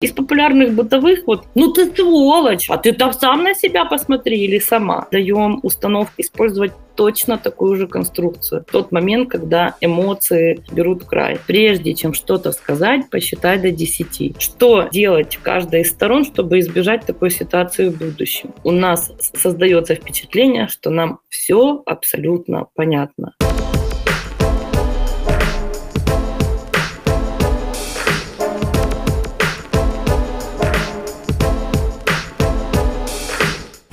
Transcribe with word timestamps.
Из 0.00 0.12
популярных 0.12 0.74
бытовых 0.74 1.26
вот, 1.26 1.46
ну 1.56 1.72
ты 1.72 1.92
сволочь, 1.92 2.70
а 2.70 2.76
ты 2.76 2.92
там 2.92 3.12
сам 3.12 3.42
на 3.42 3.52
себя 3.52 3.84
посмотри 3.84 4.44
или 4.44 4.60
сама. 4.60 5.08
Даем 5.10 5.58
установку 5.64 6.12
использовать 6.18 6.70
точно 6.94 7.36
такую 7.36 7.74
же 7.74 7.88
конструкцию. 7.88 8.64
Тот 8.70 8.92
момент, 8.92 9.28
когда 9.28 9.74
эмоции 9.80 10.62
берут 10.70 11.02
край. 11.02 11.40
Прежде 11.48 11.94
чем 11.94 12.14
что-то 12.14 12.52
сказать, 12.52 13.10
посчитай 13.10 13.58
до 13.58 13.72
10. 13.72 14.40
Что 14.40 14.88
делать 14.92 15.36
каждая 15.42 15.82
из 15.82 15.90
сторон, 15.90 16.24
чтобы 16.24 16.60
избежать 16.60 17.04
такой 17.04 17.32
ситуации 17.32 17.88
в 17.88 17.98
будущем? 17.98 18.54
У 18.62 18.70
нас 18.70 19.10
создается 19.18 19.96
впечатление, 19.96 20.68
что 20.68 20.90
нам 20.90 21.18
все 21.28 21.82
абсолютно 21.84 22.66
понятно. 22.76 23.34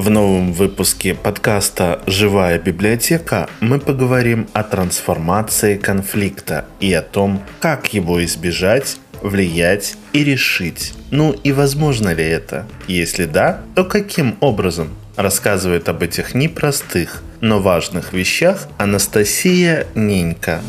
В 0.06 0.12
новом 0.12 0.54
выпуске 0.54 1.16
подкаста 1.16 2.00
«Живая 2.06 2.60
библиотека» 2.60 3.50
мы 3.60 3.80
поговорим 3.80 4.48
о 4.54 4.62
трансформации 4.62 5.78
конфликта 5.78 6.66
и 6.80 6.94
о 6.94 7.02
том, 7.02 7.42
как 7.60 7.92
его 7.92 8.24
избежать, 8.24 8.98
влиять 9.24 9.96
и 10.14 10.24
решить. 10.24 10.94
Ну 11.10 11.32
и 11.32 11.52
возможно 11.52 12.14
ли 12.14 12.24
это? 12.24 12.68
Если 12.88 13.26
да, 13.26 13.62
то 13.74 13.84
каким 13.84 14.38
образом? 14.42 14.90
Рассказывает 15.16 15.90
об 15.90 16.04
этих 16.04 16.36
непростых, 16.36 17.24
но 17.42 17.60
важных 17.60 18.14
вещах 18.14 18.68
Анастасия 18.78 19.88
Ненька. 19.96 20.62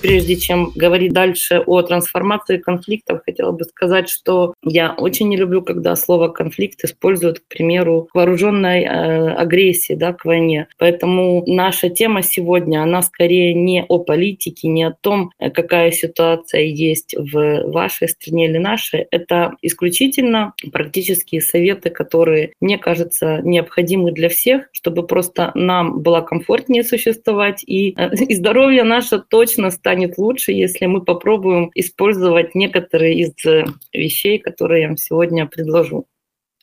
Прежде 0.00 0.36
чем 0.36 0.72
говорить 0.74 1.12
дальше 1.12 1.62
о 1.66 1.82
трансформации 1.82 2.58
конфликтов, 2.58 3.22
хотела 3.24 3.52
бы 3.52 3.64
сказать, 3.64 4.08
что 4.08 4.54
я 4.62 4.94
очень 4.96 5.28
не 5.28 5.36
люблю, 5.36 5.62
когда 5.62 5.96
слово 5.96 6.28
конфликт 6.28 6.84
используют, 6.84 7.40
к 7.40 7.48
примеру, 7.48 8.08
к 8.10 8.14
вооруженной 8.14 8.82
э, 8.82 9.30
агрессии, 9.32 9.94
да, 9.94 10.12
к 10.12 10.24
войне. 10.24 10.68
Поэтому 10.78 11.44
наша 11.46 11.88
тема 11.88 12.22
сегодня, 12.22 12.82
она 12.82 13.02
скорее 13.02 13.54
не 13.54 13.84
о 13.88 13.98
политике, 13.98 14.68
не 14.68 14.84
о 14.84 14.92
том, 14.92 15.32
э, 15.38 15.50
какая 15.50 15.90
ситуация 15.90 16.62
есть 16.62 17.14
в 17.16 17.62
вашей 17.70 18.08
стране 18.08 18.46
или 18.46 18.58
нашей. 18.58 19.06
Это 19.10 19.54
исключительно 19.62 20.54
практические 20.72 21.40
советы, 21.40 21.90
которые, 21.90 22.52
мне 22.60 22.78
кажется, 22.78 23.40
необходимы 23.42 24.12
для 24.12 24.28
всех, 24.28 24.68
чтобы 24.72 25.06
просто 25.06 25.50
нам 25.54 26.00
было 26.00 26.20
комфортнее 26.20 26.84
существовать 26.84 27.64
и, 27.66 27.94
э, 27.96 28.14
и 28.28 28.34
здоровье 28.34 28.84
наше 28.84 29.18
точно 29.18 29.70
станет 29.70 29.87
станет 29.88 30.18
лучше, 30.18 30.52
если 30.52 30.84
мы 30.84 31.02
попробуем 31.02 31.70
использовать 31.74 32.54
некоторые 32.54 33.20
из 33.20 33.32
э, 33.46 33.64
вещей, 33.94 34.38
которые 34.38 34.82
я 34.82 34.88
вам 34.88 34.98
сегодня 34.98 35.46
предложу. 35.46 36.04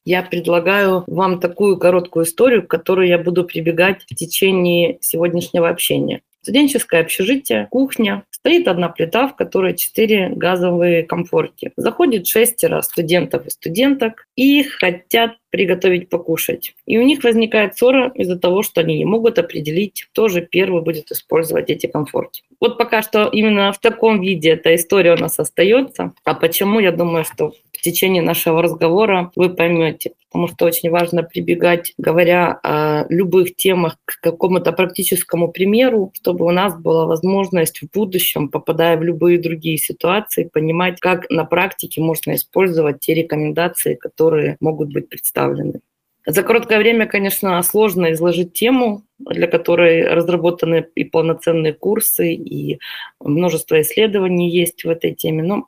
Я 0.04 0.22
предлагаю 0.22 1.04
вам 1.08 1.40
такую 1.40 1.78
короткую 1.78 2.26
историю, 2.26 2.62
к 2.62 2.70
которой 2.70 3.10
я 3.10 3.18
буду 3.18 3.44
прибегать 3.44 4.04
в 4.04 4.14
течение 4.14 5.00
сегодняшнего 5.02 5.68
общения. 5.68 6.22
Студенческое 6.44 7.02
общежитие, 7.02 7.68
кухня, 7.72 8.26
Стоит 8.46 8.68
одна 8.68 8.90
плита, 8.90 9.28
в 9.28 9.36
которой 9.36 9.76
четыре 9.76 10.30
газовые 10.30 11.02
комфорки. 11.02 11.72
Заходит 11.78 12.28
шестеро 12.28 12.82
студентов 12.82 13.48
и 13.48 13.50
студенток 13.50 14.28
и 14.36 14.62
хотят 14.62 15.32
приготовить 15.50 16.10
покушать. 16.10 16.76
И 16.86 17.00
у 17.00 17.02
них 17.02 17.24
возникает 17.24 17.76
ссора 17.76 18.12
из-за 18.14 18.38
того, 18.38 18.62
что 18.62 18.82
они 18.82 19.00
не 19.00 19.06
могут 19.06 19.40
определить, 19.40 20.04
кто 20.12 20.28
же 20.28 20.42
первый 20.42 20.84
будет 20.84 21.12
использовать 21.12 21.72
эти 21.72 21.88
комфорки. 21.88 22.44
Вот 22.62 22.78
пока 22.78 23.02
что 23.02 23.28
именно 23.30 23.74
в 23.74 23.80
таком 23.80 24.22
виде 24.22 24.52
эта 24.52 24.76
история 24.76 25.16
у 25.16 25.18
нас 25.18 25.40
остается. 25.40 26.14
А 26.24 26.36
почему, 26.36 26.80
я 26.80 26.92
думаю, 26.92 27.26
что 27.26 27.54
в 27.72 27.82
течение 27.82 28.22
нашего 28.22 28.62
разговора 28.62 29.32
вы 29.36 29.50
поймете 29.50 30.12
потому 30.36 30.50
что 30.50 30.66
очень 30.66 30.90
важно 30.90 31.24
прибегать, 31.24 31.94
говоря 31.98 32.60
о 32.62 33.06
любых 33.08 33.56
темах, 33.56 33.96
к 34.04 34.20
какому-то 34.20 34.74
практическому 34.74 35.50
примеру, 35.50 36.12
чтобы 36.14 36.46
у 36.46 36.52
нас 36.52 36.78
была 36.78 37.06
возможность 37.06 37.82
в 37.82 37.90
будущем, 37.90 38.50
попадая 38.50 38.98
в 38.98 39.04
любые 39.04 39.40
другие 39.40 39.78
ситуации, 39.78 40.50
понимать, 40.52 41.00
как 41.00 41.30
на 41.30 41.46
практике 41.46 42.02
можно 42.02 42.36
использовать 42.36 43.00
те 43.00 43.14
рекомендации, 43.14 43.96
которые 43.96 44.58
могут 44.60 44.92
быть 44.92 45.08
представлены. 45.08 45.80
За 46.28 46.44
короткое 46.44 46.80
время, 46.80 47.06
конечно, 47.06 47.64
сложно 47.64 48.12
изложить 48.12 48.52
тему, 48.52 49.04
для 49.20 49.48
которой 49.48 50.06
разработаны 50.06 50.86
и 50.96 51.06
полноценные 51.06 51.72
курсы, 51.72 52.34
и 52.34 52.80
множество 53.22 53.80
исследований 53.80 54.50
есть 54.50 54.84
в 54.84 54.90
этой 54.90 55.14
теме. 55.14 55.44
Но 55.44 55.68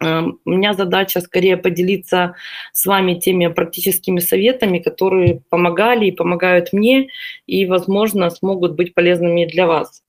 у 0.00 0.50
меня 0.50 0.74
задача 0.74 1.20
скорее 1.20 1.56
поделиться 1.56 2.34
с 2.72 2.84
вами 2.84 3.14
теми 3.14 3.46
практическими 3.46 4.20
советами, 4.20 4.78
которые 4.78 5.42
помогали 5.50 6.06
и 6.06 6.12
помогают 6.12 6.72
мне, 6.72 7.08
и, 7.46 7.66
возможно, 7.66 8.28
смогут 8.30 8.74
быть 8.74 8.94
полезными 8.94 9.44
для 9.46 9.66
вас. 9.66 10.02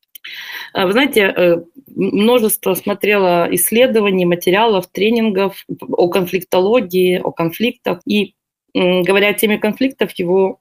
Э, 0.74 0.86
вы 0.86 0.92
знаете, 0.92 1.22
э, 1.22 1.62
множество 1.88 2.74
смотрела 2.74 3.48
исследований, 3.52 4.26
материалов, 4.26 4.88
тренингов 4.88 5.66
о 5.90 6.10
конфликтологии, 6.10 7.20
о 7.24 7.32
конфликтах. 7.32 8.02
И 8.06 8.34
говоря 8.74 9.30
о 9.30 9.34
теме 9.34 9.58
конфликтов, 9.58 10.12
его 10.20 10.60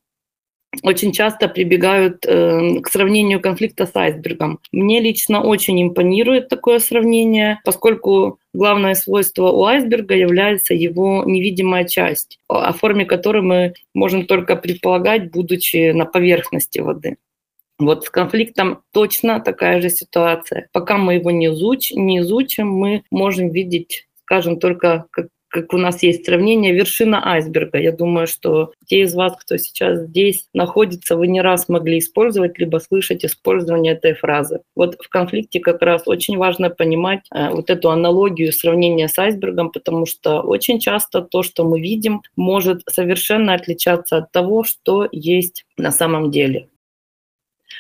очень 0.83 1.13
часто 1.13 1.49
прибегают 1.49 2.25
э, 2.27 2.81
к 2.81 2.89
сравнению 2.89 3.41
конфликта 3.41 3.87
с 3.87 3.95
айсбергом. 3.95 4.59
Мне 4.73 5.01
лично 5.01 5.43
очень 5.43 5.83
импонирует 5.83 6.49
такое 6.49 6.79
сравнение, 6.79 7.61
поскольку 7.65 8.39
главное 8.53 8.95
свойство 8.95 9.51
у 9.51 9.65
айсберга 9.65 10.15
является 10.15 10.75
его 10.75 11.25
невидимая 11.25 11.85
часть, 11.85 12.39
о 12.49 12.73
форме 12.73 13.05
которой 13.05 13.43
мы 13.43 13.75
можем 13.95 14.27
только 14.27 14.57
предполагать, 14.57 15.31
будучи 15.31 15.93
на 15.93 16.05
поверхности 16.05 16.79
воды. 16.81 17.17
Вот 17.79 18.05
с 18.05 18.11
конфликтом 18.11 18.83
точно 18.93 19.41
такая 19.41 19.81
же 19.81 19.91
ситуация. 19.91 20.69
Пока 20.73 20.97
мы 20.97 21.15
его 21.15 21.31
не, 21.33 21.47
изуч, 21.47 21.91
не 21.93 22.21
изучим, 22.21 22.69
мы 22.69 23.03
можем 23.11 23.51
видеть, 23.51 24.07
скажем, 24.23 24.61
только 24.61 25.07
как 25.11 25.27
как 25.55 25.73
у 25.73 25.79
нас 25.79 26.03
есть 26.03 26.27
сравнение, 26.27 26.75
вершина 26.75 27.25
айсберга. 27.25 27.79
Я 27.79 27.93
думаю, 27.93 28.27
что 28.27 28.73
те 28.87 29.03
из 29.03 29.15
вас, 29.15 29.37
кто 29.39 29.57
сейчас 29.57 30.01
здесь 30.01 30.49
находится, 30.53 31.17
вы 31.17 31.29
не 31.29 31.41
раз 31.41 31.69
могли 31.69 32.01
использовать, 32.01 32.59
либо 32.59 32.79
слышать 32.79 33.25
использование 33.25 33.93
этой 33.93 34.15
фразы. 34.15 34.63
Вот 34.75 34.97
в 35.01 35.09
конфликте 35.09 35.61
как 35.61 35.81
раз 35.81 36.03
очень 36.07 36.39
важно 36.39 36.71
понимать 36.71 37.21
э, 37.33 37.51
вот 37.51 37.71
эту 37.71 37.91
аналогию 37.91 38.53
сравнения 38.53 39.07
с 39.07 39.17
айсбергом, 39.17 39.71
потому 39.71 40.07
что 40.07 40.41
очень 40.41 40.81
часто 40.81 41.23
то, 41.23 41.45
что 41.45 41.63
мы 41.63 41.81
видим, 41.81 42.23
может 42.35 42.83
совершенно 42.91 43.55
отличаться 43.55 44.17
от 44.17 44.33
того, 44.33 44.65
что 44.65 45.09
есть 45.13 45.67
на 45.77 45.93
самом 45.93 46.33
деле. 46.33 46.69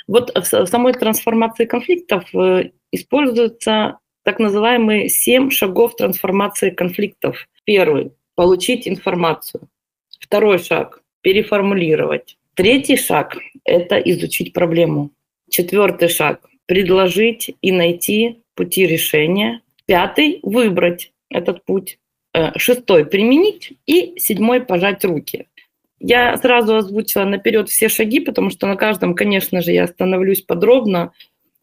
Вот 0.06 0.32
в 0.32 0.66
самой 0.66 0.92
трансформации 0.92 1.64
конфликтов 1.64 2.32
э, 2.36 2.70
используются 2.92 3.98
так 4.24 4.38
называемые 4.38 5.08
семь 5.08 5.50
шагов 5.50 5.96
трансформации 5.96 6.70
конфликтов. 6.70 7.46
Первый– 7.64 8.12
получить 8.34 8.88
информацию. 8.88 9.68
Второй 10.18 10.58
шаг– 10.58 11.02
переформулировать. 11.22 12.36
Третий 12.54 12.96
шаг– 12.96 13.36
это 13.64 13.98
изучить 13.98 14.52
проблему. 14.52 15.10
Четвертый 15.50 16.08
шаг– 16.08 16.40
предложить 16.66 17.54
и 17.60 17.70
найти 17.70 18.40
пути 18.54 18.86
решения. 18.86 19.60
Пятый– 19.86 20.40
выбрать 20.42 21.12
этот 21.28 21.64
путь. 21.64 21.98
Э, 22.32 22.58
шестой– 22.58 23.04
применить. 23.06 23.74
И 23.86 24.18
седьмой– 24.18 24.60
пожать 24.66 25.04
руки. 25.04 25.46
Я 26.00 26.36
сразу 26.38 26.76
озвучила 26.76 27.24
наперед 27.24 27.68
все 27.68 27.88
шаги, 27.88 28.20
потому 28.20 28.50
что 28.50 28.66
на 28.66 28.76
каждом, 28.76 29.14
конечно 29.14 29.60
же, 29.60 29.72
я 29.72 29.84
остановлюсь 29.84 30.42
подробно 30.42 31.12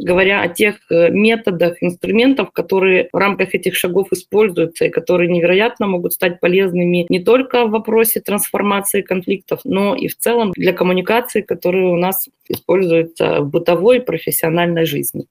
говоря 0.02 0.42
о 0.42 0.48
тех 0.48 0.78
э, 0.90 1.10
методах, 1.10 1.82
инструментах, 1.82 2.52
которые 2.54 3.10
в 3.12 3.18
рамках 3.18 3.54
этих 3.56 3.76
шагов 3.76 4.08
используются 4.12 4.86
и 4.86 4.90
которые 4.90 5.30
невероятно 5.30 5.88
могут 5.88 6.14
стать 6.14 6.40
полезными 6.40 7.06
не 7.10 7.24
только 7.24 7.66
в 7.66 7.72
вопросе 7.72 8.20
трансформации 8.20 9.02
конфликтов, 9.02 9.62
но 9.64 9.96
и 9.96 10.08
в 10.08 10.18
целом 10.18 10.52
для 10.56 10.74
коммуникации, 10.74 11.42
которые 11.42 11.88
у 11.88 11.96
нас 11.96 12.28
используются 12.48 13.42
в 13.42 13.50
бытовой 13.50 13.98
и 13.98 14.02
профессиональной 14.02 14.86
жизни. 14.86 15.28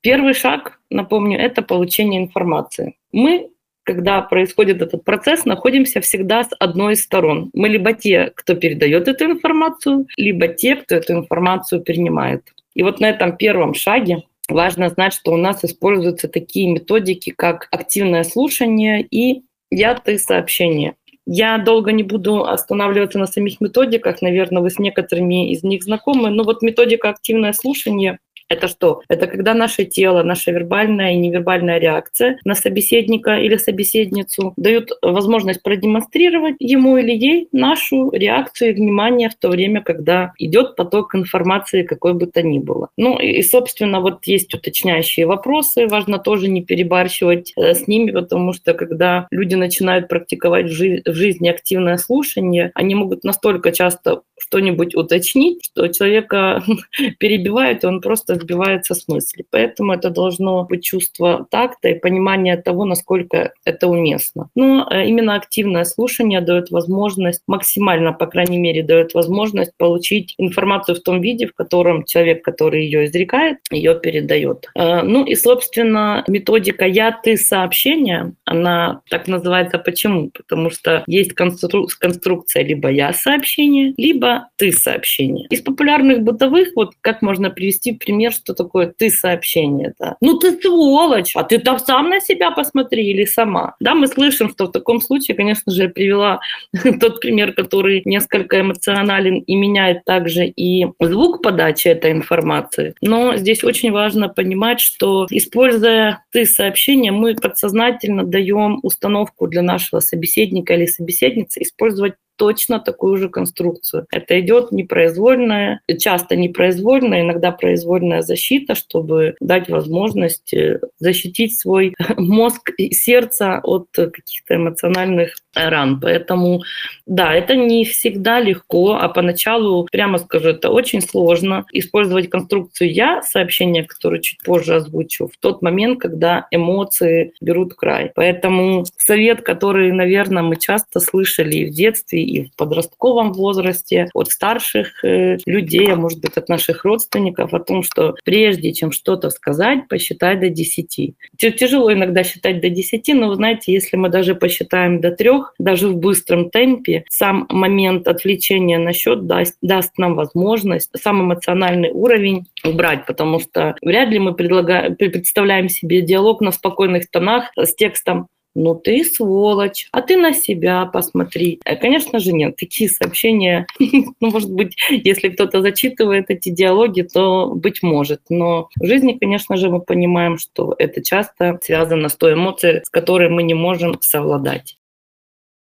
Первый 0.00 0.34
шаг, 0.34 0.80
напомню, 0.90 1.38
это 1.38 1.62
получение 1.62 2.22
информации. 2.22 2.96
Мы 3.12 3.48
когда 3.84 4.22
происходит 4.22 4.80
этот 4.80 5.04
процесс, 5.04 5.44
находимся 5.44 6.00
всегда 6.00 6.44
с 6.44 6.50
одной 6.60 6.92
из 6.92 7.02
сторон. 7.02 7.50
Мы 7.52 7.68
либо 7.68 7.92
те, 7.92 8.30
кто 8.34 8.54
передает 8.54 9.08
эту 9.08 9.24
информацию, 9.24 10.06
либо 10.16 10.46
те, 10.48 10.76
кто 10.76 10.94
эту 10.94 11.14
информацию 11.14 11.82
принимает. 11.82 12.42
И 12.74 12.82
вот 12.82 13.00
на 13.00 13.10
этом 13.10 13.36
первом 13.36 13.74
шаге 13.74 14.24
важно 14.48 14.88
знать, 14.88 15.14
что 15.14 15.32
у 15.32 15.36
нас 15.36 15.64
используются 15.64 16.28
такие 16.28 16.70
методики, 16.70 17.30
как 17.30 17.68
активное 17.70 18.24
слушание 18.24 19.02
и 19.02 19.42
я-ты 19.70 20.18
сообщение. 20.18 20.94
Я 21.24 21.58
долго 21.58 21.92
не 21.92 22.02
буду 22.02 22.44
останавливаться 22.44 23.18
на 23.18 23.26
самих 23.26 23.60
методиках, 23.60 24.22
наверное, 24.22 24.60
вы 24.60 24.70
с 24.70 24.78
некоторыми 24.78 25.52
из 25.52 25.62
них 25.62 25.84
знакомы, 25.84 26.30
но 26.30 26.42
вот 26.42 26.62
методика 26.62 27.10
активное 27.10 27.52
слушание 27.52 28.18
Это 28.52 28.68
что? 28.68 29.00
Это 29.08 29.26
когда 29.26 29.54
наше 29.54 29.86
тело, 29.86 30.22
наша 30.22 30.50
вербальная 30.52 31.14
и 31.14 31.16
невербальная 31.16 31.78
реакция 31.78 32.38
на 32.44 32.54
собеседника 32.54 33.38
или 33.38 33.56
собеседницу 33.56 34.52
дают 34.58 34.90
возможность 35.00 35.62
продемонстрировать 35.62 36.56
ему 36.58 36.98
или 36.98 37.12
ей 37.12 37.48
нашу 37.52 38.10
реакцию 38.10 38.70
и 38.70 38.74
внимание 38.74 39.30
в 39.30 39.36
то 39.36 39.48
время, 39.48 39.80
когда 39.80 40.32
идет 40.38 40.76
поток 40.76 41.14
информации, 41.14 41.82
какой 41.82 42.12
бы 42.12 42.26
то 42.26 42.42
ни 42.42 42.58
было. 42.58 42.88
Ну 42.98 43.18
и, 43.18 43.42
собственно, 43.42 44.00
вот 44.00 44.26
есть 44.26 44.52
уточняющие 44.52 45.24
вопросы, 45.24 45.86
важно 45.86 46.18
тоже 46.18 46.48
не 46.48 46.62
перебарщивать 46.62 47.54
э, 47.56 47.74
с 47.74 47.88
ними, 47.88 48.10
потому 48.10 48.52
что 48.52 48.74
когда 48.74 49.26
люди 49.30 49.54
начинают 49.54 50.08
практиковать 50.08 50.66
в, 50.66 51.10
в 51.10 51.14
жизни 51.14 51.48
активное 51.48 51.96
слушание, 51.96 52.70
они 52.74 52.94
могут 52.94 53.24
настолько 53.24 53.72
часто 53.72 54.20
что-нибудь 54.38 54.94
уточнить, 54.94 55.64
что 55.64 55.88
человека 55.88 56.62
перебивают, 57.18 57.84
и 57.84 57.86
он 57.86 58.00
просто 58.00 58.34
сбивается 58.42 58.94
с 58.94 59.08
мысли. 59.08 59.44
Поэтому 59.50 59.92
это 59.92 60.10
должно 60.10 60.64
быть 60.64 60.84
чувство 60.84 61.46
такта 61.50 61.88
и 61.88 61.98
понимание 61.98 62.56
того, 62.56 62.84
насколько 62.84 63.52
это 63.64 63.88
уместно. 63.88 64.48
Но 64.54 64.88
э, 64.90 65.06
именно 65.06 65.34
активное 65.34 65.84
слушание 65.84 66.40
дает 66.40 66.70
возможность, 66.70 67.42
максимально, 67.46 68.12
по 68.12 68.26
крайней 68.26 68.58
мере, 68.58 68.82
дает 68.82 69.14
возможность 69.14 69.72
получить 69.78 70.34
информацию 70.38 70.96
в 70.96 71.00
том 71.00 71.20
виде, 71.20 71.46
в 71.46 71.54
котором 71.54 72.04
человек, 72.04 72.44
который 72.44 72.84
ее 72.84 73.06
изрекает, 73.06 73.58
ее 73.70 73.98
передает. 73.98 74.66
Э, 74.76 75.02
ну 75.02 75.24
и, 75.24 75.34
собственно, 75.34 76.24
методика 76.28 76.84
«я, 76.86 77.12
ты» 77.12 77.36
сообщения, 77.36 78.34
она 78.44 79.00
так 79.08 79.28
называется 79.28 79.78
почему? 79.78 80.30
Потому 80.30 80.70
что 80.70 81.04
есть 81.06 81.32
констру- 81.32 81.86
конструкция 81.98 82.64
либо 82.64 82.90
«я» 82.90 83.12
сообщение, 83.12 83.94
либо 83.96 84.48
«ты» 84.56 84.72
сообщение. 84.72 85.46
Из 85.50 85.60
популярных 85.60 86.22
бытовых, 86.22 86.68
вот 86.74 86.92
как 87.00 87.22
можно 87.22 87.50
привести 87.50 87.92
пример, 87.92 88.31
что 88.32 88.54
такое 88.54 88.86
«ты» 88.86 89.10
сообщение? 89.10 89.94
Да? 89.98 90.16
Ну 90.20 90.38
ты 90.38 90.58
сволочь, 90.60 91.32
а 91.36 91.44
ты 91.44 91.58
там 91.58 91.78
сам 91.78 92.08
на 92.08 92.20
себя 92.20 92.50
посмотри 92.50 93.10
или 93.10 93.24
сама. 93.24 93.74
Да, 93.80 93.94
мы 93.94 94.06
слышим, 94.06 94.50
что 94.50 94.66
в 94.66 94.72
таком 94.72 95.00
случае, 95.00 95.36
конечно 95.36 95.72
же, 95.72 95.84
я 95.84 95.88
привела 95.88 96.40
тот 97.00 97.20
пример, 97.20 97.52
который 97.52 98.02
несколько 98.04 98.60
эмоционален 98.60 99.38
и 99.38 99.54
меняет 99.54 100.04
также 100.04 100.46
и 100.46 100.86
звук 101.00 101.42
подачи 101.42 101.88
этой 101.88 102.12
информации. 102.12 102.94
Но 103.00 103.36
здесь 103.36 103.64
очень 103.64 103.92
важно 103.92 104.28
понимать, 104.28 104.80
что 104.80 105.26
используя 105.30 106.24
«ты» 106.32 106.46
сообщение, 106.46 107.12
мы 107.12 107.34
подсознательно 107.34 108.24
даем 108.24 108.80
установку 108.82 109.46
для 109.46 109.62
нашего 109.62 110.00
собеседника 110.00 110.74
или 110.74 110.86
собеседницы 110.86 111.62
использовать 111.62 112.14
точно 112.36 112.80
такую 112.80 113.16
же 113.18 113.28
конструкцию. 113.28 114.06
Это 114.10 114.40
идет 114.40 114.72
непроизвольная, 114.72 115.80
часто 115.98 116.36
непроизвольная, 116.36 117.22
иногда 117.22 117.52
произвольная 117.52 118.22
защита, 118.22 118.74
чтобы 118.74 119.36
дать 119.40 119.68
возможность 119.68 120.52
э, 120.54 120.80
защитить 120.98 121.58
свой 121.58 121.94
мозг 122.16 122.70
и 122.76 122.92
сердце 122.92 123.60
от 123.62 123.88
каких-то 123.92 124.56
эмоциональных 124.56 125.34
ран. 125.54 126.00
Поэтому, 126.00 126.62
да, 127.06 127.34
это 127.34 127.54
не 127.54 127.84
всегда 127.84 128.40
легко, 128.40 128.94
а 128.94 129.08
поначалу, 129.08 129.86
прямо 129.90 130.18
скажу, 130.18 130.50
это 130.50 130.70
очень 130.70 131.02
сложно 131.02 131.66
использовать 131.72 132.30
конструкцию 132.30 132.92
«я», 132.92 133.22
сообщение, 133.22 133.84
которое 133.84 134.20
чуть 134.20 134.42
позже 134.42 134.76
озвучу, 134.76 135.28
в 135.28 135.36
тот 135.38 135.62
момент, 135.62 136.00
когда 136.00 136.46
эмоции 136.50 137.32
берут 137.40 137.74
край. 137.74 138.12
Поэтому 138.14 138.84
совет, 138.96 139.42
который, 139.42 139.92
наверное, 139.92 140.42
мы 140.42 140.56
часто 140.56 141.00
слышали 141.00 141.56
и 141.56 141.66
в 141.66 141.70
детстве, 141.70 142.21
и 142.22 142.44
в 142.44 142.56
подростковом 142.56 143.32
возрасте 143.32 144.08
от 144.14 144.30
старших 144.30 145.04
э, 145.04 145.38
людей, 145.46 145.92
а 145.92 145.96
может 145.96 146.20
быть 146.20 146.36
от 146.36 146.48
наших 146.48 146.84
родственников, 146.84 147.54
о 147.54 147.60
том, 147.60 147.82
что 147.82 148.14
прежде 148.24 148.72
чем 148.72 148.92
что-то 148.92 149.30
сказать, 149.30 149.88
посчитай 149.88 150.36
до 150.36 150.48
10. 150.48 151.14
Тяжело 151.36 151.92
иногда 151.92 152.24
считать 152.24 152.60
до 152.60 152.68
10, 152.70 153.08
но 153.14 153.28
вы 153.28 153.36
знаете, 153.36 153.72
если 153.72 153.96
мы 153.96 154.08
даже 154.08 154.34
посчитаем 154.34 155.00
до 155.00 155.10
трех, 155.10 155.54
даже 155.58 155.88
в 155.88 155.96
быстром 155.96 156.50
темпе, 156.50 157.04
сам 157.10 157.46
момент 157.50 158.08
отвлечения 158.08 158.78
на 158.78 158.92
счет 158.92 159.26
даст, 159.26 159.56
даст 159.62 159.98
нам 159.98 160.14
возможность 160.14 160.90
сам 160.96 161.22
эмоциональный 161.22 161.90
уровень 161.90 162.46
убрать, 162.64 163.06
потому 163.06 163.40
что 163.40 163.74
вряд 163.82 164.08
ли 164.10 164.18
мы 164.18 164.34
предлагаем, 164.34 164.96
представляем 164.96 165.68
себе 165.68 166.02
диалог 166.02 166.40
на 166.40 166.52
спокойных 166.52 167.10
тонах 167.10 167.50
с 167.56 167.74
текстом 167.74 168.28
ну 168.54 168.74
ты 168.74 169.04
сволочь, 169.04 169.88
а 169.92 170.02
ты 170.02 170.16
на 170.16 170.32
себя 170.34 170.86
посмотри. 170.86 171.60
Э, 171.64 171.76
конечно 171.76 172.18
же 172.18 172.32
нет, 172.32 172.56
такие 172.56 172.90
сообщения, 172.90 173.66
ну, 173.78 174.14
может 174.20 174.52
быть, 174.52 174.76
если 174.90 175.28
кто-то 175.28 175.62
зачитывает 175.62 176.26
эти 176.28 176.50
диалоги, 176.50 177.02
то 177.02 177.52
быть 177.54 177.82
может. 177.82 178.20
Но 178.28 178.68
в 178.80 178.86
жизни, 178.86 179.18
конечно 179.18 179.56
же, 179.56 179.70
мы 179.70 179.80
понимаем, 179.80 180.38
что 180.38 180.74
это 180.78 181.02
часто 181.02 181.58
связано 181.62 182.08
с 182.08 182.16
той 182.16 182.34
эмоцией, 182.34 182.82
с 182.84 182.90
которой 182.90 183.28
мы 183.28 183.42
не 183.42 183.54
можем 183.54 184.00
совладать. 184.00 184.76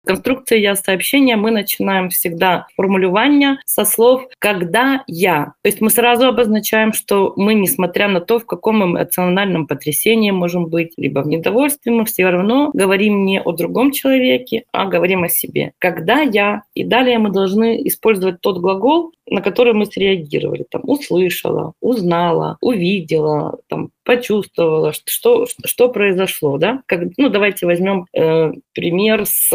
Конструкция 0.06 0.58
«я» 0.58 0.76
сообщения 0.76 1.36
мы 1.36 1.52
начинаем 1.52 2.10
всегда 2.10 2.66
формулирование 2.76 3.60
со 3.66 3.86
слов 3.86 4.28
«когда 4.40 5.04
я». 5.08 5.54
То 5.62 5.70
есть 5.70 5.80
мы 5.80 5.92
сразу 5.92 6.28
обозначаем, 6.28 6.92
что 6.92 7.34
мы, 7.36 7.54
несмотря 7.54 8.08
на 8.08 8.20
то, 8.20 8.40
в 8.40 8.46
каком 8.46 8.84
эмоциональном 8.84 9.68
потрясении 9.68 10.32
можем 10.32 10.68
быть, 10.68 10.94
либо 10.98 11.20
в 11.20 11.28
недовольстве, 11.28 11.92
мы 11.92 12.06
все 12.06 12.28
равно 12.28 12.72
говорим 12.74 13.26
не 13.26 13.40
о 13.40 13.52
другом 13.52 13.92
человеке, 13.92 14.64
а 14.72 14.88
говорим 14.88 15.24
о 15.24 15.30
себе. 15.30 15.74
«Когда 15.78 16.22
я». 16.22 16.64
И 16.74 16.84
далее 16.84 17.20
мы 17.20 17.30
должны 17.30 17.88
использовать 17.88 18.42
тот 18.42 18.58
глагол, 18.58 19.12
на 19.32 19.42
который 19.42 19.74
мы 19.74 19.86
среагировали. 19.86 20.66
Там 20.70 20.82
услышала, 20.84 21.74
узнала, 21.80 22.58
увидела, 22.62 23.60
там, 23.68 23.92
почувствовала, 24.12 24.92
что, 24.92 25.48
что 25.64 25.88
произошло. 25.90 26.58
Да? 26.58 26.84
Как, 26.86 27.02
ну, 27.18 27.30
давайте 27.30 27.66
возьмем 27.66 28.08
э, 28.14 28.52
пример 28.74 29.26
с 29.26 29.50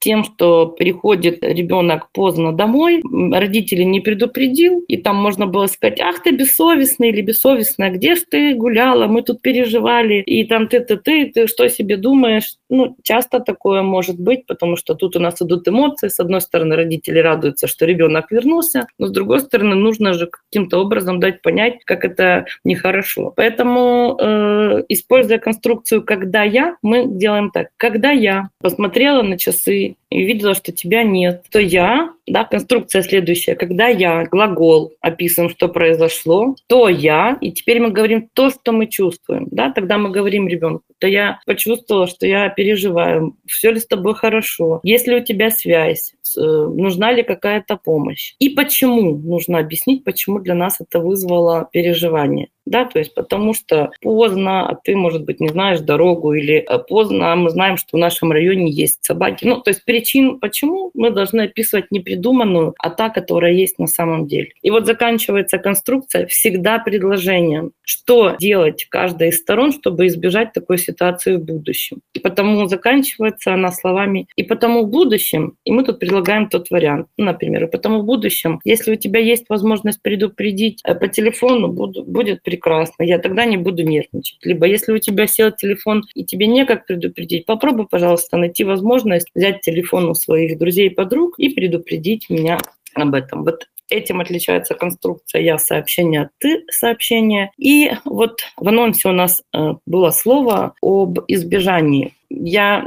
тем, 0.00 0.24
что 0.24 0.66
приходит 0.66 1.42
ребенок 1.42 2.10
поздно 2.12 2.52
домой, 2.52 3.02
родители 3.32 3.82
не 3.82 4.00
предупредил, 4.00 4.84
и 4.88 4.96
там 4.96 5.16
можно 5.16 5.46
было 5.46 5.66
сказать, 5.66 6.00
ах 6.00 6.22
ты 6.22 6.30
бессовестный 6.30 7.08
или 7.08 7.20
бессовестная, 7.20 7.90
где 7.90 8.14
ж 8.14 8.20
ты 8.30 8.54
гуляла, 8.54 9.06
мы 9.06 9.22
тут 9.22 9.42
переживали, 9.42 10.22
и 10.22 10.44
там 10.44 10.68
ты-ты-ты, 10.68 11.26
ты 11.26 11.46
что 11.46 11.68
себе 11.68 11.96
думаешь? 11.96 12.56
Ну, 12.68 12.96
часто 13.02 13.40
такое 13.40 13.82
может 13.82 14.20
быть, 14.20 14.46
потому 14.46 14.76
что 14.76 14.94
тут 14.94 15.16
у 15.16 15.20
нас 15.20 15.40
идут 15.40 15.66
эмоции. 15.68 16.08
С 16.08 16.20
одной 16.20 16.40
стороны, 16.40 16.76
родители 16.76 17.18
радуются, 17.18 17.66
что 17.66 17.86
ребенок 17.86 18.30
вернулся, 18.30 18.86
но 18.98 19.06
с 19.06 19.10
другой 19.10 19.40
стороны, 19.40 19.74
нужно 19.74 20.12
же 20.12 20.26
каким-то 20.26 20.78
образом 20.78 21.20
дать 21.20 21.42
понять, 21.42 21.84
как 21.84 22.04
это 22.04 22.46
нехорошо. 22.64 23.32
Поэтому, 23.36 24.16
э, 24.20 24.84
используя 24.88 25.38
конструкцию 25.38 26.04
«когда 26.04 26.42
я», 26.42 26.76
мы 26.82 27.06
делаем 27.06 27.50
так. 27.50 27.68
Когда 27.76 28.10
я 28.10 28.50
посмотрела 28.60 29.22
на 29.22 29.38
часы, 29.38 29.87
и 30.10 30.24
увидела, 30.24 30.54
что 30.54 30.72
тебя 30.72 31.02
нет, 31.02 31.44
то 31.50 31.58
я, 31.58 32.12
да, 32.30 32.44
конструкция 32.44 33.02
следующая, 33.02 33.54
когда 33.54 33.88
я, 33.88 34.24
глагол, 34.24 34.92
описываем, 35.00 35.50
что 35.50 35.68
произошло, 35.68 36.54
то 36.66 36.88
я, 36.88 37.38
и 37.40 37.52
теперь 37.52 37.80
мы 37.80 37.90
говорим 37.90 38.28
то, 38.32 38.50
что 38.50 38.72
мы 38.72 38.86
чувствуем, 38.86 39.48
да, 39.50 39.72
тогда 39.72 39.98
мы 39.98 40.10
говорим 40.10 40.48
ребенку, 40.48 40.84
то 40.98 41.06
я 41.06 41.40
почувствовала, 41.46 42.06
что 42.06 42.26
я 42.26 42.48
переживаю, 42.48 43.36
все 43.46 43.70
ли 43.70 43.80
с 43.80 43.86
тобой 43.86 44.14
хорошо, 44.14 44.80
есть 44.82 45.06
ли 45.06 45.16
у 45.16 45.24
тебя 45.24 45.50
связь, 45.50 46.14
э, 46.36 46.40
нужна 46.40 47.12
ли 47.12 47.22
какая-то 47.22 47.76
помощь. 47.76 48.34
И 48.38 48.50
почему, 48.50 49.16
нужно 49.16 49.58
объяснить, 49.58 50.04
почему 50.04 50.40
для 50.40 50.54
нас 50.54 50.80
это 50.80 51.00
вызвало 51.00 51.68
переживание 51.72 52.48
да, 52.68 52.84
то 52.84 52.98
есть 52.98 53.14
потому 53.14 53.54
что 53.54 53.90
поздно, 54.00 54.68
а 54.68 54.74
ты, 54.74 54.94
может 54.94 55.24
быть, 55.24 55.40
не 55.40 55.48
знаешь 55.48 55.80
дорогу, 55.80 56.34
или 56.34 56.56
э, 56.56 56.78
поздно, 56.78 57.32
а 57.32 57.36
мы 57.36 57.50
знаем, 57.50 57.76
что 57.76 57.96
в 57.96 58.00
нашем 58.00 58.30
районе 58.30 58.70
есть 58.70 59.04
собаки. 59.04 59.44
Ну, 59.44 59.60
то 59.60 59.70
есть 59.70 59.84
причин, 59.84 60.38
почему 60.38 60.90
мы 60.94 61.10
должны 61.10 61.42
описывать 61.42 61.90
не 61.90 62.00
придуманную, 62.18 62.74
а 62.78 62.90
та, 62.90 63.08
которая 63.08 63.52
есть 63.52 63.78
на 63.78 63.86
самом 63.86 64.26
деле. 64.26 64.48
И 64.62 64.70
вот 64.70 64.86
заканчивается 64.86 65.58
конструкция 65.58 66.26
всегда 66.26 66.78
предложением, 66.78 67.72
что 67.82 68.36
делать 68.38 68.86
каждая 68.90 69.30
из 69.30 69.38
сторон, 69.38 69.72
чтобы 69.72 70.06
избежать 70.06 70.52
такой 70.52 70.78
ситуации 70.78 71.36
в 71.36 71.44
будущем. 71.44 72.00
И 72.14 72.18
потому 72.18 72.66
заканчивается 72.68 73.54
она 73.54 73.72
словами 73.72 74.26
«и 74.36 74.42
потому 74.42 74.82
в 74.82 74.90
будущем», 74.90 75.54
и 75.64 75.72
мы 75.72 75.84
тут 75.84 75.98
предлагаем 75.98 76.48
тот 76.48 76.70
вариант, 76.70 77.06
ну, 77.16 77.24
например, 77.24 77.64
«и 77.64 77.70
потому 77.70 78.00
в 78.00 78.04
будущем, 78.04 78.60
если 78.64 78.92
у 78.92 78.96
тебя 78.96 79.20
есть 79.20 79.44
возможность 79.48 80.02
предупредить 80.02 80.80
э, 80.84 80.94
по 80.94 81.08
телефону, 81.08 81.68
будет 81.68 82.42
прекрасно 82.42 82.68
прекрасно, 82.88 83.02
я 83.02 83.18
тогда 83.18 83.44
не 83.44 83.56
буду 83.56 83.82
нервничать. 83.82 84.38
Либо 84.42 84.66
если 84.66 84.92
у 84.92 84.98
тебя 84.98 85.26
сел 85.26 85.50
телефон 85.50 86.04
и 86.14 86.24
тебе 86.24 86.46
некак 86.46 86.86
предупредить, 86.86 87.46
попробуй, 87.46 87.86
пожалуйста, 87.86 88.36
найти 88.36 88.64
возможность 88.64 89.28
взять 89.34 89.60
телефон 89.60 90.08
у 90.08 90.14
своих 90.14 90.58
друзей 90.58 90.88
и 90.88 90.94
подруг 90.94 91.38
и 91.38 91.48
предупредить 91.48 92.07
меня 92.28 92.58
об 92.94 93.14
этом. 93.14 93.44
Вот 93.44 93.66
Этим 93.90 94.20
отличается 94.20 94.74
конструкция 94.74 95.40
«я 95.40 95.58
сообщение», 95.58 96.28
«ты 96.38 96.62
сообщение». 96.70 97.52
И 97.56 97.90
вот 98.04 98.40
в 98.58 98.68
анонсе 98.68 99.08
у 99.08 99.12
нас 99.12 99.42
э, 99.54 99.74
было 99.86 100.10
слово 100.10 100.74
об 100.82 101.20
избежании. 101.26 102.12
Я 102.28 102.84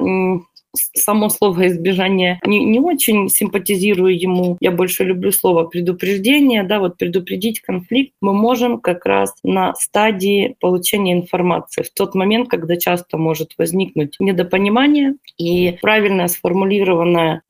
само 0.74 1.30
слово 1.30 1.68
избежание 1.68 2.40
не, 2.46 2.64
не 2.64 2.80
очень 2.80 3.30
симпатизирую 3.30 4.20
ему. 4.20 4.58
Я 4.60 4.72
больше 4.72 5.04
люблю 5.04 5.32
слово 5.32 5.66
предупреждение, 5.66 6.64
да, 6.64 6.80
вот 6.80 6.98
предупредить 6.98 7.62
конфликт 7.62 8.14
мы 8.22 8.34
можем 8.34 8.80
как 8.80 9.06
раз 9.06 9.36
на 9.44 9.74
стадии 9.76 10.56
получения 10.60 11.14
информации, 11.14 11.84
в 11.84 11.92
тот 11.92 12.16
момент, 12.16 12.50
когда 12.50 12.76
часто 12.76 13.18
может 13.18 13.54
возникнуть 13.58 14.16
недопонимание 14.20 15.16
и 15.38 15.78
правильно 15.82 16.28
сформулированное, 16.28 17.42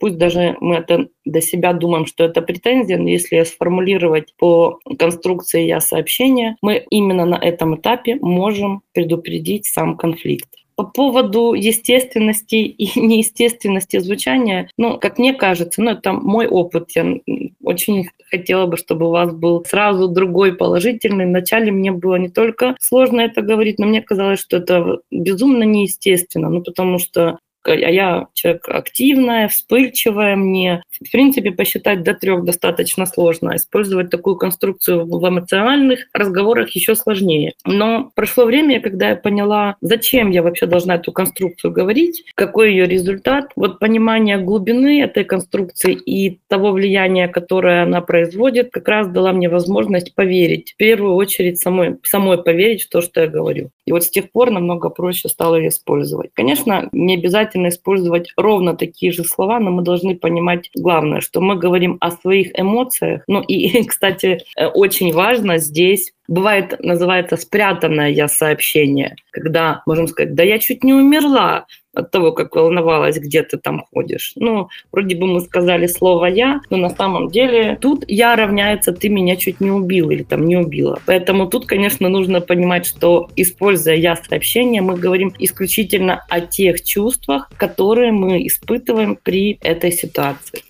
пусть 0.00 0.18
даже 0.18 0.56
мы 0.60 0.76
это 0.76 1.08
до 1.24 1.40
себя 1.40 1.72
думаем, 1.72 2.06
что 2.06 2.24
это 2.24 2.42
претензия, 2.42 2.98
но 2.98 3.08
если 3.08 3.42
сформулировать 3.44 4.34
по 4.38 4.80
конструкции 4.98 5.66
я 5.66 5.80
сообщения, 5.80 6.56
мы 6.62 6.84
именно 6.90 7.24
на 7.24 7.36
этом 7.36 7.76
этапе 7.76 8.16
можем 8.20 8.82
предупредить 8.92 9.66
сам 9.66 9.96
конфликт. 9.96 10.48
По 10.80 10.86
поводу 10.86 11.52
естественности 11.52 12.54
и 12.54 12.98
неестественности 12.98 13.98
звучания, 13.98 14.70
ну, 14.78 14.98
как 14.98 15.18
мне 15.18 15.34
кажется, 15.34 15.82
ну, 15.82 15.90
это 15.90 16.14
мой 16.14 16.46
опыт. 16.46 16.92
Я 16.94 17.18
очень 17.62 18.08
хотела 18.30 18.64
бы, 18.64 18.78
чтобы 18.78 19.08
у 19.08 19.10
вас 19.10 19.30
был 19.30 19.62
сразу 19.62 20.08
другой 20.08 20.54
положительный. 20.54 21.26
Вначале 21.26 21.70
мне 21.70 21.92
было 21.92 22.16
не 22.16 22.30
только 22.30 22.76
сложно 22.80 23.20
это 23.20 23.42
говорить, 23.42 23.78
но 23.78 23.84
мне 23.84 24.00
казалось, 24.00 24.40
что 24.40 24.56
это 24.56 25.00
безумно 25.10 25.64
неестественно, 25.64 26.48
ну, 26.48 26.62
потому 26.62 26.98
что 26.98 27.40
а 27.64 27.72
я 27.72 28.26
человек 28.34 28.68
активная, 28.68 29.48
вспыльчивая, 29.48 30.36
мне, 30.36 30.82
в 30.90 31.10
принципе, 31.10 31.50
посчитать 31.50 32.02
до 32.02 32.14
трех 32.14 32.44
достаточно 32.44 33.06
сложно. 33.06 33.56
Использовать 33.56 34.10
такую 34.10 34.36
конструкцию 34.36 35.06
в 35.06 35.28
эмоциональных 35.28 36.06
разговорах 36.12 36.70
еще 36.70 36.94
сложнее. 36.94 37.52
Но 37.64 38.10
прошло 38.14 38.44
время, 38.44 38.80
когда 38.80 39.10
я 39.10 39.16
поняла, 39.16 39.76
зачем 39.80 40.30
я 40.30 40.42
вообще 40.42 40.66
должна 40.66 40.96
эту 40.96 41.12
конструкцию 41.12 41.72
говорить, 41.72 42.24
какой 42.34 42.70
ее 42.70 42.86
результат. 42.86 43.52
Вот 43.56 43.78
понимание 43.78 44.38
глубины 44.38 45.02
этой 45.02 45.24
конструкции 45.24 45.92
и 45.94 46.40
того 46.48 46.72
влияния, 46.72 47.28
которое 47.28 47.82
она 47.82 48.00
производит, 48.00 48.70
как 48.70 48.88
раз 48.88 49.08
дала 49.08 49.32
мне 49.32 49.48
возможность 49.48 50.14
поверить. 50.14 50.72
В 50.72 50.76
первую 50.76 51.14
очередь 51.14 51.58
самой, 51.58 51.98
самой 52.02 52.42
поверить 52.42 52.84
в 52.84 52.88
то, 52.88 53.00
что 53.00 53.20
я 53.20 53.26
говорю. 53.26 53.70
И 53.84 53.92
вот 53.92 54.04
с 54.04 54.10
тех 54.10 54.30
пор 54.30 54.50
намного 54.50 54.88
проще 54.88 55.28
стало 55.28 55.56
ее 55.56 55.68
использовать. 55.68 56.30
Конечно, 56.34 56.88
не 56.92 57.14
обязательно 57.14 57.49
желательно 57.50 57.68
использовать 57.68 58.32
ровно 58.36 58.76
такие 58.76 59.12
же 59.12 59.24
слова, 59.24 59.58
но 59.60 59.70
мы 59.70 59.82
должны 59.82 60.16
понимать 60.16 60.70
главное, 60.74 61.20
что 61.20 61.40
мы 61.40 61.56
говорим 61.56 61.96
о 62.00 62.10
своих 62.10 62.58
эмоциях. 62.58 63.22
Ну 63.26 63.40
и, 63.42 63.84
кстати, 63.88 64.40
э, 64.56 64.66
очень 64.66 65.12
важно 65.12 65.58
здесь 65.58 66.12
Бывает, 66.30 66.76
называется 66.78 67.36
спрятанное 67.36 68.08
я 68.10 68.28
сообщение, 68.28 69.16
когда 69.32 69.82
можем 69.84 70.06
сказать, 70.06 70.32
да 70.36 70.44
я 70.44 70.60
чуть 70.60 70.84
не 70.84 70.94
умерла 70.94 71.66
от 71.92 72.12
того, 72.12 72.30
как 72.30 72.54
волновалась, 72.54 73.18
где 73.18 73.42
ты 73.42 73.58
там 73.58 73.84
ходишь. 73.92 74.34
Ну, 74.36 74.68
вроде 74.92 75.16
бы 75.16 75.26
мы 75.26 75.40
сказали 75.40 75.88
слово 75.88 76.26
«я», 76.26 76.60
но 76.70 76.76
на 76.76 76.90
самом 76.90 77.30
деле 77.30 77.76
тут 77.80 78.04
«я» 78.06 78.36
равняется 78.36 78.92
«ты 78.92 79.08
меня 79.08 79.34
чуть 79.34 79.60
не 79.60 79.72
убил» 79.72 80.10
или 80.10 80.22
там 80.22 80.46
«не 80.46 80.56
убила». 80.56 81.00
Поэтому 81.04 81.48
тут, 81.48 81.66
конечно, 81.66 82.08
нужно 82.08 82.40
понимать, 82.40 82.86
что, 82.86 83.28
используя 83.34 83.96
«я» 83.96 84.14
сообщение, 84.14 84.82
мы 84.82 84.96
говорим 84.96 85.34
исключительно 85.36 86.24
о 86.28 86.40
тех 86.40 86.84
чувствах, 86.84 87.50
которые 87.56 88.12
мы 88.12 88.46
испытываем 88.46 89.18
при 89.20 89.58
этой 89.62 89.90
ситуации. 89.90 90.62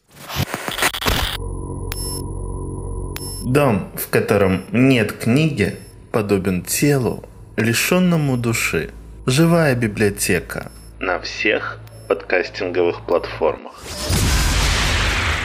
Дом, 3.42 3.90
в 3.94 4.10
котором 4.10 4.64
нет 4.70 5.12
книги, 5.12 5.76
подобен 6.12 6.62
телу, 6.62 7.24
лишенному 7.56 8.36
души. 8.36 8.90
Живая 9.24 9.74
библиотека 9.74 10.70
на 10.98 11.18
всех 11.20 11.80
подкастинговых 12.06 13.06
платформах. 13.06 13.82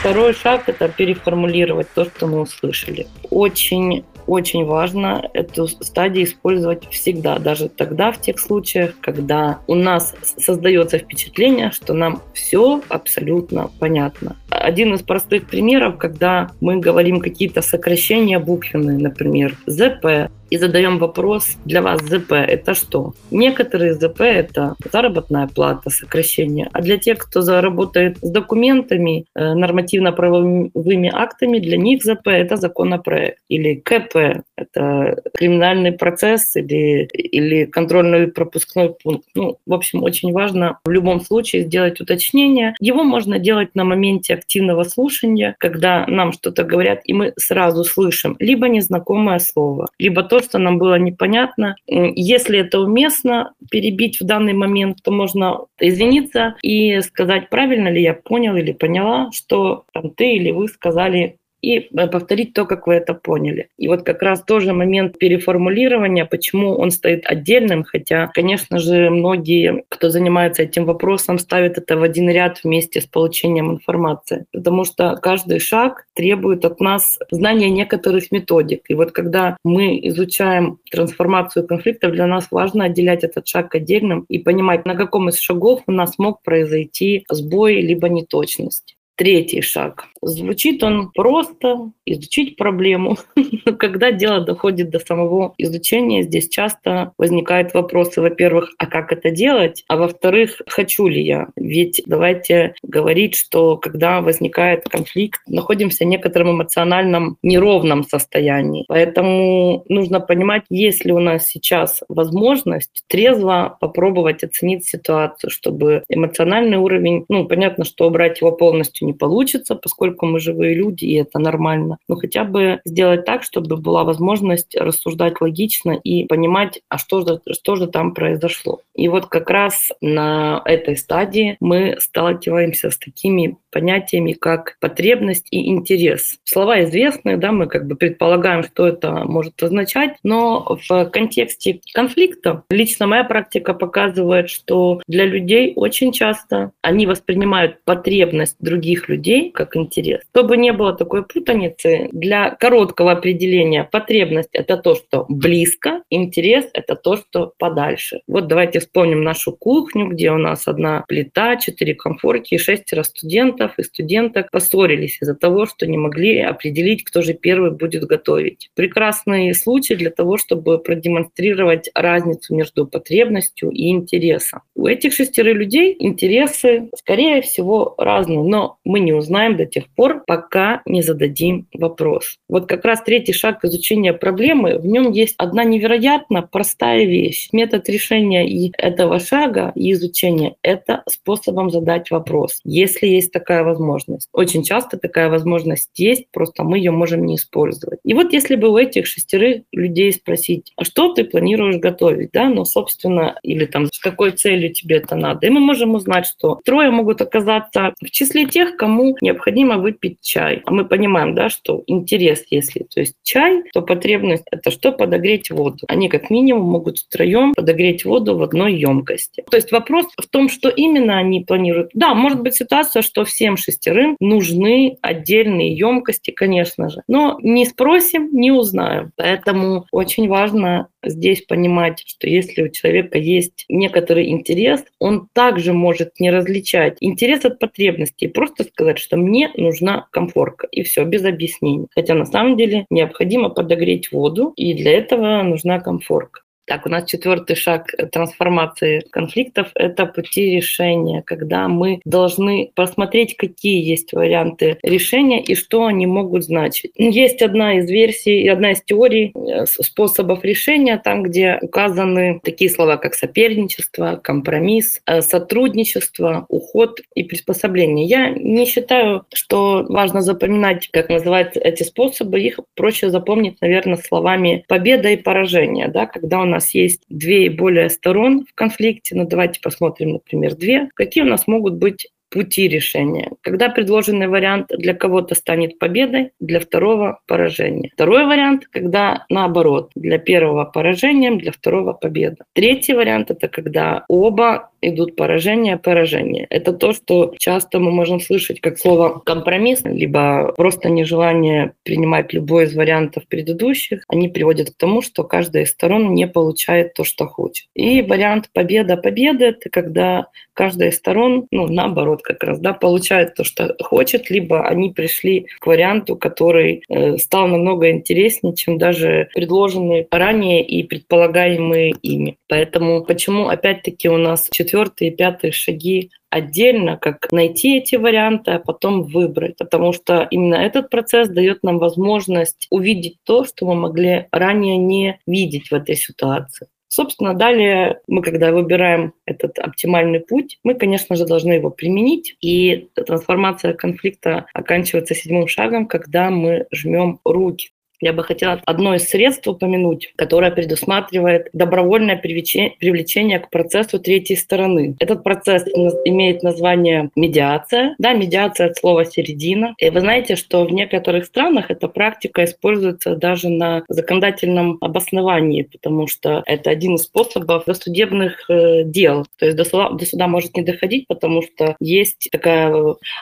Второй 0.01 0.33
шаг– 0.33 0.63
это 0.67 0.89
переформулировать 0.89 1.87
то, 1.95 2.03
что 2.03 2.27
мы 2.27 2.41
услышали. 2.41 3.07
Очень 3.29 4.03
очень 4.27 4.65
важно 4.65 5.29
эту 5.33 5.67
стадию 5.67 6.25
использовать 6.25 6.87
всегда, 6.89 7.39
даже 7.39 7.69
тогда, 7.69 8.11
в 8.11 8.21
тех 8.21 8.39
случаях, 8.39 8.93
когда 9.01 9.59
у 9.67 9.75
нас 9.75 10.13
создается 10.37 10.97
впечатление, 10.97 11.71
что 11.71 11.93
нам 11.93 12.21
все 12.33 12.81
абсолютно 12.89 13.69
понятно. 13.79 14.35
Один 14.49 14.93
из 14.93 15.01
простых 15.01 15.47
примеров, 15.47 15.97
когда 15.97 16.51
мы 16.61 16.77
говорим 16.77 17.19
какие-то 17.19 17.61
сокращения 17.61 18.39
буквенные, 18.39 18.97
например, 18.97 19.57
ЗП, 19.65 20.31
и 20.49 20.57
задаем 20.57 20.97
вопрос, 20.99 21.57
для 21.65 21.81
вас 21.81 22.01
ЗП 22.01 22.33
это 22.33 22.73
что? 22.73 23.13
Некоторые 23.31 23.93
ЗП 23.93 24.21
это 24.21 24.75
заработная 24.91 25.47
плата, 25.47 25.89
сокращение, 25.89 26.69
а 26.71 26.81
для 26.81 26.97
тех, 26.97 27.17
кто 27.17 27.41
заработает 27.41 28.17
с 28.21 28.29
документами, 28.29 29.25
э, 29.35 29.53
нормативно-правовыми 29.53 31.11
актами, 31.13 31.59
для 31.59 31.77
них 31.77 32.03
ЗП 32.03 32.27
это 32.27 32.57
законопроект. 32.57 33.39
Или 33.49 33.75
КП 33.75 34.43
это 34.55 35.21
криминальный 35.33 35.91
процесс 35.91 36.55
или, 36.55 37.05
или 37.05 37.65
контрольный 37.65 38.27
пропускной 38.27 38.95
пункт. 39.03 39.27
Ну, 39.35 39.57
в 39.65 39.73
общем, 39.73 40.03
очень 40.03 40.31
важно 40.31 40.79
в 40.85 40.91
любом 40.91 41.21
случае 41.21 41.63
сделать 41.63 41.99
уточнение. 42.01 42.75
Его 42.79 43.03
можно 43.03 43.39
делать 43.39 43.75
на 43.75 43.83
моменте 43.83 44.33
активного 44.33 44.83
слушания, 44.83 45.55
когда 45.59 46.05
нам 46.07 46.31
что-то 46.31 46.63
говорят, 46.63 47.01
и 47.05 47.13
мы 47.13 47.33
сразу 47.37 47.83
слышим 47.83 48.35
либо 48.39 48.67
незнакомое 48.67 49.39
слово, 49.39 49.87
либо 49.99 50.23
то, 50.23 50.39
что 50.45 50.59
нам 50.59 50.77
было 50.77 50.97
непонятно. 50.97 51.75
Если 51.87 52.59
это 52.59 52.79
уместно 52.79 53.53
перебить 53.69 54.19
в 54.19 54.25
данный 54.25 54.53
момент, 54.53 54.99
то 55.03 55.11
можно 55.11 55.65
извиниться 55.79 56.55
и 56.61 57.01
сказать, 57.01 57.49
правильно 57.49 57.89
ли 57.89 58.01
я 58.01 58.13
понял 58.13 58.55
или 58.55 58.71
поняла, 58.71 59.29
что 59.31 59.83
там, 59.93 60.11
ты 60.11 60.35
или 60.35 60.51
вы 60.51 60.67
сказали 60.67 61.37
и 61.65 61.79
э, 61.79 62.07
повторить 62.07 62.53
то, 62.53 62.65
как 62.65 62.85
вы 62.85 62.93
это 62.93 63.15
поняли. 63.15 63.69
И 63.77 63.87
вот 63.87 64.03
как 64.03 64.21
раз 64.21 64.43
тоже 64.43 64.73
момент 64.73 65.17
переформулирования, 65.17 66.25
почему 66.25 66.75
он 66.75 66.91
стоит 66.91 67.25
отдельным, 67.25 67.83
хотя, 67.83 68.27
конечно 68.27 68.77
же, 68.77 69.09
многие, 69.09 69.83
кто 69.89 70.09
занимается 70.09 70.61
этим 70.61 70.85
вопросом, 70.85 71.39
ставят 71.39 71.79
это 71.79 71.97
в 71.97 72.03
один 72.03 72.29
ряд 72.29 72.63
вместе 72.63 73.01
с 73.01 73.07
получением 73.07 73.71
информации, 73.71 74.45
потому 74.53 74.85
что 74.85 75.17
каждый 75.21 75.59
шаг 75.59 76.05
требует 76.13 76.65
от 76.65 76.79
нас 76.79 77.17
знания 77.31 77.71
некоторых 77.71 78.31
методик. 78.31 78.81
И 78.87 78.93
вот 78.93 79.11
когда 79.11 79.57
мы 79.63 79.99
изучаем 80.09 80.77
трансформацию 80.91 81.65
конфликтов, 81.65 82.11
для 82.11 82.27
нас 82.27 82.47
важно 82.51 82.85
отделять 82.85 83.23
этот 83.23 83.47
шаг 83.47 83.73
отдельным 83.73 84.25
и 84.29 84.37
понимать, 84.37 84.85
на 84.85 84.93
каком 84.93 85.29
из 85.29 85.39
шагов 85.39 85.81
у 85.87 85.91
нас 85.91 86.19
мог 86.19 86.43
произойти 86.43 87.25
сбой 87.29 87.81
либо 87.81 88.07
неточность. 88.07 88.94
Третий 89.15 89.61
шаг. 89.61 90.07
Звучит 90.21 90.83
он 90.83 91.11
просто, 91.11 91.91
изучить 92.05 92.57
проблему. 92.57 93.15
Но 93.65 93.73
когда 93.73 94.11
дело 94.11 94.41
доходит 94.41 94.89
до 94.89 94.99
самого 94.99 95.53
изучения, 95.57 96.23
здесь 96.23 96.49
часто 96.49 97.13
возникают 97.17 97.73
вопросы, 97.73 98.19
во-первых, 98.19 98.71
а 98.77 98.87
как 98.87 99.13
это 99.13 99.31
делать? 99.31 99.85
А 99.87 99.95
во-вторых, 99.95 100.61
хочу 100.67 101.07
ли 101.07 101.21
я? 101.21 101.47
Ведь 101.55 102.01
давайте 102.05 102.73
говорить, 102.83 103.35
что 103.35 103.77
когда 103.77 104.19
возникает 104.19 104.83
конфликт, 104.89 105.39
находимся 105.47 106.03
в 106.03 106.07
некотором 106.07 106.51
эмоциональном 106.51 107.37
неровном 107.41 108.03
состоянии. 108.03 108.83
Поэтому 108.89 109.85
нужно 109.87 110.19
понимать, 110.19 110.63
есть 110.69 111.05
ли 111.05 111.13
у 111.13 111.19
нас 111.19 111.45
сейчас 111.45 112.01
возможность 112.09 113.03
трезво 113.07 113.77
попробовать 113.79 114.43
оценить 114.43 114.85
ситуацию, 114.85 115.49
чтобы 115.49 116.03
эмоциональный 116.09 116.77
уровень, 116.77 117.25
ну, 117.29 117.45
понятно, 117.45 117.85
что 117.85 118.07
убрать 118.07 118.41
его 118.41 118.51
полностью 118.51 119.04
не 119.05 119.13
получится, 119.13 119.75
поскольку 119.75 120.25
мы 120.25 120.39
живые 120.39 120.75
люди, 120.75 121.05
и 121.05 121.15
это 121.15 121.39
нормально. 121.39 121.97
Но 122.07 122.15
хотя 122.15 122.43
бы 122.43 122.81
сделать 122.85 123.25
так, 123.25 123.43
чтобы 123.43 123.77
была 123.77 124.03
возможность 124.03 124.75
рассуждать 124.75 125.39
логично 125.41 125.91
и 125.91 126.25
понимать, 126.25 126.81
а 126.89 126.97
что 126.97 127.21
же, 127.21 127.41
что 127.51 127.75
же 127.75 127.87
там 127.87 128.13
произошло. 128.13 128.81
И 128.95 129.07
вот 129.07 129.27
как 129.27 129.49
раз 129.49 129.91
на 130.01 130.61
этой 130.65 130.97
стадии 130.97 131.57
мы 131.59 131.97
сталкиваемся 131.99 132.89
с 132.89 132.97
такими 132.97 133.57
понятиями, 133.71 134.31
как 134.31 134.77
потребность 134.79 135.47
и 135.51 135.69
интерес. 135.69 136.39
Слова 136.45 136.83
известные, 136.85 137.35
да, 137.35 137.51
мы 137.51 137.67
как 137.67 137.87
бы 137.87 137.95
предполагаем, 137.95 138.63
что 138.63 138.87
это 138.87 139.25
может 139.25 139.61
означать, 139.61 140.15
но 140.23 140.77
в 140.87 141.05
контексте 141.09 141.81
конфликта 141.93 142.63
лично 142.69 143.05
моя 143.05 143.25
практика 143.25 143.73
показывает, 143.73 144.49
что 144.49 145.01
для 145.07 145.25
людей 145.25 145.73
очень 145.75 146.13
часто 146.13 146.71
они 146.81 147.05
воспринимают 147.05 147.83
потребность 147.83 148.55
других 148.59 148.94
других 148.95 149.09
людей 149.09 149.51
как 149.51 149.75
интерес. 149.75 150.21
Чтобы 150.31 150.57
не 150.57 150.71
было 150.71 150.93
такой 150.93 151.23
путаницы, 151.23 152.09
для 152.11 152.51
короткого 152.51 153.11
определения 153.11 153.83
потребность– 153.83 154.49
это 154.53 154.77
то, 154.77 154.95
что 154.95 155.25
близко, 155.29 156.01
интерес– 156.09 156.65
это 156.73 156.95
то, 156.95 157.17
что 157.17 157.53
подальше. 157.57 158.21
Вот 158.27 158.47
давайте 158.47 158.79
вспомним 158.79 159.23
нашу 159.23 159.53
кухню, 159.53 160.07
где 160.07 160.31
у 160.31 160.37
нас 160.37 160.67
одна 160.67 161.03
плита, 161.07 161.57
четыре 161.57 161.95
комфорки 161.95 162.55
и 162.55 162.57
шестеро 162.57 163.03
студентов 163.03 163.77
и 163.77 163.83
студенток 163.83 164.51
поссорились 164.51 165.17
из-за 165.21 165.35
того, 165.35 165.65
что 165.65 165.87
не 165.87 165.97
могли 165.97 166.39
определить, 166.39 167.03
кто 167.03 167.21
же 167.21 167.33
первый 167.33 167.71
будет 167.71 168.05
готовить. 168.05 168.69
Прекрасный 168.75 169.53
случай 169.53 169.95
для 169.95 170.09
того, 170.09 170.37
чтобы 170.37 170.77
продемонстрировать 170.79 171.89
разницу 171.95 172.55
между 172.55 172.87
потребностью 172.87 173.69
и 173.71 173.89
интересом. 173.89 174.61
У 174.75 174.87
этих 174.87 175.13
шестерых 175.13 175.55
людей 175.55 175.95
интересы, 175.99 176.89
скорее 176.97 177.41
всего, 177.41 177.95
разные, 177.97 178.39
но 178.43 178.77
мы 178.85 178.99
не 178.99 179.13
узнаем 179.13 179.57
до 179.57 179.65
тех 179.65 179.87
пор, 179.89 180.23
пока 180.25 180.81
не 180.85 181.01
зададим 181.01 181.67
вопрос. 181.73 182.37
Вот 182.47 182.67
как 182.67 182.85
раз 182.85 183.01
третий 183.01 183.33
шаг 183.33 183.63
изучения 183.65 184.13
проблемы, 184.13 184.77
в 184.77 184.85
нем 184.85 185.11
есть 185.11 185.35
одна 185.37 185.63
невероятно 185.63 186.41
простая 186.43 187.05
вещь. 187.05 187.49
Метод 187.51 187.89
решения 187.89 188.47
и 188.47 188.71
этого 188.77 189.19
шага 189.19 189.71
и 189.75 189.91
изучения– 189.91 190.55
это 190.61 191.03
способом 191.09 191.69
задать 191.69 192.11
вопрос, 192.11 192.61
если 192.63 193.07
есть 193.07 193.31
такая 193.31 193.63
возможность. 193.63 194.29
Очень 194.31 194.63
часто 194.63 194.97
такая 194.97 195.29
возможность 195.29 195.89
есть, 195.95 196.27
просто 196.31 196.63
мы 196.63 196.77
ее 196.77 196.91
можем 196.91 197.25
не 197.25 197.35
использовать. 197.35 197.99
И 198.03 198.13
вот 198.13 198.33
если 198.33 198.55
бы 198.55 198.69
у 198.69 198.77
этих 198.77 199.07
шестерых 199.07 199.63
людей 199.71 200.11
спросить, 200.13 200.71
а 200.75 200.83
что 200.83 201.13
ты 201.13 201.23
планируешь 201.23 201.77
готовить, 201.77 202.29
да, 202.33 202.49
ну, 202.49 202.65
собственно, 202.65 203.35
или 203.43 203.65
там 203.65 203.87
с 203.87 203.99
какой 203.99 204.31
целью 204.31 204.73
тебе 204.73 204.97
это 204.97 205.15
надо, 205.15 205.47
и 205.47 205.49
мы 205.49 205.59
можем 205.59 205.95
узнать, 205.95 206.27
что 206.27 206.59
трое 206.63 206.91
могут 206.91 207.21
оказаться 207.21 207.93
в 208.01 208.09
числе 208.11 208.45
тех, 208.45 208.74
кому 208.75 209.15
необходимо 209.21 209.77
выпить 209.77 210.21
чай. 210.21 210.61
А 210.65 210.71
мы 210.71 210.85
понимаем, 210.85 211.35
да, 211.35 211.49
что 211.49 211.83
интерес, 211.87 212.43
если 212.49 212.83
то 212.83 212.99
есть 212.99 213.15
чай, 213.23 213.63
то 213.73 213.81
потребность– 213.81 214.45
это 214.51 214.71
что? 214.71 214.91
Подогреть 214.91 215.51
воду. 215.51 215.85
Они 215.87 216.09
как 216.09 216.29
минимум 216.29 216.63
могут 216.69 216.99
втроем 216.99 217.53
подогреть 217.53 218.05
воду 218.05 218.37
в 218.37 218.43
одной 218.43 218.75
емкости. 218.75 219.43
То 219.49 219.57
есть 219.57 219.71
вопрос 219.71 220.05
в 220.17 220.27
том, 220.27 220.49
что 220.49 220.69
именно 220.69 221.17
они 221.17 221.41
планируют. 221.41 221.91
Да, 221.93 222.13
может 222.13 222.41
быть 222.41 222.55
ситуация, 222.55 223.01
что 223.01 223.25
всем 223.25 223.57
шестерым 223.57 224.15
нужны 224.19 224.97
отдельные 225.01 225.75
емкости, 225.75 226.31
конечно 226.31 226.89
же. 226.89 227.01
Но 227.07 227.39
не 227.41 227.65
спросим, 227.65 228.29
не 228.31 228.51
узнаем. 228.51 229.11
Поэтому 229.15 229.85
очень 229.91 230.27
важно 230.27 230.87
здесь 231.05 231.41
понимать, 231.41 232.03
что 232.05 232.27
если 232.27 232.63
у 232.63 232.69
человека 232.69 233.17
есть 233.17 233.65
некоторый 233.69 234.29
интерес, 234.29 234.83
он 234.99 235.27
также 235.33 235.73
может 235.73 236.19
не 236.19 236.31
различать 236.31 236.97
интерес 237.01 237.45
от 237.45 237.59
потребностей, 237.59 238.27
просто 238.27 238.63
сказать, 238.63 238.99
что 238.99 239.17
мне 239.17 239.51
нужна 239.55 240.07
комфорка, 240.11 240.67
и 240.71 240.83
все, 240.83 241.03
без 241.03 241.25
объяснений. 241.25 241.87
Хотя 241.93 242.13
на 242.13 242.25
самом 242.25 242.57
деле 242.57 242.85
необходимо 242.89 243.49
подогреть 243.49 244.11
воду, 244.11 244.53
и 244.55 244.73
для 244.73 244.93
этого 244.93 245.43
нужна 245.43 245.79
комфорка. 245.79 246.44
Так, 246.65 246.87
у 246.87 246.89
нас 246.89 247.05
четвертый 247.05 247.55
шаг 247.55 247.91
трансформации 248.11 249.05
конфликтов– 249.11 249.67
это 249.75 250.07
пути 250.07 250.55
решения, 250.55 251.21
когда 251.21 251.67
мы 251.67 252.01
должны 252.05 252.71
посмотреть, 252.73 253.37
какие 253.37 253.87
есть 253.87 254.13
варианты 254.13 254.79
решения 254.81 255.43
и 255.43 255.53
что 255.53 255.85
они 255.85 256.07
могут 256.07 256.43
значить. 256.43 256.91
Есть 256.95 257.43
одна 257.43 257.77
из 257.77 257.89
версий, 257.89 258.47
одна 258.47 258.71
из 258.71 258.81
теорий 258.81 259.31
э, 259.35 259.65
способов 259.67 260.43
решения, 260.43 260.97
там, 260.97 261.21
где 261.21 261.59
указаны 261.61 262.39
такие 262.43 262.71
слова, 262.71 262.97
как 262.97 263.13
соперничество, 263.13 264.19
компромисс, 264.23 265.01
э, 265.05 265.21
сотрудничество, 265.21 266.47
уход 266.49 266.99
и 267.13 267.23
приспособление. 267.23 268.07
Я 268.07 268.29
не 268.29 268.65
считаю, 268.65 269.25
что 269.33 269.85
важно 269.87 270.21
запоминать, 270.21 270.89
как 270.91 271.09
называются 271.09 271.59
эти 271.59 271.83
способы. 271.83 272.39
Их 272.39 272.59
проще 272.75 273.11
запомнить, 273.11 273.61
наверное, 273.61 273.97
словами 273.97 274.65
победа 274.67 275.09
и 275.09 275.15
поражение, 275.15 275.89
да, 275.89 276.07
когда 276.07 276.41
у 276.41 276.45
нас 276.45 276.54
нас 276.55 276.73
есть 276.73 277.03
две 277.09 277.45
и 277.45 277.49
более 277.49 277.89
сторон 277.89 278.45
в 278.49 278.53
конфликте, 278.55 279.15
ну 279.15 279.25
давайте 279.25 279.59
посмотрим, 279.61 280.13
например, 280.13 280.55
две, 280.55 280.89
какие 280.95 281.23
у 281.23 281.27
нас 281.27 281.47
могут 281.47 281.75
быть 281.75 282.07
пути 282.35 282.67
решения. 282.67 283.31
Когда 283.41 283.69
предложенный 283.69 284.27
вариант 284.27 284.67
для 284.77 284.93
кого-то 284.93 285.35
станет 285.35 285.79
победой, 285.79 286.31
для 286.41 286.59
второго– 286.59 287.21
поражение. 287.27 287.91
Второй 287.93 288.25
вариант, 288.25 288.67
когда 288.69 289.25
наоборот, 289.29 289.91
для 289.95 290.17
первого– 290.17 290.65
поражением, 290.73 291.37
для 291.37 291.53
второго– 291.53 291.93
победа. 292.01 292.43
Третий 292.51 292.93
вариант– 292.93 293.29
это 293.31 293.47
когда 293.47 294.03
оба 294.09 294.69
идут 294.81 295.15
поражение, 295.15 295.77
поражение. 295.77 296.45
Это 296.49 296.73
то, 296.73 296.91
что 296.91 297.33
часто 297.37 297.79
мы 297.79 297.91
можем 297.91 298.19
слышать 298.19 298.59
как 298.59 298.77
слово 298.77 299.19
компромисс, 299.19 299.81
либо 299.85 300.53
просто 300.57 300.89
нежелание 300.89 301.71
принимать 301.83 302.33
любой 302.33 302.65
из 302.65 302.75
вариантов 302.75 303.23
предыдущих. 303.27 304.03
Они 304.09 304.27
приводят 304.27 304.71
к 304.71 304.77
тому, 304.77 305.01
что 305.01 305.23
каждая 305.23 305.63
из 305.63 305.71
сторон 305.71 306.13
не 306.13 306.27
получает 306.27 306.93
то, 306.93 307.05
что 307.05 307.27
хочет. 307.27 307.67
И 307.75 308.01
вариант 308.01 308.49
победа-победа– 308.53 309.45
это 309.45 309.69
когда 309.69 310.27
каждая 310.53 310.89
из 310.89 310.97
сторон, 310.97 311.47
ну, 311.51 311.67
наоборот, 311.67 312.21
как 312.25 312.43
раз, 312.43 312.59
да, 312.59 312.73
получает 312.73 313.35
то, 313.35 313.43
что 313.43 313.75
хочет, 313.81 314.29
либо 314.29 314.67
они 314.67 314.89
пришли 314.89 315.47
к 315.59 315.67
варианту, 315.67 316.15
который 316.17 316.83
э, 316.89 317.17
стал 317.17 317.47
намного 317.47 317.91
интереснее, 317.91 318.55
чем 318.55 318.77
даже 318.77 319.29
предложенные 319.33 320.07
ранее 320.11 320.65
и 320.65 320.83
предполагаемые 320.83 321.91
ими. 322.01 322.37
Поэтому 322.49 323.03
почему, 323.05 323.47
опять-таки, 323.47 324.09
у 324.09 324.17
нас 324.17 324.49
четвертые 324.51 325.11
и 325.11 325.15
пятые 325.15 325.51
шаги 325.51 326.09
отдельно, 326.29 326.97
как 326.97 327.31
найти 327.31 327.77
эти 327.77 327.95
варианты, 327.95 328.51
а 328.51 328.59
потом 328.59 329.03
выбрать. 329.03 329.57
Потому 329.57 329.93
что 329.93 330.27
именно 330.29 330.55
этот 330.55 330.89
процесс 330.89 331.29
дает 331.29 331.63
нам 331.63 331.79
возможность 331.79 332.67
увидеть 332.69 333.17
то, 333.23 333.45
что 333.45 333.65
мы 333.65 333.75
могли 333.75 334.27
ранее 334.31 334.77
не 334.77 335.19
видеть 335.25 335.69
в 335.69 335.73
этой 335.73 335.95
ситуации. 335.95 336.67
Собственно, 336.87 337.33
далее 337.33 338.01
мы, 338.07 338.21
когда 338.21 338.51
выбираем 338.51 339.13
этот 339.25 339.59
оптимальный 339.59 340.19
путь, 340.19 340.59
мы, 340.63 340.75
конечно 340.75 341.15
же, 341.15 341.25
должны 341.25 341.53
его 341.53 341.69
применить. 341.69 342.35
И 342.41 342.89
трансформация 342.93 343.73
конфликта 343.73 344.45
оканчивается 344.53 345.15
седьмым 345.15 345.47
шагом, 345.47 345.87
когда 345.87 346.29
мы 346.29 346.67
жмем 346.71 347.19
руки 347.25 347.71
я 348.01 348.13
бы 348.13 348.23
хотела 348.23 348.61
одно 348.65 348.95
из 348.95 349.07
средств 349.07 349.47
упомянуть, 349.47 350.13
которое 350.15 350.51
предусматривает 350.51 351.49
добровольное 351.53 352.17
привлечение 352.17 353.39
к 353.39 353.49
процессу 353.49 353.99
третьей 353.99 354.35
стороны. 354.35 354.95
Этот 354.99 355.23
процесс 355.23 355.63
имеет 356.05 356.43
название 356.43 357.09
медиация. 357.15 357.95
Да, 357.97 358.13
медиация 358.13 358.67
от 358.67 358.77
слова 358.77 359.05
середина. 359.05 359.75
И 359.77 359.89
вы 359.89 359.99
знаете, 359.99 360.35
что 360.35 360.65
в 360.65 360.71
некоторых 360.71 361.25
странах 361.25 361.69
эта 361.69 361.87
практика 361.87 362.43
используется 362.43 363.15
даже 363.15 363.49
на 363.49 363.83
законодательном 363.89 364.77
обосновании, 364.81 365.63
потому 365.63 366.07
что 366.07 366.43
это 366.45 366.69
один 366.69 366.95
из 366.95 367.03
способов 367.03 367.65
досудебных 367.65 368.49
э, 368.49 368.83
дел. 368.83 369.25
То 369.37 369.45
есть 369.45 369.57
до 369.57 369.63
суда, 369.63 369.89
до 369.89 370.05
суда 370.05 370.27
может 370.27 370.55
не 370.55 370.63
доходить, 370.63 371.07
потому 371.07 371.41
что 371.41 371.75
есть 371.79 372.29
такая 372.31 372.73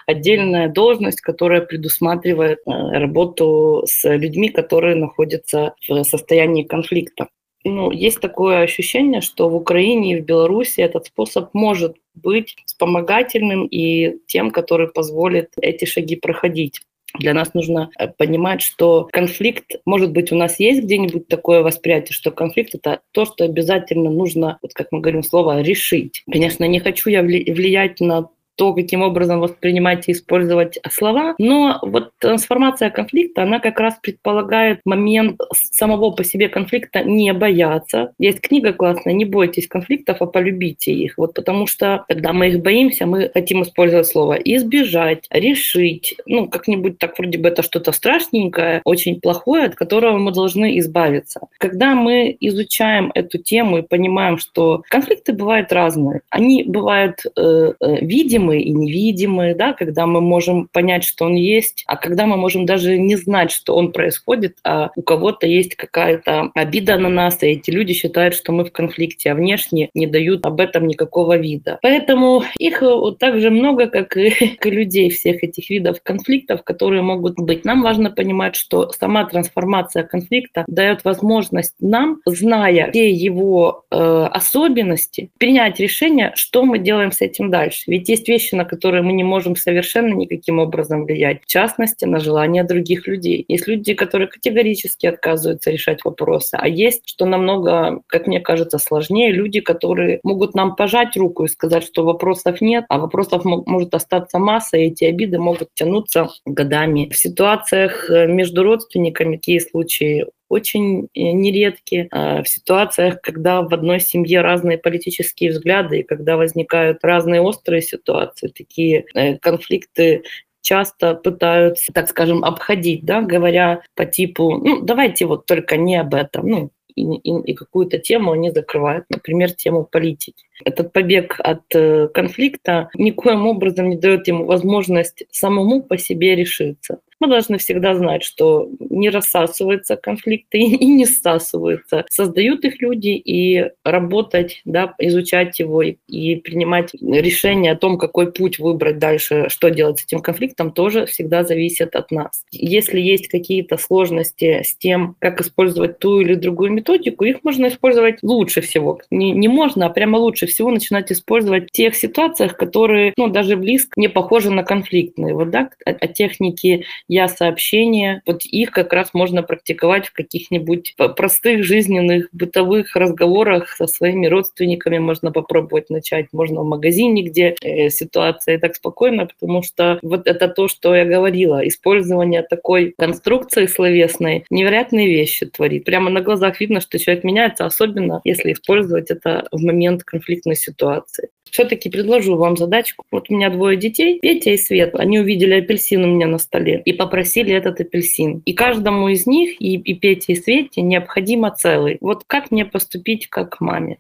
отдельная 0.08 0.68
должность, 0.68 1.22
которая 1.22 1.62
предусматривает 1.62 2.60
э, 2.66 2.72
работу 2.72 3.84
с 3.86 4.08
людьми, 4.16 4.50
которые 4.50 4.63
находятся 4.96 5.76
в 5.88 6.04
состоянии 6.04 6.64
конфликта. 6.64 7.28
Ну, 7.66 7.92
есть 7.92 8.20
такое 8.20 8.62
ощущение, 8.62 9.22
что 9.22 9.48
в 9.50 9.56
Украине 9.56 10.14
и 10.14 10.22
в 10.22 10.26
Беларуси 10.26 10.82
этот 10.82 11.06
способ 11.06 11.54
может 11.54 11.96
быть 12.14 12.56
вспомогательным 12.66 13.68
и 13.68 14.18
тем, 14.28 14.52
который 14.52 14.90
позволит 14.90 15.54
эти 15.62 15.86
шаги 15.86 16.16
проходить. 16.16 16.82
Для 17.20 17.34
нас 17.34 17.54
нужно 17.54 17.92
э, 17.98 18.08
понимать, 18.08 18.62
что 18.62 19.08
конфликт, 19.12 19.76
может 19.86 20.12
быть, 20.12 20.32
у 20.32 20.36
нас 20.36 20.60
есть 20.60 20.84
где-нибудь 20.84 21.28
такое 21.28 21.62
восприятие, 21.62 22.14
что 22.14 22.32
конфликт 22.32 22.74
это 22.74 23.02
то, 23.12 23.26
что 23.26 23.46
обязательно 23.46 24.10
нужно, 24.10 24.58
вот 24.62 24.74
как 24.74 24.88
мы 24.92 25.00
говорим 25.00 25.22
слово, 25.22 25.62
решить. 25.62 26.24
Конечно, 26.30 26.66
не 26.66 26.80
хочу 26.80 27.10
я 27.10 27.22
влиять 27.22 28.00
на 28.00 28.30
то, 28.56 28.74
каким 28.74 29.02
образом 29.02 29.40
воспринимать 29.40 30.08
и 30.08 30.12
использовать 30.12 30.80
слова. 30.92 31.36
Но 31.38 31.80
вот 31.82 32.12
трансформация 32.20 32.90
конфликта, 32.90 33.44
она 33.44 33.60
как 33.60 33.80
раз 33.80 33.96
предполагает 34.02 34.80
момент 34.86 35.40
самого 35.54 36.12
по 36.12 36.24
себе 36.24 36.50
конфликта 36.50 37.04
не 37.04 37.34
бояться. 37.34 38.14
Есть 38.20 38.42
книга 38.42 38.74
классная 38.74 39.14
«Не 39.14 39.26
бойтесь 39.26 39.68
конфликтов, 39.68 40.22
а 40.22 40.26
полюбите 40.26 40.94
их». 40.94 41.18
Вот 41.18 41.34
потому 41.34 41.68
что, 41.68 42.06
когда 42.08 42.34
мы 42.34 42.50
их 42.50 42.62
боимся, 42.62 43.06
мы 43.06 43.30
хотим 43.34 43.64
использовать 43.64 44.08
слово 44.08 44.34
«избежать», 44.34 45.26
«решить». 45.30 46.16
Ну, 46.26 46.48
как-нибудь 46.48 47.00
так 47.00 47.18
вроде 47.18 47.38
бы 47.38 47.50
это 47.50 47.64
что-то 47.64 47.92
страшненькое, 47.92 48.82
очень 48.86 49.20
плохое, 49.20 49.66
от 49.66 49.76
которого 49.76 50.18
мы 50.18 50.32
должны 50.32 50.78
избавиться. 50.80 51.42
Когда 51.58 51.96
мы 51.96 52.36
изучаем 52.40 53.12
эту 53.16 53.38
тему 53.38 53.80
и 53.80 53.82
понимаем, 53.82 54.38
что 54.38 54.84
конфликты 54.90 55.34
бывают 55.34 55.72
разные, 55.72 56.22
они 56.30 56.64
бывают 56.64 57.20
э, 57.26 57.74
э, 57.80 58.06
видимы, 58.06 58.43
видимый 58.44 58.62
и 58.62 58.72
невидимый, 58.72 59.56
да, 59.56 59.74
когда 59.74 60.06
мы 60.06 60.22
можем 60.22 60.68
понять, 60.72 61.04
что 61.04 61.26
он 61.26 61.36
есть, 61.36 61.84
а 61.88 61.96
когда 61.96 62.26
мы 62.26 62.38
можем 62.38 62.66
даже 62.66 62.98
не 62.98 63.16
знать, 63.16 63.52
что 63.52 63.76
он 63.76 63.92
происходит, 63.92 64.58
а 64.64 64.92
у 64.96 65.02
кого-то 65.02 65.48
есть 65.48 65.76
какая-то 65.76 66.52
обида 66.56 66.98
на 66.98 67.10
нас, 67.10 67.42
и 67.44 67.48
эти 67.48 67.72
люди 67.72 67.94
считают, 67.94 68.36
что 68.36 68.52
мы 68.52 68.66
в 68.66 68.72
конфликте, 68.72 69.32
а 69.32 69.36
внешне 69.36 69.90
не 69.94 70.08
дают 70.08 70.46
об 70.46 70.60
этом 70.60 70.88
никакого 70.88 71.38
вида. 71.38 71.80
Поэтому 71.82 72.44
их 72.58 72.82
вот 72.82 73.20
так 73.20 73.40
же 73.40 73.50
много, 73.50 73.88
как 73.88 74.18
и, 74.18 74.30
как 74.58 74.66
и 74.66 74.72
людей 74.72 75.10
всех 75.10 75.44
этих 75.44 75.70
видов 75.70 75.98
конфликтов, 76.04 76.64
которые 76.64 77.02
могут 77.02 77.38
быть. 77.38 77.66
Нам 77.66 77.82
важно 77.82 78.12
понимать, 78.12 78.56
что 78.56 78.92
сама 78.92 79.26
трансформация 79.26 80.04
конфликта 80.04 80.66
дает 80.68 81.04
возможность 81.04 81.76
нам, 81.80 82.20
зная 82.26 82.92
все 82.92 83.12
его 83.12 83.86
э, 83.92 83.96
особенности, 84.32 85.30
принять 85.38 85.80
решение, 85.80 86.32
что 86.36 86.64
мы 86.66 86.80
делаем 86.80 87.12
с 87.12 87.22
этим 87.22 87.50
дальше. 87.50 87.84
Ведь 87.88 88.10
есть 88.10 88.28
вещи, 88.34 88.56
на 88.56 88.66
которые 88.66 89.04
мы 89.04 89.14
не 89.14 89.24
можем 89.24 89.56
совершенно 89.56 90.14
никаким 90.14 90.60
образом 90.60 91.06
влиять. 91.06 91.42
В 91.44 91.46
частности, 91.46 92.06
на 92.06 92.20
желания 92.20 92.64
других 92.64 93.08
людей. 93.08 93.46
Есть 93.48 93.68
люди, 93.68 93.94
которые 93.94 94.28
категорически 94.28 95.06
отказываются 95.06 95.72
решать 95.72 96.04
вопросы. 96.04 96.56
А 96.60 96.68
есть, 96.68 97.02
что 97.06 97.26
намного, 97.26 98.02
как 98.08 98.28
мне 98.28 98.40
кажется, 98.40 98.80
сложнее, 98.80 99.32
люди, 99.32 99.60
которые 99.60 100.20
могут 100.24 100.56
нам 100.56 100.76
пожать 100.76 101.16
руку 101.16 101.46
и 101.46 101.48
сказать, 101.48 101.84
что 101.84 102.04
вопросов 102.04 102.62
нет, 102.62 102.86
а 102.90 102.98
вопросов 102.98 103.46
может 103.46 103.94
остаться 103.94 104.40
масса, 104.40 104.78
и 104.78 104.88
эти 104.88 105.04
обиды 105.04 105.38
могут 105.38 105.70
тянуться 105.76 106.30
годами. 106.46 107.10
В 107.12 107.18
ситуациях 107.18 108.10
э, 108.10 108.28
между 108.28 108.64
родственниками 108.64 109.38
такие 109.38 109.60
случаи 109.60 110.26
очень 110.54 111.10
э, 111.14 111.32
нередки 111.32 112.08
а, 112.12 112.44
в 112.44 112.48
ситуациях, 112.48 113.22
когда 113.22 113.62
в 113.62 113.74
одной 113.74 114.00
семье 114.00 114.42
разные 114.42 114.78
политические 114.78 115.52
взгляды, 115.52 116.00
и 116.00 116.04
когда 116.04 116.38
возникают 116.38 117.04
разные 117.04 117.42
острые 117.42 117.82
ситуации, 117.82 118.48
такие 118.48 119.06
э, 119.14 119.38
конфликты 119.40 120.24
часто 120.62 121.16
пытаются, 121.16 121.92
так 121.92 122.08
скажем, 122.08 122.44
обходить, 122.44 123.04
да, 123.04 123.22
говоря 123.22 123.82
по 123.96 124.06
типу, 124.06 124.58
ну, 124.58 124.82
давайте 124.82 125.26
вот 125.26 125.46
только 125.46 125.76
не 125.76 125.98
об 125.98 126.14
этом, 126.14 126.48
ну, 126.48 126.72
и, 126.96 127.02
и, 127.02 127.52
и 127.52 127.54
какую-то 127.54 127.98
тему 127.98 128.32
они 128.32 128.52
закрывают, 128.52 129.06
например, 129.10 129.52
тему 129.52 129.84
политики. 129.84 130.46
Этот 130.64 130.94
побег 130.94 131.36
от 131.40 131.64
э, 131.74 132.08
конфликта 132.14 132.90
никоим 132.96 133.48
образом 133.48 133.90
не 133.90 133.98
дает 133.98 134.28
ему 134.28 134.46
возможность 134.46 135.24
самому 135.32 135.82
по 135.82 135.98
себе 135.98 136.36
решиться. 136.36 137.00
Мы 137.24 137.30
должны 137.30 137.58
всегда 137.58 137.96
знать, 137.96 138.22
что 138.22 138.70
не 138.82 139.10
рассасываются 139.10 139.96
конфликты 139.96 140.58
и 140.58 140.86
не 140.86 141.06
стасываются. 141.06 142.04
Создают 142.10 142.66
их 142.66 142.82
люди 142.82 143.12
и 143.12 143.70
работать, 143.86 144.62
да, 144.66 144.94
изучать 145.00 145.58
его 145.60 145.82
и, 145.82 145.96
и 146.10 146.36
принимать 146.36 146.94
решение 146.96 147.72
о 147.72 147.78
том, 147.78 147.98
какой 147.98 148.34
путь 148.34 148.60
выбрать 148.60 149.00
дальше, 149.00 149.46
что 149.48 149.70
делать 149.70 150.00
с 150.00 150.04
этим 150.04 150.20
конфликтом, 150.20 150.74
тоже 150.74 151.06
всегда 151.06 151.46
зависит 151.46 151.96
от 151.96 152.12
нас. 152.12 152.44
Если 152.52 153.00
есть 153.00 153.30
какие-то 153.30 153.78
сложности 153.78 154.62
с 154.62 154.76
тем, 154.76 155.16
как 155.20 155.40
использовать 155.40 156.00
ту 156.00 156.20
или 156.20 156.34
другую 156.34 156.74
методику, 156.74 157.24
их 157.24 157.42
можно 157.46 157.68
использовать 157.68 158.18
лучше 158.22 158.60
всего. 158.60 159.00
Не, 159.12 159.32
не 159.32 159.48
можно, 159.48 159.86
а 159.86 159.90
прямо 159.90 160.18
лучше 160.18 160.46
всего 160.46 160.72
начинать 160.72 161.10
использовать 161.10 161.70
в 161.70 161.72
тех 161.72 161.96
ситуациях, 161.96 162.58
которые 162.58 163.14
ну, 163.16 163.30
даже 163.30 163.56
близко 163.56 163.94
не 163.96 164.10
похожи 164.10 164.52
на 164.52 164.64
конфликтные. 164.64 165.34
Вот, 165.34 165.52
да, 165.52 165.70
о, 165.86 165.92
о 165.92 166.08
технике 166.10 166.84
я 167.14 167.28
сообщения. 167.28 168.22
Вот 168.26 168.44
их 168.44 168.72
как 168.72 168.92
раз 168.92 169.14
можно 169.14 169.44
практиковать 169.44 170.08
в 170.08 170.14
каких-нибудь 170.14 170.96
простых 171.16 171.64
жизненных 171.64 172.28
бытовых 172.32 172.96
разговорах 172.96 173.70
со 173.70 173.86
своими 173.86 174.26
родственниками. 174.26 174.98
Можно 174.98 175.32
попробовать 175.32 175.90
начать, 175.92 176.28
можно 176.32 176.62
в 176.62 176.66
магазине, 176.66 177.22
где 177.22 177.56
э, 177.62 177.90
ситуация 177.90 178.58
так 178.58 178.76
спокойно, 178.76 179.28
потому 179.28 179.62
что 179.62 180.00
вот 180.02 180.28
это 180.28 180.48
то, 180.48 180.68
что 180.68 180.96
я 180.96 181.06
говорила. 181.06 181.66
Использование 181.68 182.42
такой 182.42 182.96
конструкции 182.98 183.68
словесной 183.68 184.46
невероятные 184.50 185.08
вещи 185.08 185.46
творит. 185.46 185.86
Прямо 185.86 186.10
на 186.10 186.22
глазах 186.22 186.60
видно, 186.60 186.82
что 186.82 186.98
человек 186.98 187.24
меняется, 187.24 187.66
особенно 187.66 188.22
если 188.24 188.54
использовать 188.54 189.12
это 189.12 189.48
в 189.52 189.62
момент 189.64 190.04
конфликтной 190.04 190.56
ситуации 190.56 191.30
все-таки 191.54 191.88
предложу 191.90 192.36
вам 192.36 192.58
задачку. 192.58 193.06
Вот 193.12 193.30
у 193.30 193.36
меня 193.36 193.52
двое 193.52 193.78
детей, 193.78 194.18
Петя 194.20 194.50
и 194.50 194.58
Свет. 194.58 194.96
Они 194.96 195.20
увидели 195.20 195.54
апельсин 195.54 196.04
у 196.04 196.08
меня 196.08 196.26
на 196.26 196.40
столе 196.40 196.82
и 196.84 196.94
попросили 197.04 197.54
этот 197.54 197.80
апельсин. 197.82 198.42
И 198.46 198.54
каждому 198.54 199.10
из 199.10 199.28
них, 199.28 199.62
и, 199.62 199.76
и 199.76 199.94
Пете, 199.94 200.34
и 200.34 200.36
Свете, 200.36 200.82
необходимо 200.82 201.52
целый. 201.52 201.98
Вот 202.02 202.24
как 202.26 202.52
мне 202.52 202.66
поступить 202.66 203.28
как 203.28 203.60
маме? 203.60 204.00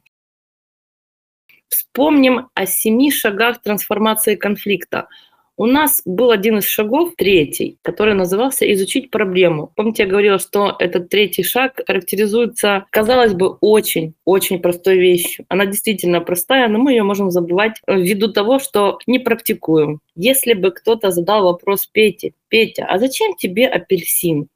Вспомним 1.67 2.49
о 2.53 2.65
семи 2.65 3.11
шагах 3.11 3.61
трансформации 3.61 4.35
конфликта. 4.35 5.07
У 5.55 5.67
нас 5.67 6.01
был 6.05 6.31
один 6.31 6.57
из 6.57 6.65
шагов, 6.65 7.13
третий, 7.15 7.77
который 7.83 8.15
назывался 8.15 8.71
«изучить 8.73 9.11
проблему». 9.11 9.71
Помните, 9.75 10.03
я 10.03 10.09
говорила, 10.09 10.39
что 10.39 10.75
этот 10.79 11.09
третий 11.09 11.43
шаг 11.43 11.79
характеризуется, 11.85 12.85
казалось 12.89 13.33
бы, 13.33 13.57
очень-очень 13.61 14.59
простой 14.59 14.97
вещью. 14.97 15.45
Она 15.49 15.67
действительно 15.67 16.21
простая, 16.21 16.67
но 16.69 16.79
мы 16.79 16.93
ее 16.93 17.03
можем 17.03 17.29
забывать 17.29 17.79
ввиду 17.87 18.33
того, 18.33 18.57
что 18.57 18.97
не 19.05 19.19
практикуем. 19.19 19.99
Если 20.15 20.53
бы 20.53 20.71
кто-то 20.71 21.11
задал 21.11 21.43
вопрос 21.43 21.85
Пете, 21.85 22.33
«Петя, 22.47 22.85
а 22.89 22.97
зачем 22.97 23.35
тебе 23.35 23.67
апельсин?» 23.67 24.47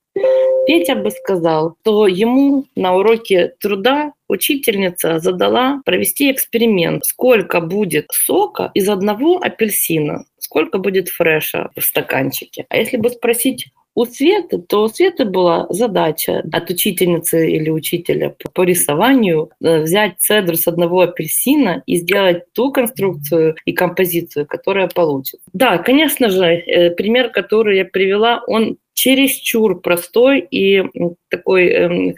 Петя 0.67 0.95
бы 0.95 1.12
сказал, 1.12 1.77
что 1.82 2.08
ему 2.08 2.65
на 2.75 2.93
уроке 2.95 3.53
труда 3.62 4.12
учительница 4.27 5.19
задала 5.19 5.82
провести 5.86 6.30
эксперимент, 6.30 7.06
сколько 7.06 7.62
будет 7.62 8.08
сока 8.12 8.71
из 8.73 8.89
одного 8.89 9.38
апельсина, 9.38 10.25
сколько 10.39 10.77
будет 10.77 11.08
фреша 11.08 11.71
в 11.73 11.82
стаканчике. 11.82 12.65
А 12.67 12.75
если 12.75 12.97
бы 12.97 13.10
спросить 13.10 13.67
у 13.95 14.06
Светы, 14.06 14.60
то 14.60 14.84
у 14.84 14.89
Светы 14.89 15.25
была 15.25 15.65
задача 15.69 16.43
от 16.51 16.69
учительницы 16.69 17.49
или 17.49 17.69
учителя 17.69 18.36
по 18.53 18.63
рисованию 18.63 19.49
э, 19.60 19.82
взять 19.82 20.19
цедр 20.19 20.56
с 20.56 20.67
одного 20.67 21.01
апельсина 21.01 21.82
и 21.88 21.95
сделать 21.95 22.43
ту 22.53 22.71
конструкцию 22.71 23.56
и 23.65 23.71
композицию, 23.71 24.45
которая 24.45 24.88
получится. 24.88 25.49
Да, 25.53 25.80
конечно 25.80 26.30
же, 26.30 26.45
э, 26.45 26.91
пример, 26.91 27.30
который 27.30 27.77
я 27.77 27.86
привела, 27.86 28.43
он 28.45 28.77
чересчур 28.97 29.79
простой 29.79 30.39
и 30.39 30.83
такой 31.29 31.67
э, 31.67 32.15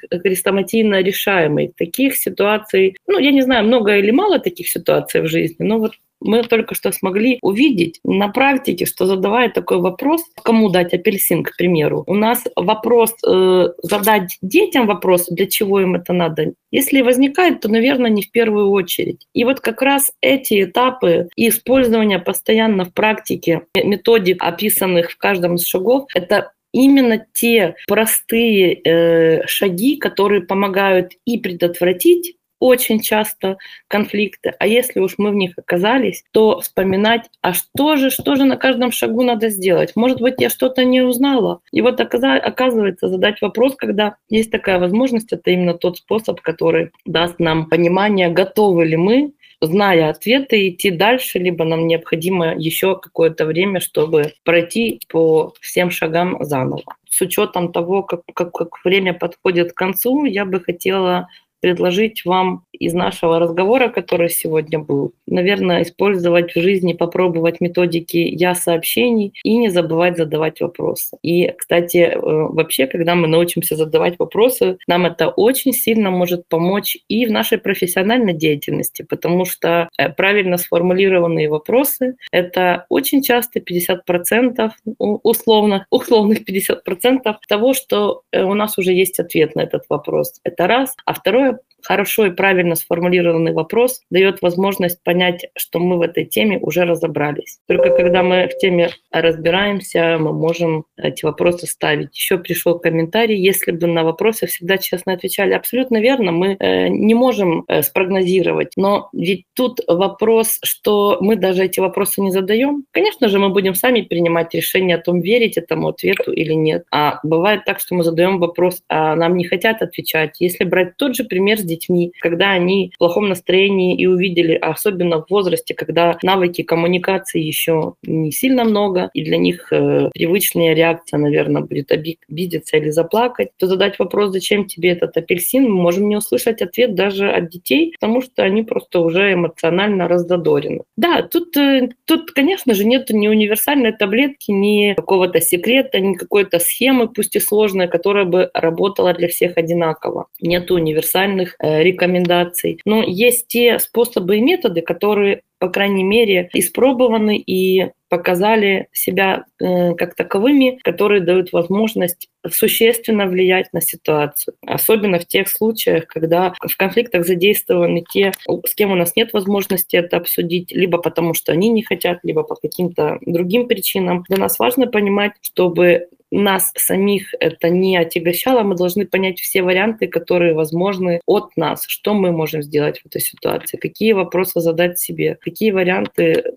решаемый. 1.03 1.73
Таких 1.77 2.15
ситуаций, 2.15 2.95
ну, 3.05 3.19
я 3.19 3.31
не 3.31 3.41
знаю, 3.41 3.65
много 3.65 3.97
или 3.97 4.11
мало 4.11 4.39
таких 4.39 4.69
ситуаций 4.69 5.21
в 5.21 5.27
жизни, 5.27 5.65
но 5.65 5.79
вот 5.79 5.91
мы 6.21 6.43
только 6.43 6.75
что 6.75 6.91
смогли 6.91 7.37
увидеть 7.41 7.99
на 8.03 8.29
практике, 8.29 8.85
что 8.85 9.05
задавая 9.05 9.49
такой 9.49 9.79
вопрос, 9.79 10.21
кому 10.41 10.69
дать 10.69 10.93
апельсин, 10.93 11.43
к 11.43 11.55
примеру, 11.57 12.03
у 12.07 12.15
нас 12.15 12.45
вопрос, 12.55 13.13
э, 13.27 13.67
задать 13.83 14.37
детям 14.41 14.87
вопрос, 14.87 15.27
для 15.29 15.47
чего 15.47 15.81
им 15.81 15.95
это 15.95 16.13
надо, 16.13 16.53
если 16.71 17.01
возникает, 17.01 17.59
то, 17.59 17.69
наверное, 17.69 18.09
не 18.09 18.21
в 18.21 18.31
первую 18.31 18.69
очередь. 18.69 19.27
И 19.33 19.43
вот 19.43 19.59
как 19.59 19.81
раз 19.81 20.13
эти 20.21 20.63
этапы 20.63 21.27
и 21.35 21.49
использование 21.49 22.19
постоянно 22.19 22.85
в 22.85 22.93
практике 22.93 23.63
методик, 23.75 24.41
описанных 24.41 25.11
в 25.11 25.17
каждом 25.17 25.55
из 25.55 25.65
шагов, 25.65 26.05
это 26.13 26.51
именно 26.71 27.25
те 27.33 27.75
простые 27.87 28.73
э, 28.73 29.47
шаги, 29.47 29.97
которые 29.97 30.41
помогают 30.41 31.13
и 31.25 31.37
предотвратить 31.37 32.35
очень 32.59 32.99
часто 32.99 33.57
конфликты. 33.87 34.55
А 34.59 34.67
если 34.67 34.99
уж 34.99 35.15
мы 35.17 35.31
в 35.31 35.35
них 35.35 35.53
оказались, 35.57 36.23
то 36.31 36.59
вспоминать, 36.59 37.29
а 37.41 37.53
что 37.53 37.95
же, 37.95 38.09
что 38.09 38.35
же 38.35 38.45
на 38.45 38.57
каждом 38.57 38.91
шагу 38.91 39.23
надо 39.23 39.49
сделать? 39.49 39.95
Может 39.95 40.21
быть, 40.21 40.35
я 40.39 40.49
что-то 40.49 40.83
не 40.83 41.01
узнала. 41.01 41.61
И 41.71 41.81
вот 41.81 41.99
оказывается, 41.99 43.07
задать 43.07 43.41
вопрос, 43.41 43.75
когда 43.75 44.15
есть 44.29 44.51
такая 44.51 44.79
возможность, 44.79 45.31
это 45.31 45.51
именно 45.51 45.73
тот 45.73 45.97
способ, 45.97 46.41
который 46.41 46.91
даст 47.05 47.39
нам 47.39 47.67
понимание, 47.67 48.29
готовы 48.29 48.85
ли 48.85 48.97
мы 48.97 49.33
зная 49.61 50.09
ответы, 50.09 50.69
идти 50.69 50.91
дальше, 50.91 51.39
либо 51.39 51.65
нам 51.65 51.87
необходимо 51.87 52.55
еще 52.55 52.95
какое-то 52.97 53.45
время, 53.45 53.79
чтобы 53.79 54.33
пройти 54.43 55.01
по 55.09 55.53
всем 55.59 55.91
шагам 55.91 56.43
заново. 56.43 56.95
С 57.09 57.21
учетом 57.21 57.71
того, 57.71 58.03
как, 58.03 58.21
как, 58.33 58.51
как 58.53 58.85
время 58.85 59.13
подходит 59.13 59.73
к 59.73 59.77
концу, 59.77 60.25
я 60.25 60.45
бы 60.45 60.61
хотела 60.61 61.27
предложить 61.61 62.25
вам 62.25 62.63
из 62.71 62.93
нашего 62.93 63.39
разговора, 63.39 63.89
который 63.89 64.29
сегодня 64.29 64.79
был, 64.79 65.13
наверное, 65.27 65.83
использовать 65.83 66.55
в 66.55 66.61
жизни, 66.61 66.93
попробовать 66.93 67.61
методики 67.61 68.17
«я» 68.17 68.55
сообщений 68.55 69.33
и 69.43 69.57
не 69.57 69.69
забывать 69.69 70.17
задавать 70.17 70.61
вопросы. 70.61 71.17
И, 71.21 71.53
кстати, 71.57 71.97
э, 71.97 72.19
вообще, 72.21 72.87
когда 72.87 73.15
мы 73.15 73.27
научимся 73.27 73.75
задавать 73.75 74.17
вопросы, 74.19 74.77
нам 74.87 75.05
это 75.05 75.29
очень 75.29 75.73
сильно 75.73 76.09
может 76.09 76.47
помочь 76.47 76.97
и 77.07 77.25
в 77.25 77.31
нашей 77.31 77.57
профессиональной 77.57 78.33
деятельности, 78.33 79.01
потому 79.01 79.45
что 79.45 79.89
э, 79.97 80.09
правильно 80.09 80.57
сформулированные 80.57 81.49
вопросы— 81.49 82.15
это 82.31 82.85
очень 82.89 83.21
часто 83.21 83.59
50% 83.59 84.71
условно, 84.97 85.85
условных 85.91 86.47
50% 86.47 87.35
того, 87.47 87.73
что 87.73 88.23
э, 88.31 88.43
у 88.43 88.53
нас 88.53 88.77
уже 88.77 88.93
есть 88.93 89.19
ответ 89.19 89.55
на 89.55 89.61
этот 89.61 89.83
вопрос. 89.89 90.39
Это 90.43 90.67
раз. 90.67 90.95
А 91.05 91.13
второе, 91.13 91.48
хорошо 91.89 92.27
и 92.27 92.29
правильно 92.29 92.75
сформулированный 92.75 93.51
вопрос 93.51 94.01
дает 94.11 94.43
возможность 94.43 95.01
понять, 95.03 95.47
что 95.57 95.79
мы 95.79 95.97
в 95.97 96.01
этой 96.01 96.23
теме 96.23 96.59
уже 96.59 96.85
разобрались. 96.85 97.57
Только 97.67 97.89
когда 97.89 98.21
мы 98.21 98.47
в 98.47 98.55
теме 98.59 98.91
разбираемся, 99.11 100.17
мы 100.19 100.31
можем 100.31 100.85
эти 100.97 101.25
вопросы 101.25 101.65
ставить. 101.65 102.15
Еще 102.15 102.37
пришел 102.37 102.77
комментарий, 102.77 103.41
если 103.41 103.71
бы 103.71 103.87
на 103.87 104.03
вопросы 104.03 104.45
всегда 104.45 104.77
честно 104.77 105.13
отвечали. 105.13 105.53
Абсолютно 105.53 105.99
верно, 105.99 106.31
мы 106.31 106.57
э, 106.59 106.89
не 106.89 107.15
можем 107.15 107.65
э, 107.67 107.81
спрогнозировать, 107.81 108.73
но 108.77 109.09
ведь 109.11 109.45
тут 109.55 109.79
вопрос, 109.87 110.59
что 110.63 111.17
мы 111.21 111.37
даже 111.37 111.65
эти 111.65 111.79
вопросы 111.79 112.21
не 112.21 112.29
задаем. 112.29 112.85
Конечно 112.91 113.29
же, 113.29 113.39
мы 113.39 113.49
будем 113.49 113.73
сами 113.73 114.01
принимать 114.01 114.53
решение 114.53 114.97
о 114.97 115.01
том, 115.01 115.21
верить 115.21 115.57
этому 115.57 115.87
ответу 115.87 116.31
или 116.33 116.53
нет. 116.53 116.83
А 116.91 117.19
бывает 117.23 117.65
так, 117.65 117.79
что 117.79 117.95
мы 117.95 118.03
задаем 118.03 118.37
вопрос, 118.37 118.83
а 118.89 119.15
нам 119.15 119.37
не 119.37 119.45
хотят 119.45 119.81
отвечать. 119.81 120.39
Если 120.39 120.65
брать 120.65 120.95
тот 120.95 121.15
же 121.15 121.23
пример 121.23 121.57
с 121.57 121.63
детьми, 121.63 121.78
когда 122.19 122.51
они 122.51 122.91
в 122.95 122.97
плохом 122.97 123.29
настроении 123.29 123.97
и 123.97 124.05
увидели, 124.05 124.53
особенно 124.53 125.21
в 125.21 125.29
возрасте, 125.29 125.73
когда 125.73 126.17
навыки 126.23 126.63
коммуникации 126.63 127.41
еще 127.41 127.93
не 128.03 128.31
сильно 128.31 128.63
много, 128.63 129.09
и 129.13 129.23
для 129.23 129.37
них 129.37 129.71
э, 129.71 130.09
привычная 130.13 130.73
реакция, 130.73 131.17
наверное, 131.17 131.61
будет 131.61 131.91
обидеться 131.91 132.77
или 132.77 132.89
заплакать, 132.89 133.49
то 133.57 133.67
задать 133.67 133.99
вопрос, 133.99 134.31
зачем 134.31 134.65
тебе 134.65 134.89
этот 134.89 135.17
апельсин, 135.17 135.63
мы 135.63 135.81
можем 135.81 136.09
не 136.09 136.15
услышать 136.15 136.61
ответ 136.61 136.95
даже 136.95 137.29
от 137.29 137.49
детей, 137.49 137.93
потому 137.99 138.21
что 138.21 138.43
они 138.43 138.63
просто 138.63 138.99
уже 138.99 139.33
эмоционально 139.33 140.07
раздодорены. 140.07 140.83
Да, 140.97 141.21
тут, 141.21 141.55
э, 141.57 141.89
тут 142.05 142.31
конечно 142.31 142.73
же, 142.73 142.85
нет 142.85 143.09
ни 143.09 143.27
универсальной 143.27 143.91
таблетки, 143.91 144.51
ни 144.51 144.93
какого-то 144.95 145.41
секрета, 145.41 145.99
ни 145.99 146.13
какой-то 146.13 146.59
схемы, 146.59 147.07
пусть 147.07 147.35
и 147.35 147.39
сложной, 147.39 147.87
которая 147.87 148.25
бы 148.25 148.49
работала 148.53 149.13
для 149.13 149.27
всех 149.27 149.57
одинаково. 149.57 150.27
Нет 150.41 150.71
универсальных 150.71 151.55
э, 151.59 151.68
рекомендаций. 151.81 152.79
Но 152.85 153.03
есть 153.03 153.47
те 153.47 153.79
способы 153.79 154.37
и 154.37 154.41
методы, 154.41 154.81
которые 154.81 155.41
по 155.59 155.67
крайней 155.67 156.03
мере, 156.03 156.49
испробованы 156.53 157.37
и 157.37 157.91
показали 158.09 158.87
себя 158.91 159.45
э, 159.59 159.93
как 159.95 160.15
таковыми, 160.15 160.79
которые 160.83 161.21
дают 161.21 161.53
возможность 161.53 162.29
существенно 162.49 163.27
влиять 163.27 163.71
на 163.73 163.81
ситуацию. 163.81 164.55
Особенно 164.65 165.19
в 165.19 165.25
тех 165.25 165.47
случаях, 165.47 166.07
когда 166.07 166.53
в 166.59 166.77
конфликтах 166.77 167.25
задействованы 167.25 168.03
те, 168.11 168.31
с 168.65 168.73
кем 168.75 168.91
у 168.91 168.95
нас 168.95 169.15
нет 169.15 169.33
возможности 169.33 169.95
это 169.95 170.17
обсудить, 170.17 170.71
либо 170.71 170.97
потому 170.97 171.33
что 171.33 171.51
они 171.51 171.69
не 171.69 171.83
хотят, 171.83 172.19
либо 172.23 172.43
по 172.43 172.55
каким-то 172.55 173.19
другим 173.21 173.67
причинам. 173.67 174.23
Для 174.27 174.37
нас 174.37 174.57
важно 174.59 174.87
понимать, 174.87 175.33
чтобы 175.41 176.07
нас 176.31 176.71
самих 176.75 177.33
это 177.39 177.69
не 177.69 177.97
отягощало, 177.97 178.61
мы 178.61 178.75
должны 178.75 179.05
понять 179.05 179.39
все 179.39 179.63
варианты, 179.63 180.07
которые 180.07 180.53
возможны 180.53 181.21
от 181.25 181.55
нас, 181.57 181.85
что 181.87 182.13
мы 182.13 182.31
можем 182.31 182.61
сделать 182.61 182.99
в 182.99 183.07
этой 183.07 183.21
ситуации, 183.21 183.77
какие 183.77 184.13
вопросы 184.13 184.61
задать 184.61 184.99
себе, 184.99 185.37
какие 185.41 185.71
варианты 185.71 186.53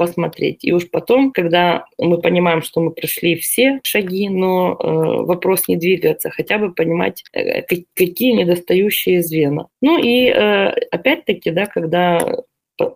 посмотреть. 0.00 0.64
И 0.64 0.72
уж 0.72 0.88
потом, 0.88 1.30
когда 1.30 1.84
мы 1.98 2.18
понимаем, 2.22 2.62
что 2.62 2.80
мы 2.80 2.90
прошли 2.90 3.36
все 3.36 3.80
шаги, 3.82 4.30
но 4.30 4.72
э, 4.72 4.86
вопрос 5.26 5.68
не 5.68 5.76
двигаться, 5.76 6.30
хотя 6.30 6.56
бы 6.56 6.72
понимать, 6.72 7.22
э, 7.34 7.60
какие 7.62 8.32
недостающие 8.32 9.22
звена. 9.22 9.66
Ну 9.82 10.02
и 10.02 10.24
э, 10.24 10.68
опять-таки, 10.90 11.50
да, 11.50 11.66
когда 11.66 12.18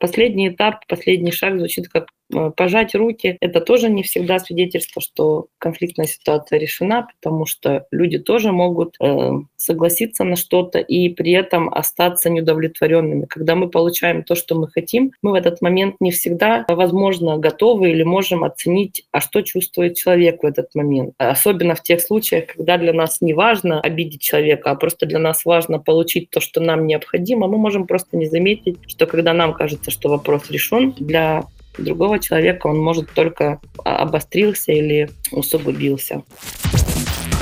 последний 0.01 0.49
этап, 0.49 0.87
последний 0.89 1.31
шаг 1.31 1.59
звучит 1.59 1.89
как 1.89 2.07
Э, 2.24 2.24
пожать 2.57 2.95
руки– 2.95 3.37
это 3.41 3.61
тоже 3.61 3.89
не 3.89 4.03
всегда 4.03 4.39
свидетельство, 4.39 5.01
что 5.01 5.47
конфликтная 5.59 6.07
ситуация 6.07 6.59
решена, 6.59 7.09
потому 7.21 7.47
что 7.47 7.87
люди 7.91 8.19
тоже 8.19 8.53
могут 8.53 8.97
э, 9.01 9.31
согласиться 9.57 10.25
на 10.25 10.37
что-то 10.37 10.79
и 10.79 11.09
при 11.09 11.33
этом 11.33 11.73
остаться 11.73 12.31
неудовлетворенными. 12.31 13.27
Когда 13.27 13.55
мы 13.55 13.69
получаем 13.69 14.23
то, 14.23 14.35
что 14.35 14.55
мы 14.55 14.69
хотим, 14.69 15.13
мы 15.23 15.33
в 15.33 15.35
этот 15.35 15.63
момент 15.63 15.97
не 16.01 16.11
всегда, 16.11 16.65
возможно, 16.69 17.39
готовы 17.39 17.91
или 17.91 18.03
можем 18.03 18.45
оценить, 18.45 19.07
а 19.11 19.21
что 19.21 19.43
чувствует 19.43 19.97
человек 19.97 20.43
в 20.43 20.47
этот 20.47 20.75
момент. 20.75 21.15
Особенно 21.19 21.75
в 21.75 21.83
тех 21.83 22.01
случаях, 22.01 22.47
когда 22.47 22.79
для 22.79 22.93
нас 22.93 23.21
не 23.21 23.35
важно 23.35 23.81
обидеть 23.81 24.21
человека, 24.23 24.71
а 24.71 24.75
просто 24.75 25.07
для 25.07 25.19
нас 25.19 25.45
важно 25.45 25.79
получить 25.79 26.31
то, 26.31 26.41
что 26.41 26.61
нам 26.61 26.87
необходимо, 26.87 27.49
мы 27.49 27.59
можем 27.59 27.87
просто 27.87 28.17
не 28.17 28.27
заметить, 28.27 28.79
что 28.87 29.07
когда 29.07 29.33
нам 29.33 29.55
кажется, 29.55 29.91
что 29.91 30.09
вопрос 30.09 30.51
решен, 30.51 30.93
для 30.99 31.45
другого 31.79 32.19
человека 32.19 32.67
он 32.67 32.79
может 32.79 33.11
только 33.11 33.61
обострился 33.85 34.73
или 34.73 35.11
усугубился. 35.33 36.23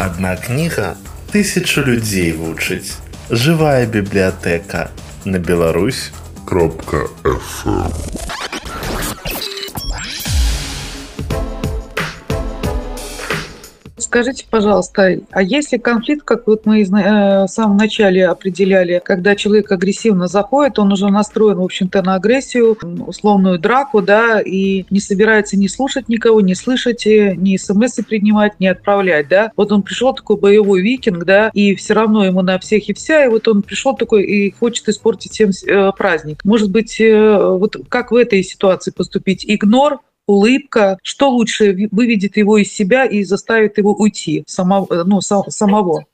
Одна 0.01 0.37
книга 0.37 0.97
тысячу 1.31 1.83
людей 1.83 2.33
вучыць. 2.33 2.97
Живая 3.31 3.87
библиотека 3.87 4.90
на 5.25 5.38
Беларусь. 5.38 6.11
Кропка 6.47 7.07
FM. 7.25 7.92
Скажите, 14.12 14.44
пожалуйста, 14.51 15.20
а 15.31 15.42
если 15.42 15.79
конфликт, 15.79 16.22
как 16.27 16.46
вот 16.46 16.66
мы 16.66 16.83
э, 16.83 16.85
в 16.85 17.48
самом 17.48 17.79
начале 17.79 18.27
определяли, 18.29 19.01
когда 19.03 19.35
человек 19.35 19.72
агрессивно 19.72 20.27
заходит, 20.27 20.79
он 20.79 20.92
уже 20.92 21.09
настроен, 21.09 21.57
в 21.57 21.62
общем-то, 21.62 22.03
на 22.03 22.16
агрессию, 22.16 22.77
условную 23.07 23.59
драку, 23.59 24.03
да, 24.03 24.42
и 24.42 24.85
не 24.90 25.01
собирается 25.01 25.57
ни 25.57 25.66
слушать 25.66 26.11
никого, 26.11 26.42
не 26.42 26.55
слышать, 26.55 27.07
э, 27.07 27.35
ни 27.37 27.57
смс 27.57 27.94
принимать, 28.07 28.61
не 28.61 28.66
отправлять, 28.66 29.29
да. 29.29 29.51
Вот 29.57 29.72
он 29.72 29.81
пришел 29.81 30.12
такой 30.12 30.37
боевой 30.37 30.83
викинг, 30.83 31.25
да, 31.25 31.51
и 31.55 31.75
все 31.75 31.94
равно 31.94 32.22
ему 32.27 32.42
на 32.42 32.59
всех 32.59 32.90
и 32.90 32.92
вся, 32.92 33.25
и 33.25 33.29
вот 33.29 33.48
он 33.48 33.62
пришел 33.62 33.96
такой 33.96 34.25
и 34.25 34.51
хочет 34.51 34.87
испортить 34.90 35.33
всем 35.33 35.53
э, 35.66 35.90
праздник. 35.96 36.44
Может 36.44 36.70
быть, 36.70 37.01
вот 37.01 37.77
как 37.88 38.12
в 38.12 38.16
этой 38.16 38.42
ситуации 38.42 38.90
поступить? 38.90 39.46
Игнор, 39.48 40.01
улыбка, 40.33 40.99
что 41.03 41.31
лучше 41.31 41.88
выведет 41.90 42.37
его 42.37 42.59
из 42.59 42.73
себя 42.73 43.05
и 43.05 43.23
заставит 43.25 43.79
его 43.79 43.92
уйти 43.95 44.45
само, 44.47 44.88
ну, 44.90 45.21
самого? 45.21 46.07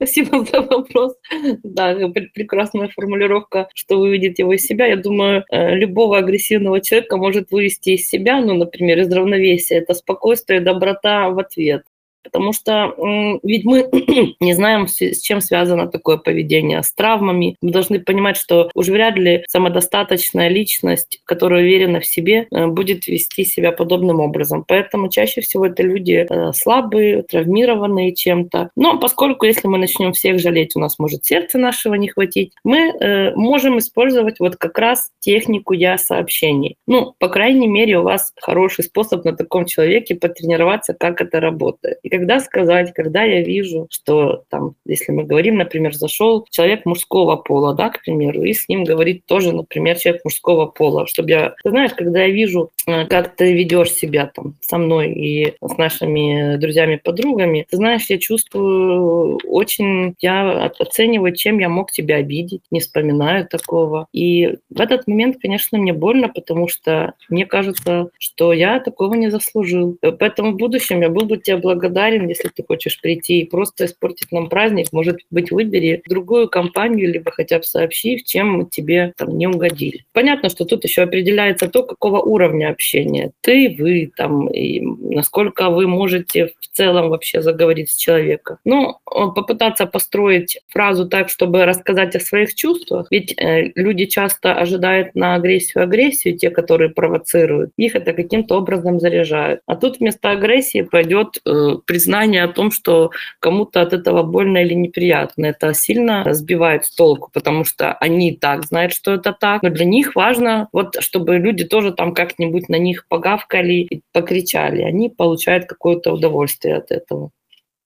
Спасибо 0.00 0.44
за 0.52 0.60
вопрос. 0.60 1.16
Да, 1.64 1.94
прекрасная 2.34 2.88
формулировка, 2.88 3.68
что 3.74 3.98
выведет 3.98 4.38
его 4.38 4.54
из 4.54 4.64
себя. 4.64 4.86
Я 4.86 4.96
думаю, 4.96 5.44
э, 5.50 5.74
любого 5.74 6.18
агрессивного 6.18 6.80
человека 6.80 7.16
может 7.16 7.50
вывести 7.50 7.90
из 7.90 8.08
себя, 8.08 8.40
ну, 8.40 8.54
например, 8.54 9.00
из 9.00 9.12
равновесия. 9.12 9.78
Это 9.78 9.94
спокойствие, 9.94 10.60
доброта 10.60 11.30
в 11.30 11.38
ответ. 11.38 11.82
Потому 12.22 12.52
что 12.52 12.94
ведь 13.42 13.64
мы 13.64 13.88
не 14.40 14.54
знаем, 14.54 14.86
с 14.88 15.20
чем 15.20 15.40
связано 15.40 15.86
такое 15.88 16.16
поведение, 16.16 16.82
с 16.82 16.92
травмами. 16.92 17.56
Мы 17.62 17.70
должны 17.70 18.00
понимать, 18.00 18.36
что 18.36 18.70
уж 18.74 18.88
вряд 18.88 19.16
ли 19.16 19.44
самодостаточная 19.48 20.48
личность, 20.48 21.20
которая 21.24 21.62
уверена 21.62 22.00
в 22.00 22.06
себе, 22.06 22.46
э, 22.50 22.66
будет 22.66 23.06
вести 23.06 23.44
себя 23.44 23.72
подобным 23.72 24.20
образом. 24.20 24.64
Поэтому 24.66 25.08
чаще 25.08 25.40
всего 25.40 25.66
это 25.66 25.82
люди 25.82 26.26
э, 26.28 26.52
слабые, 26.52 27.22
травмированные 27.22 28.14
чем-то. 28.14 28.70
Но 28.76 28.98
поскольку 28.98 29.46
если 29.46 29.68
мы 29.68 29.78
начнем 29.78 30.12
всех 30.12 30.38
жалеть, 30.38 30.76
у 30.76 30.80
нас 30.80 30.98
может 30.98 31.24
сердце 31.24 31.58
нашего 31.58 31.94
не 31.94 32.08
хватить, 32.08 32.52
мы 32.64 32.78
э, 32.78 33.34
можем 33.34 33.78
использовать 33.78 34.40
вот 34.40 34.56
как 34.56 34.78
раз 34.78 35.10
технику 35.20 35.72
«я 35.72 35.98
сообщений». 35.98 36.76
Ну, 36.86 37.14
по 37.18 37.28
крайней 37.28 37.68
мере, 37.68 37.98
у 37.98 38.02
вас 38.02 38.32
хороший 38.40 38.84
способ 38.84 39.24
на 39.24 39.36
таком 39.36 39.66
человеке 39.66 40.14
потренироваться, 40.14 40.94
как 40.94 41.20
это 41.20 41.40
работает. 41.40 41.98
И 42.08 42.10
когда 42.10 42.40
сказать, 42.40 42.94
когда 42.94 43.22
я 43.22 43.42
вижу, 43.42 43.86
что 43.90 44.42
там, 44.48 44.76
если 44.86 45.12
мы 45.12 45.24
говорим, 45.24 45.58
например, 45.58 45.94
зашел 45.94 46.46
человек 46.48 46.86
мужского 46.86 47.36
пола, 47.36 47.74
да, 47.74 47.90
к 47.90 48.02
примеру, 48.02 48.44
и 48.44 48.54
с 48.54 48.66
ним 48.66 48.84
говорит 48.84 49.26
тоже, 49.26 49.52
например, 49.52 49.98
человек 49.98 50.24
мужского 50.24 50.64
пола, 50.64 51.06
чтобы 51.06 51.28
я, 51.28 51.54
ты 51.62 51.68
знаешь, 51.68 51.92
когда 51.92 52.22
я 52.22 52.30
вижу, 52.30 52.70
э, 52.86 53.04
как 53.04 53.36
ты 53.36 53.52
ведешь 53.52 53.92
себя 53.92 54.30
там 54.34 54.54
со 54.62 54.78
мной 54.78 55.12
и 55.12 55.54
с 55.60 55.76
нашими 55.76 56.56
друзьями-подругами, 56.56 57.66
ты 57.68 57.76
знаешь, 57.76 58.06
я 58.08 58.16
чувствую 58.16 59.38
очень, 59.44 60.14
я 60.20 60.72
оцениваю, 60.78 61.34
чем 61.34 61.58
я 61.58 61.68
мог 61.68 61.92
тебя 61.92 62.16
обидеть, 62.16 62.62
не 62.70 62.80
вспоминаю 62.80 63.46
такого. 63.46 64.06
И 64.14 64.56
в 64.70 64.80
этот 64.80 65.06
момент, 65.06 65.36
конечно, 65.42 65.76
мне 65.76 65.92
больно, 65.92 66.30
потому 66.30 66.68
что 66.68 67.12
мне 67.28 67.44
кажется, 67.44 68.08
что 68.18 68.54
я 68.54 68.80
такого 68.80 69.12
не 69.12 69.28
заслужил. 69.30 69.98
Поэтому 70.00 70.52
в 70.52 70.56
будущем 70.56 71.02
я 71.02 71.10
был 71.10 71.26
бы 71.26 71.36
тебе 71.36 71.58
благодарен 71.58 71.97
благодарен, 71.98 72.28
если 72.28 72.48
ты 72.48 72.62
хочешь 72.62 73.00
прийти 73.00 73.40
и 73.40 73.44
просто 73.44 73.84
испортить 73.84 74.32
нам 74.32 74.48
праздник. 74.48 74.92
Может 74.92 75.18
быть, 75.30 75.50
выбери 75.50 76.02
другую 76.08 76.48
компанию, 76.48 77.12
либо 77.12 77.30
хотя 77.30 77.58
бы 77.58 77.64
сообщи, 77.64 78.22
чем 78.24 78.50
мы 78.50 78.64
тебе 78.66 79.12
там 79.16 79.36
не 79.36 79.46
угодили. 79.46 80.04
Понятно, 80.12 80.48
что 80.48 80.64
тут 80.64 80.84
еще 80.84 81.02
определяется 81.02 81.68
то, 81.68 81.82
какого 81.82 82.20
уровня 82.20 82.70
общения. 82.70 83.32
Ты, 83.40 83.76
вы, 83.78 84.10
там, 84.16 84.48
и 84.48 84.80
насколько 84.80 85.70
вы 85.70 85.86
можете 85.86 86.46
в 86.46 86.57
целом 86.78 87.08
вообще 87.08 87.42
заговорить 87.42 87.90
с 87.90 87.96
человеком. 87.96 88.58
Ну, 88.64 88.98
попытаться 89.04 89.86
построить 89.86 90.60
фразу 90.68 91.08
так, 91.08 91.28
чтобы 91.28 91.64
рассказать 91.64 92.14
о 92.14 92.20
своих 92.20 92.54
чувствах, 92.54 93.08
ведь 93.10 93.34
э, 93.36 93.72
люди 93.74 94.06
часто 94.06 94.54
ожидают 94.54 95.14
на 95.14 95.34
агрессию 95.34 95.82
агрессию, 95.82 96.38
те, 96.38 96.50
которые 96.50 96.90
провоцируют, 96.90 97.72
их 97.76 97.96
это 97.96 98.12
каким-то 98.12 98.58
образом 98.58 99.00
заряжают. 99.00 99.60
А 99.66 99.74
тут 99.74 99.98
вместо 99.98 100.30
агрессии 100.30 100.82
пойдет 100.82 101.40
э, 101.44 101.78
признание 101.84 102.44
о 102.44 102.48
том, 102.48 102.70
что 102.70 103.10
кому-то 103.40 103.82
от 103.82 103.92
этого 103.92 104.22
больно 104.22 104.58
или 104.58 104.74
неприятно. 104.74 105.46
Это 105.46 105.74
сильно 105.74 106.24
сбивает 106.32 106.84
с 106.84 106.94
толку, 106.94 107.30
потому 107.32 107.64
что 107.64 107.94
они 107.94 108.30
и 108.30 108.36
так 108.36 108.64
знают, 108.64 108.92
что 108.92 109.14
это 109.14 109.32
так, 109.32 109.62
но 109.62 109.70
для 109.70 109.84
них 109.84 110.14
важно, 110.14 110.68
вот, 110.72 110.96
чтобы 111.00 111.38
люди 111.38 111.64
тоже 111.64 111.92
там 111.92 112.14
как-нибудь 112.14 112.68
на 112.68 112.78
них 112.78 113.06
погавкали 113.08 113.74
и 113.74 114.02
покричали. 114.12 114.82
Они 114.82 115.08
получают 115.08 115.64
какое-то 115.66 116.12
удовольствие 116.12 116.67
от 116.76 116.90
этого. 116.90 117.30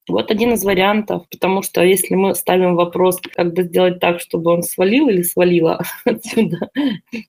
Вот 0.08 0.32
один 0.32 0.52
из 0.54 0.64
вариантов, 0.64 1.28
потому 1.30 1.62
что 1.62 1.80
если 1.82 2.16
мы 2.16 2.34
ставим 2.34 2.74
вопрос, 2.74 3.20
бы 3.38 3.62
сделать 3.62 4.00
так, 4.00 4.20
чтобы 4.20 4.50
он 4.50 4.64
свалил 4.64 5.08
или 5.08 5.22
свалила 5.22 5.80
отсюда, 6.04 6.70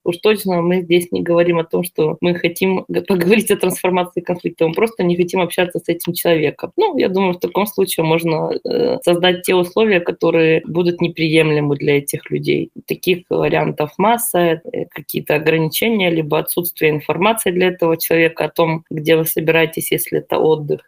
уж 0.03 0.17
точно 0.17 0.61
мы 0.61 0.81
здесь 0.81 1.11
не 1.11 1.21
говорим 1.21 1.59
о 1.59 1.65
том, 1.65 1.83
что 1.83 2.17
мы 2.19 2.33
хотим 2.33 2.85
поговорить 2.85 3.51
о 3.51 3.57
трансформации 3.57 4.21
конфликта, 4.21 4.67
мы 4.67 4.73
просто 4.73 5.03
не 5.03 5.15
хотим 5.15 5.41
общаться 5.41 5.79
с 5.79 5.87
этим 5.87 6.13
человеком. 6.13 6.71
Ну, 6.75 6.97
я 6.97 7.09
думаю, 7.09 7.33
в 7.33 7.39
таком 7.39 7.67
случае 7.67 8.05
можно 8.05 8.51
э, 8.51 8.97
создать 9.03 9.43
те 9.43 9.53
условия, 9.53 9.99
которые 9.99 10.63
будут 10.65 10.99
неприемлемы 10.99 11.77
для 11.77 11.99
этих 11.99 12.31
людей. 12.31 12.71
Таких 12.87 13.25
вариантов 13.29 13.91
масса, 13.99 14.39
э, 14.39 14.85
какие-то 14.89 15.35
ограничения, 15.35 16.09
либо 16.09 16.39
отсутствие 16.39 16.89
информации 16.89 17.51
для 17.51 17.67
этого 17.67 17.97
человека 17.97 18.45
о 18.45 18.49
том, 18.49 18.83
где 18.89 19.15
вы 19.15 19.25
собираетесь, 19.25 19.91
если 19.91 20.17
это 20.17 20.39
отдых 20.39 20.81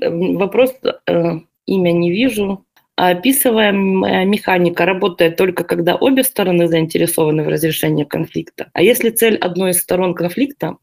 Вопрос, 0.00 0.74
э, 1.06 1.40
имя 1.66 1.92
не 1.92 2.10
вижу. 2.10 2.64
Описываемая 2.96 4.24
механика 4.26 4.84
работает 4.84 5.36
только 5.36 5.64
когда 5.64 5.96
обе 5.96 6.22
стороны 6.22 6.68
заинтересованы 6.68 7.42
в 7.42 7.48
разрешении 7.48 8.04
конфликта. 8.04 8.68
А 8.74 8.82
если 8.82 9.10
цель 9.10 9.36
одной 9.36 9.70
из 9.70 9.80
сторон 9.80 10.14
конфликта 10.14 10.76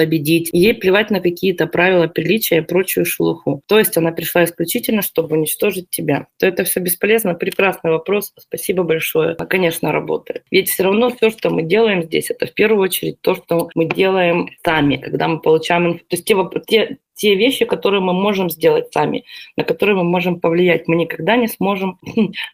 победить. 0.00 0.48
Ей 0.52 0.74
плевать 0.74 1.10
на 1.10 1.20
какие-то 1.20 1.66
правила 1.66 2.06
приличия 2.06 2.58
и 2.58 2.60
прочую 2.62 3.04
шелуху. 3.04 3.62
То 3.66 3.78
есть 3.78 3.96
она 3.96 4.12
пришла 4.12 4.44
исключительно, 4.44 5.02
чтобы 5.02 5.36
уничтожить 5.36 5.90
тебя. 5.90 6.26
То 6.38 6.46
это 6.46 6.64
все 6.64 6.80
бесполезно. 6.80 7.34
Прекрасный 7.34 7.90
вопрос. 7.90 8.32
Спасибо 8.38 8.82
большое. 8.82 9.34
А, 9.38 9.46
конечно, 9.46 9.92
работает. 9.92 10.44
Ведь 10.50 10.70
все 10.70 10.84
равно 10.84 11.10
все, 11.10 11.30
что 11.30 11.50
мы 11.50 11.62
делаем 11.62 12.02
здесь, 12.02 12.30
это 12.30 12.46
в 12.46 12.54
первую 12.54 12.82
очередь 12.82 13.20
то, 13.20 13.34
что 13.34 13.68
мы 13.74 13.84
делаем 13.84 14.48
сами, 14.64 14.96
когда 14.96 15.28
мы 15.28 15.40
получаем... 15.40 15.98
То 15.98 16.16
есть 16.16 16.24
те, 16.24 16.36
те, 16.66 16.98
те 17.20 17.34
вещи, 17.34 17.66
которые 17.66 18.00
мы 18.00 18.14
можем 18.14 18.48
сделать 18.48 18.92
сами, 18.94 19.24
на 19.56 19.64
которые 19.64 19.94
мы 19.94 20.04
можем 20.04 20.40
повлиять. 20.40 20.88
Мы 20.88 20.96
никогда 20.96 21.36
не 21.36 21.48
сможем 21.48 21.98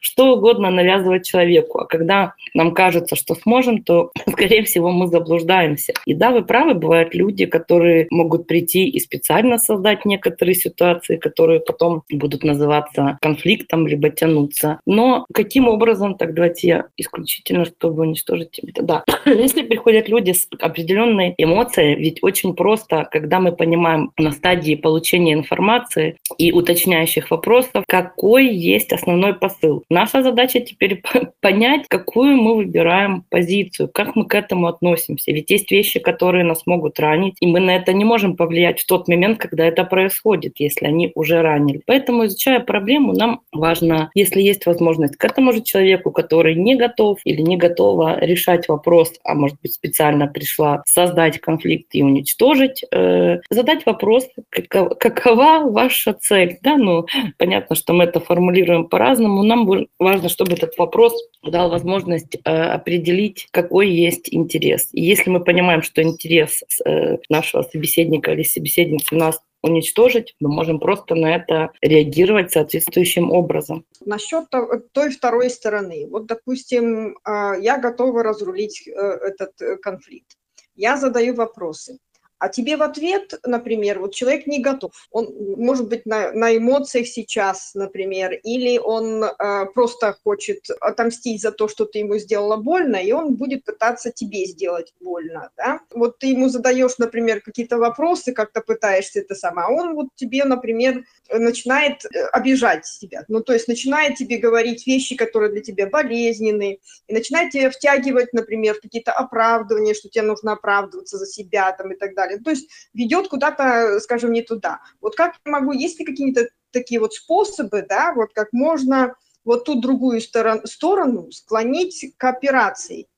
что 0.00 0.34
угодно 0.34 0.70
навязывать 0.70 1.24
человеку. 1.24 1.78
А 1.78 1.86
когда 1.86 2.34
нам 2.52 2.74
кажется, 2.74 3.14
что 3.14 3.36
сможем, 3.36 3.84
то, 3.84 4.10
скорее 4.28 4.64
всего, 4.64 4.90
мы 4.90 5.06
заблуждаемся. 5.06 5.92
И 6.04 6.14
да, 6.14 6.32
вы 6.32 6.44
правы, 6.44 6.74
бывают 6.74 7.14
люди, 7.14 7.46
которые 7.46 8.08
могут 8.10 8.48
прийти 8.48 8.88
и 8.88 8.98
специально 8.98 9.58
создать 9.58 10.04
некоторые 10.04 10.56
ситуации, 10.56 11.16
которые 11.16 11.60
потом 11.60 12.02
будут 12.10 12.42
называться 12.42 13.18
конфликтом, 13.22 13.86
либо 13.86 14.10
тянуться. 14.10 14.80
Но 14.84 15.26
каким 15.32 15.68
образом, 15.68 16.16
так 16.16 16.34
давайте 16.34 16.66
я 16.66 16.86
исключительно, 16.96 17.66
чтобы 17.66 18.02
уничтожить 18.02 18.58
это. 18.58 18.82
Да, 18.82 19.04
если 19.26 19.62
приходят 19.62 20.08
люди 20.08 20.32
с 20.32 20.48
определенной 20.60 21.34
эмоцией, 21.38 21.94
ведь 21.94 22.18
очень 22.22 22.56
просто, 22.56 23.06
когда 23.12 23.38
мы 23.38 23.52
понимаем 23.52 24.10
на 24.18 24.32
стадии 24.32 24.55
стадии 24.56 24.74
получения 24.74 25.34
информации 25.34 26.16
и 26.38 26.52
уточняющих 26.52 27.30
вопросов, 27.30 27.84
какой 27.86 28.48
есть 28.48 28.92
основной 28.92 29.34
посыл. 29.34 29.84
Наша 29.90 30.22
задача 30.22 30.60
теперь 30.60 31.02
понять, 31.40 31.86
какую 31.88 32.36
мы 32.36 32.56
выбираем 32.56 33.24
позицию, 33.28 33.90
как 33.92 34.16
мы 34.16 34.24
к 34.26 34.34
этому 34.34 34.66
относимся. 34.68 35.32
Ведь 35.32 35.50
есть 35.50 35.70
вещи, 35.70 36.00
которые 36.00 36.44
нас 36.44 36.62
могут 36.66 36.98
ранить, 36.98 37.36
и 37.40 37.46
мы 37.46 37.60
на 37.60 37.76
это 37.76 37.92
не 37.92 38.04
можем 38.04 38.36
повлиять 38.36 38.80
в 38.80 38.86
тот 38.86 39.08
момент, 39.08 39.38
когда 39.38 39.66
это 39.66 39.84
происходит, 39.84 40.54
если 40.58 40.86
они 40.86 41.12
уже 41.14 41.42
ранили. 41.42 41.82
Поэтому, 41.86 42.24
изучая 42.24 42.60
проблему, 42.60 43.12
нам 43.12 43.40
важно, 43.52 44.10
если 44.14 44.40
есть 44.40 44.66
возможность 44.66 45.16
к 45.16 45.24
этому 45.24 45.52
же 45.52 45.62
человеку, 45.62 46.10
который 46.12 46.54
не 46.54 46.76
готов 46.76 47.18
или 47.24 47.42
не 47.42 47.56
готова 47.56 48.18
решать 48.20 48.68
вопрос, 48.68 49.12
а 49.24 49.34
может 49.34 49.58
быть 49.62 49.74
специально 49.74 50.26
пришла 50.26 50.82
создать 50.86 51.40
конфликт 51.40 51.88
и 51.92 52.02
уничтожить, 52.02 52.84
э, 52.90 53.40
задать 53.50 53.84
вопрос, 53.84 54.26
какова 54.50 55.70
ваша 55.70 56.12
цель? 56.12 56.58
Да, 56.62 56.76
ну, 56.76 57.06
понятно, 57.38 57.76
что 57.76 57.92
мы 57.92 58.04
это 58.04 58.20
формулируем 58.20 58.88
по-разному. 58.88 59.42
Нам 59.42 59.68
важно, 59.98 60.28
чтобы 60.28 60.52
этот 60.52 60.76
вопрос 60.78 61.14
дал 61.42 61.70
возможность 61.70 62.36
э, 62.36 62.50
определить, 62.50 63.48
какой 63.50 63.90
есть 63.90 64.32
интерес. 64.32 64.88
И 64.92 65.02
если 65.02 65.30
мы 65.30 65.42
понимаем, 65.42 65.82
что 65.82 66.02
интерес 66.02 66.62
э, 66.84 67.18
нашего 67.28 67.62
собеседника 67.62 68.32
или 68.32 68.42
собеседницы 68.42 69.14
нас 69.14 69.40
уничтожить, 69.62 70.34
мы 70.40 70.48
можем 70.48 70.78
просто 70.78 71.14
на 71.14 71.36
это 71.36 71.70
реагировать 71.80 72.52
соответствующим 72.52 73.30
образом. 73.30 73.84
Насчет 74.04 74.44
той 74.92 75.10
второй 75.10 75.50
стороны. 75.50 76.06
Вот, 76.08 76.26
допустим, 76.26 77.18
а, 77.24 77.54
я 77.56 77.78
готова 77.78 78.22
разрулить 78.22 78.86
э, 78.86 78.92
этот 78.92 79.60
э, 79.60 79.76
конфликт. 79.76 80.36
Я 80.74 80.96
задаю 80.96 81.34
вопросы. 81.34 81.98
А 82.38 82.48
тебе 82.48 82.76
в 82.76 82.82
ответ, 82.82 83.34
например, 83.44 83.98
вот 83.98 84.14
человек 84.14 84.46
не 84.46 84.60
готов, 84.60 84.92
он 85.10 85.34
может 85.56 85.88
быть 85.88 86.04
на, 86.04 86.32
на 86.32 86.54
эмоциях 86.56 87.06
сейчас, 87.06 87.74
например, 87.74 88.32
или 88.42 88.78
он 88.78 89.24
э, 89.24 89.66
просто 89.74 90.16
хочет 90.22 90.68
отомстить 90.80 91.40
за 91.40 91.50
то, 91.50 91.66
что 91.66 91.86
ты 91.86 92.00
ему 92.00 92.18
сделала 92.18 92.56
больно, 92.56 92.96
и 92.96 93.12
он 93.12 93.36
будет 93.36 93.64
пытаться 93.64 94.10
тебе 94.12 94.44
сделать 94.44 94.92
больно, 95.00 95.50
да? 95.56 95.80
Вот 95.90 96.18
ты 96.18 96.28
ему 96.28 96.48
задаешь, 96.48 96.98
например, 96.98 97.40
какие-то 97.40 97.78
вопросы, 97.78 98.32
как-то 98.32 98.60
пытаешься 98.60 99.20
это 99.20 99.34
сама, 99.34 99.66
а 99.66 99.70
он 99.70 99.94
вот 99.94 100.08
тебе, 100.14 100.44
например, 100.44 101.04
начинает 101.30 102.04
э, 102.04 102.26
обижать 102.32 102.84
тебя, 103.00 103.24
ну, 103.28 103.40
то 103.40 103.54
есть 103.54 103.66
начинает 103.66 104.16
тебе 104.16 104.36
говорить 104.36 104.86
вещи, 104.86 105.16
которые 105.16 105.52
для 105.52 105.62
тебя 105.62 105.86
болезненные, 105.86 106.80
и 107.06 107.14
начинает 107.14 107.50
тебя 107.50 107.70
втягивать, 107.70 108.34
например, 108.34 108.78
какие-то 108.80 109.12
оправдывания, 109.12 109.94
что 109.94 110.10
тебе 110.10 110.22
нужно 110.22 110.52
оправдываться 110.52 111.16
за 111.16 111.26
себя 111.26 111.72
там 111.72 111.92
и 111.92 111.96
так 111.96 112.14
далее 112.14 112.25
далее. 112.26 112.42
То 112.42 112.50
есть 112.50 112.70
ведет 112.92 113.28
куда-то, 113.28 114.00
скажем, 114.00 114.32
не 114.32 114.42
туда. 114.42 114.80
Вот 115.00 115.16
как 115.16 115.34
я 115.44 115.52
могу, 115.52 115.72
есть 115.72 115.98
ли 115.98 116.04
какие-то 116.04 116.48
такие 116.70 117.00
вот 117.00 117.14
способы, 117.14 117.84
да, 117.88 118.12
вот 118.14 118.32
как 118.34 118.52
можно 118.52 119.14
вот 119.44 119.64
ту 119.64 119.80
другую 119.80 120.20
сторону, 120.20 121.30
склонить 121.32 122.14
к 122.16 122.24
операции? 122.24 123.08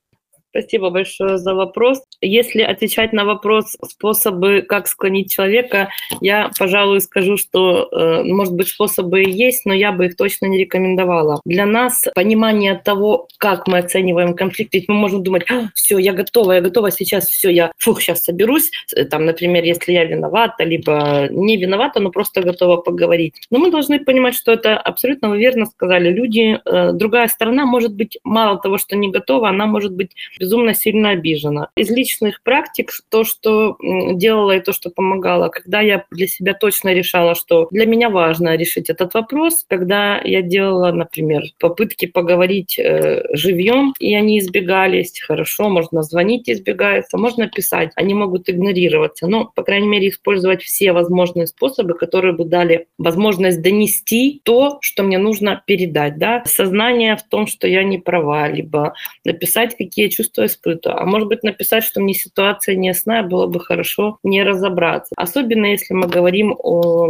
Спасибо 0.50 0.88
большое 0.88 1.36
за 1.36 1.54
вопрос. 1.54 2.02
Если 2.22 2.62
отвечать 2.62 3.12
на 3.12 3.26
вопрос 3.26 3.76
способы, 3.84 4.62
как 4.62 4.88
склонить 4.88 5.30
человека, 5.30 5.90
я, 6.22 6.50
пожалуй, 6.58 7.02
скажу, 7.02 7.36
что, 7.36 7.88
э, 7.92 8.22
может 8.22 8.54
быть, 8.54 8.68
способы 8.68 9.20
есть, 9.20 9.66
но 9.66 9.74
я 9.74 9.92
бы 9.92 10.06
их 10.06 10.16
точно 10.16 10.46
не 10.46 10.58
рекомендовала. 10.58 11.42
Для 11.44 11.66
нас 11.66 12.04
понимание 12.14 12.80
того, 12.82 13.28
как 13.36 13.68
мы 13.68 13.78
оцениваем 13.78 14.34
конфликт, 14.34 14.72
ведь 14.72 14.88
мы 14.88 14.94
можем 14.94 15.22
думать, 15.22 15.44
а, 15.50 15.68
все, 15.74 15.98
я 15.98 16.14
готова, 16.14 16.52
я 16.52 16.60
готова 16.62 16.90
сейчас, 16.90 17.26
все, 17.26 17.50
я, 17.50 17.72
фух, 17.76 18.00
сейчас 18.00 18.24
соберусь, 18.24 18.70
э, 18.96 19.04
там, 19.04 19.26
например, 19.26 19.64
если 19.64 19.92
я 19.92 20.04
виновата, 20.04 20.64
либо 20.64 21.28
не 21.30 21.58
виновата, 21.58 22.00
но 22.00 22.10
просто 22.10 22.40
готова 22.40 22.78
поговорить. 22.78 23.34
Но 23.50 23.58
мы 23.58 23.70
должны 23.70 24.00
понимать, 24.00 24.34
что 24.34 24.52
это 24.52 24.78
абсолютно 24.78 25.28
вы 25.28 25.38
верно 25.38 25.66
сказали. 25.66 26.10
Люди, 26.10 26.58
э, 26.64 26.92
другая 26.92 27.28
сторона 27.28 27.66
может 27.66 27.94
быть 27.94 28.18
мало 28.24 28.58
того, 28.58 28.78
что 28.78 28.96
не 28.96 29.10
готова, 29.10 29.50
она 29.50 29.66
может 29.66 29.92
быть 29.92 30.12
безумно 30.38 30.74
сильно 30.74 31.10
обижена. 31.10 31.68
Из 31.76 31.90
личных 31.90 32.42
практик 32.42 32.90
то, 33.10 33.24
что 33.24 33.76
делала 34.12 34.56
и 34.56 34.60
то, 34.60 34.72
что 34.72 34.90
помогала, 34.90 35.48
когда 35.48 35.80
я 35.80 36.04
для 36.10 36.26
себя 36.26 36.54
точно 36.54 36.94
решала, 36.94 37.34
что 37.34 37.68
для 37.70 37.86
меня 37.86 38.10
важно 38.10 38.56
решить 38.56 38.90
этот 38.90 39.14
вопрос, 39.14 39.64
когда 39.68 40.20
я 40.22 40.42
делала, 40.42 40.92
например, 40.92 41.42
попытки 41.58 42.06
поговорить 42.06 42.78
э, 42.78 43.24
живьем, 43.32 43.94
и 43.98 44.14
они 44.14 44.38
избегались, 44.38 45.18
хорошо, 45.20 45.68
можно 45.68 46.02
звонить, 46.02 46.48
избегается, 46.48 47.18
можно 47.18 47.48
писать, 47.48 47.90
они 47.96 48.14
могут 48.14 48.48
игнорироваться, 48.48 49.26
но, 49.26 49.50
по 49.54 49.62
крайней 49.62 49.88
мере, 49.88 50.08
использовать 50.08 50.62
все 50.62 50.92
возможные 50.92 51.46
способы, 51.46 51.94
которые 51.94 52.34
бы 52.34 52.44
дали 52.44 52.86
возможность 52.98 53.60
донести 53.62 54.40
то, 54.44 54.78
что 54.80 55.02
мне 55.02 55.18
нужно 55.18 55.62
передать, 55.66 56.18
да, 56.18 56.42
сознание 56.46 57.16
в 57.16 57.22
том, 57.22 57.46
что 57.46 57.66
я 57.66 57.82
не 57.82 57.98
права, 57.98 58.48
либо 58.48 58.94
написать, 59.24 59.76
какие 59.76 60.08
чувства 60.08 60.27
чувство 60.28 60.46
испытываю. 60.46 61.00
А 61.00 61.04
может 61.04 61.28
быть 61.28 61.42
написать, 61.42 61.84
что 61.84 62.00
мне 62.00 62.14
ситуация 62.14 62.74
не 62.74 62.88
ясна, 62.88 63.22
было 63.22 63.46
бы 63.46 63.60
хорошо 63.60 64.18
не 64.22 64.42
разобраться. 64.42 65.14
Особенно 65.16 65.66
если 65.66 65.94
мы 65.94 66.06
говорим 66.06 66.54
о, 66.58 67.06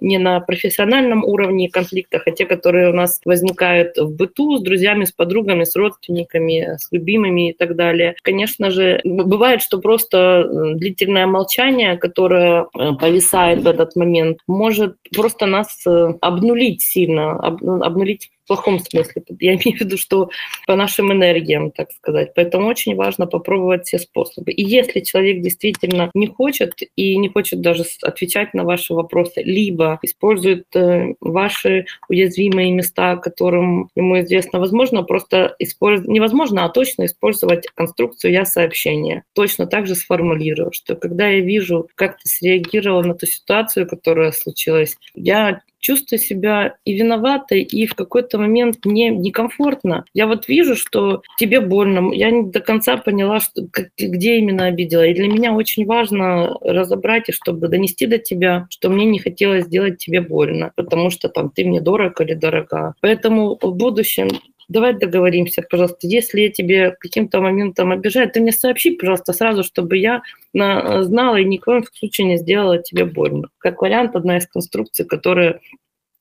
не 0.00 0.18
на 0.18 0.40
профессиональном 0.40 1.24
уровне 1.24 1.68
конфликтах, 1.68 2.22
а 2.26 2.30
те, 2.30 2.46
которые 2.46 2.90
у 2.90 2.92
нас 2.92 3.20
возникают 3.24 3.96
в 3.96 4.14
быту 4.16 4.58
с 4.58 4.62
друзьями, 4.62 5.04
с 5.04 5.12
подругами, 5.12 5.64
с 5.64 5.76
родственниками, 5.76 6.76
с 6.78 6.90
любимыми 6.92 7.50
и 7.50 7.52
так 7.52 7.76
далее. 7.76 8.14
Конечно 8.22 8.70
же, 8.70 9.00
бывает, 9.04 9.62
что 9.62 9.78
просто 9.80 10.48
длительное 10.74 11.26
молчание, 11.26 11.96
которое 11.96 12.66
э, 12.78 12.92
повисает 13.00 13.62
в 13.62 13.68
этот 13.68 13.96
момент, 13.96 14.38
может 14.46 14.96
просто 15.14 15.46
нас 15.46 15.80
э, 15.86 16.14
обнулить 16.20 16.82
сильно, 16.82 17.32
обнулить 17.38 18.30
плохом 18.46 18.78
смысле. 18.80 19.22
Я 19.40 19.54
имею 19.54 19.78
в 19.78 19.80
виду, 19.80 19.96
что 19.96 20.30
по 20.66 20.76
нашим 20.76 21.12
энергиям, 21.12 21.70
так 21.70 21.90
сказать. 21.92 22.32
Поэтому 22.34 22.66
очень 22.66 22.94
важно 22.96 23.26
попробовать 23.26 23.86
все 23.86 23.98
способы. 23.98 24.52
И 24.52 24.62
если 24.62 25.00
человек 25.00 25.42
действительно 25.42 26.10
не 26.14 26.26
хочет 26.26 26.74
и 26.96 27.16
не 27.16 27.28
хочет 27.28 27.60
даже 27.60 27.84
отвечать 28.02 28.54
на 28.54 28.64
ваши 28.64 28.94
вопросы, 28.94 29.42
либо 29.42 29.98
использует 30.02 30.64
э, 30.74 31.14
ваши 31.20 31.86
уязвимые 32.08 32.72
места, 32.72 33.16
которым 33.16 33.90
ему 33.94 34.20
известно, 34.20 34.58
возможно, 34.58 35.02
просто 35.02 35.54
использовать, 35.58 36.10
невозможно, 36.10 36.64
а 36.64 36.68
точно 36.68 37.06
использовать 37.06 37.66
конструкцию 37.74 38.32
«я 38.32 38.44
сообщение». 38.44 39.24
Точно 39.34 39.66
так 39.66 39.86
же 39.86 39.94
сформулирую, 39.94 40.72
что 40.72 40.96
когда 40.96 41.28
я 41.28 41.40
вижу, 41.40 41.88
как 41.94 42.18
ты 42.18 42.28
среагировал 42.28 43.02
на 43.02 43.14
ту 43.14 43.26
ситуацию, 43.26 43.88
которая 43.88 44.32
случилась, 44.32 44.96
я 45.14 45.60
чувствую 45.80 46.18
себя 46.18 46.76
и 46.84 46.94
виноватой, 46.94 47.62
и 47.62 47.86
в 47.86 47.94
какой-то 47.94 48.38
момент 48.38 48.84
мне 48.84 49.10
некомфортно. 49.10 50.04
Я 50.14 50.26
вот 50.26 50.48
вижу, 50.48 50.76
что 50.76 51.22
тебе 51.38 51.60
больно. 51.60 52.12
Я 52.12 52.30
не 52.30 52.50
до 52.50 52.60
конца 52.60 52.96
поняла, 52.96 53.40
что, 53.40 53.66
где 53.98 54.38
именно 54.38 54.66
обидела. 54.66 55.06
И 55.06 55.14
для 55.14 55.28
меня 55.28 55.52
очень 55.52 55.86
важно 55.86 56.56
разобрать, 56.60 57.28
и 57.28 57.32
чтобы 57.32 57.68
донести 57.68 58.06
до 58.06 58.18
тебя, 58.18 58.66
что 58.70 58.90
мне 58.90 59.06
не 59.06 59.18
хотелось 59.18 59.64
сделать 59.64 59.98
тебе 59.98 60.20
больно, 60.20 60.72
потому 60.76 61.10
что 61.10 61.28
там 61.28 61.50
ты 61.50 61.64
мне 61.64 61.80
дорог 61.80 62.20
или 62.20 62.34
дорога. 62.34 62.94
Поэтому 63.00 63.58
в 63.60 63.74
будущем 63.74 64.28
давай 64.70 64.94
договоримся, 64.94 65.62
пожалуйста, 65.68 66.06
если 66.06 66.40
я 66.42 66.48
тебе 66.50 66.96
каким-то 66.98 67.40
моментом 67.40 67.90
обижаю, 67.90 68.30
ты 68.30 68.40
мне 68.40 68.52
сообщи, 68.52 68.92
пожалуйста, 68.92 69.32
сразу, 69.32 69.64
чтобы 69.64 69.98
я 69.98 70.22
знала 70.54 71.36
и 71.36 71.44
ни 71.44 71.58
в 71.58 71.60
коем 71.60 71.84
случае 71.92 72.28
не 72.28 72.36
сделала 72.38 72.78
тебе 72.78 73.04
больно. 73.04 73.48
Как 73.58 73.82
вариант, 73.82 74.16
одна 74.16 74.38
из 74.38 74.46
конструкций, 74.46 75.04
которая 75.04 75.60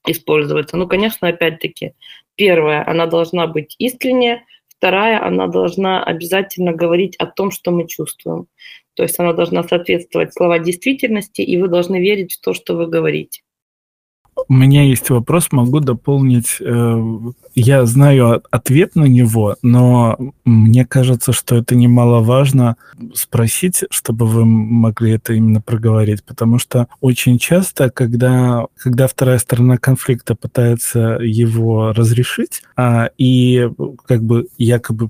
используется. 0.08 0.78
Ну, 0.78 0.88
конечно, 0.88 1.28
опять-таки, 1.28 1.93
первая, 2.36 2.84
она 2.89 3.06
должна 3.06 3.47
быть 3.47 3.76
искренняя, 3.78 4.43
вторая, 4.68 5.24
она 5.24 5.47
должна 5.47 6.04
обязательно 6.04 6.72
говорить 6.74 7.16
о 7.18 7.28
том, 7.28 7.52
что 7.52 7.70
мы 7.72 7.88
чувствуем. 7.88 8.47
То 8.95 9.04
есть 9.04 9.20
она 9.20 9.34
должна 9.34 9.64
соответствовать 9.64 10.34
слова 10.34 10.58
действительности, 10.58 11.41
и 11.41 11.58
вы 11.58 11.68
должны 11.68 12.02
верить 12.02 12.34
в 12.34 12.41
то, 12.41 12.54
что 12.54 12.76
вы 12.76 12.88
говорите. 12.88 13.41
У 14.48 14.54
меня 14.54 14.84
есть 14.84 15.10
вопрос, 15.10 15.52
могу 15.52 15.80
дополнить. 15.80 16.58
Э, 16.60 17.02
я 17.56 17.86
знаю 17.86 18.42
ответ 18.52 18.96
на 18.96 19.06
него, 19.06 19.58
но 19.62 20.18
мне 20.46 20.86
кажется, 20.86 21.34
что 21.34 21.56
это 21.56 21.76
немаловажно 21.76 22.78
спросить, 23.14 23.84
чтобы 23.90 24.26
вы 24.26 24.46
могли 24.46 25.14
это 25.14 25.34
именно 25.34 25.62
проговорить, 25.62 26.24
потому 26.24 26.60
что 26.60 26.88
очень 27.02 27.38
часто, 27.38 27.90
когда, 27.90 28.66
когда 28.78 29.08
вторая 29.08 29.40
сторона 29.40 29.78
конфликта 29.78 30.36
пытается 30.36 31.20
его 31.22 31.94
разрешить, 31.94 32.64
а, 32.76 33.10
и 33.18 33.70
как 34.06 34.24
бы 34.24 34.48
якобы 34.58 35.10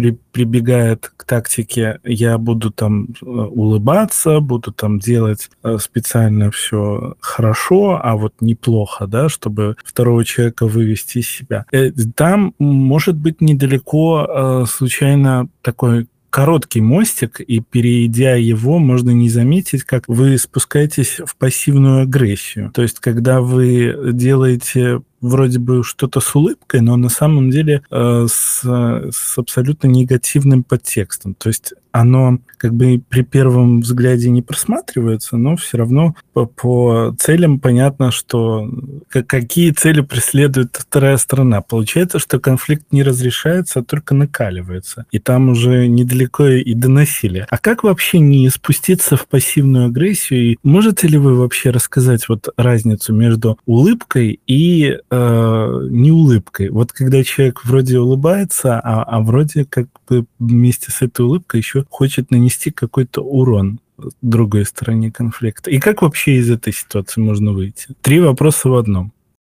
при, 0.00 0.18
прибегает 0.32 1.12
к 1.14 1.24
тактике, 1.24 2.00
я 2.04 2.38
буду 2.38 2.70
там 2.70 3.08
э, 3.20 3.26
улыбаться, 3.26 4.40
буду 4.40 4.72
там 4.72 4.98
делать 4.98 5.50
э, 5.62 5.76
специально 5.78 6.50
все 6.50 7.16
хорошо, 7.20 8.00
а 8.02 8.16
вот 8.16 8.32
неплохо, 8.40 9.06
да, 9.06 9.28
чтобы 9.28 9.76
второго 9.84 10.24
человека 10.24 10.66
вывести 10.66 11.18
из 11.18 11.28
себя. 11.28 11.66
Э, 11.70 11.90
там 12.14 12.54
может 12.58 13.16
быть 13.16 13.42
недалеко 13.42 14.64
случайно 14.66 15.48
такой 15.60 16.08
короткий 16.30 16.80
мостик, 16.80 17.40
и 17.40 17.60
перейдя 17.60 18.36
его, 18.36 18.78
можно 18.78 19.10
не 19.10 19.28
заметить, 19.28 19.82
как 19.82 20.04
вы 20.06 20.38
спускаетесь 20.38 21.20
в 21.26 21.36
пассивную 21.36 22.02
агрессию. 22.04 22.70
То 22.72 22.82
есть, 22.82 23.00
когда 23.00 23.40
вы 23.40 24.12
делаете 24.12 25.02
вроде 25.20 25.58
бы 25.58 25.82
что-то 25.84 26.20
с 26.20 26.34
улыбкой, 26.34 26.80
но 26.80 26.96
на 26.96 27.08
самом 27.08 27.50
деле 27.50 27.82
э, 27.90 28.26
с, 28.28 28.60
с 28.62 29.38
абсолютно 29.38 29.88
негативным 29.88 30.62
подтекстом. 30.62 31.34
То 31.34 31.48
есть 31.48 31.74
оно 31.92 32.38
как 32.56 32.74
бы 32.74 33.02
при 33.08 33.22
первом 33.22 33.80
взгляде 33.80 34.30
не 34.30 34.42
просматривается, 34.42 35.36
но 35.36 35.56
все 35.56 35.78
равно 35.78 36.14
по, 36.32 36.46
по 36.46 37.14
целям 37.18 37.58
понятно, 37.58 38.10
что 38.10 38.68
какие 39.10 39.70
цели 39.70 40.02
преследует 40.02 40.76
вторая 40.76 41.16
сторона. 41.16 41.62
Получается, 41.62 42.18
что 42.18 42.38
конфликт 42.38 42.84
не 42.92 43.02
разрешается, 43.02 43.80
а 43.80 43.82
только 43.82 44.14
накаливается. 44.14 45.06
И 45.10 45.18
там 45.18 45.50
уже 45.50 45.86
недалеко 45.88 46.46
и 46.46 46.74
до 46.74 46.88
насилия. 46.88 47.46
А 47.50 47.58
как 47.58 47.82
вообще 47.82 48.18
не 48.18 48.48
спуститься 48.50 49.16
в 49.16 49.26
пассивную 49.26 49.86
агрессию? 49.86 50.52
И 50.52 50.56
можете 50.62 51.08
ли 51.08 51.18
вы 51.18 51.34
вообще 51.34 51.70
рассказать 51.70 52.28
вот 52.28 52.48
разницу 52.56 53.14
между 53.14 53.58
улыбкой 53.66 54.38
и 54.46 54.98
э, 55.10 55.86
не 55.90 56.10
улыбкой. 56.12 56.70
Вот 56.70 56.92
когда 56.92 57.22
человек 57.24 57.64
вроде 57.64 57.98
улыбается, 57.98 58.78
а, 58.78 59.02
а 59.02 59.20
вроде 59.20 59.64
как 59.64 59.88
бы 60.08 60.26
вместе 60.38 60.90
с 60.90 61.02
этой 61.02 61.24
улыбкой 61.24 61.58
еще 61.58 61.84
хочет 61.90 62.30
нанести 62.30 62.70
какой-то 62.70 63.22
урон 63.22 63.80
другой 64.22 64.64
стороне 64.64 65.10
конфликта. 65.10 65.70
И 65.70 65.78
как 65.78 66.02
вообще 66.02 66.36
из 66.36 66.50
этой 66.50 66.72
ситуации 66.72 67.20
можно 67.20 67.52
выйти? 67.52 67.88
Три 68.00 68.20
вопроса 68.20 68.68
в 68.68 68.74
одном. 68.74 69.12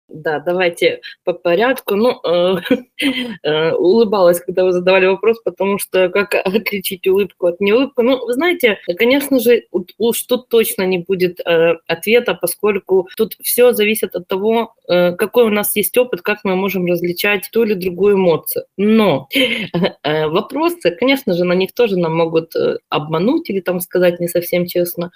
Да, 0.10 0.40
давайте 0.40 1.02
по 1.26 1.34
порядку. 1.34 1.96
Ну, 1.96 2.22
э, 2.24 2.56
э, 3.44 3.72
улыбалась, 3.74 4.40
когда 4.40 4.64
вы 4.64 4.72
задавали 4.72 5.06
вопрос, 5.08 5.42
потому 5.44 5.80
что 5.80 6.08
как 6.10 6.34
отличить 6.34 7.06
улыбку 7.08 7.48
от 7.48 7.60
неулыбку? 7.60 8.04
Ну, 8.04 8.26
вы 8.26 8.34
знаете, 8.34 8.80
конечно 8.98 9.40
же, 9.40 9.64
уж 9.98 10.24
тут 10.24 10.48
точно 10.48 10.84
не 10.84 11.00
будет 11.00 11.42
э, 11.42 11.76
ответа, 11.88 12.36
поскольку 12.36 13.10
тут 13.18 13.36
все 13.42 13.74
зависит 13.74 14.16
от 14.16 14.28
того, 14.28 14.76
э, 14.88 15.12
какой 15.12 15.44
у 15.44 15.50
нас 15.50 15.76
есть 15.76 15.98
опыт, 15.98 16.22
как 16.22 16.40
мы 16.46 16.56
можем 16.56 16.86
различать 16.86 17.50
ту 17.52 17.64
или 17.64 17.74
другую 17.74 18.16
эмоцию. 18.16 18.66
Но 18.78 19.28
э, 20.04 20.28
вопросы, 20.28 20.92
конечно 20.92 21.34
же, 21.34 21.44
на 21.44 21.54
них 21.54 21.74
тоже 21.74 21.98
нам 21.98 22.16
могут 22.16 22.56
э, 22.56 22.78
обмануть 22.88 23.50
или 23.50 23.60
там 23.60 23.82
сказать 23.82 24.22
не 24.22 24.30
совсем 24.30 24.68
честно. 24.68 25.12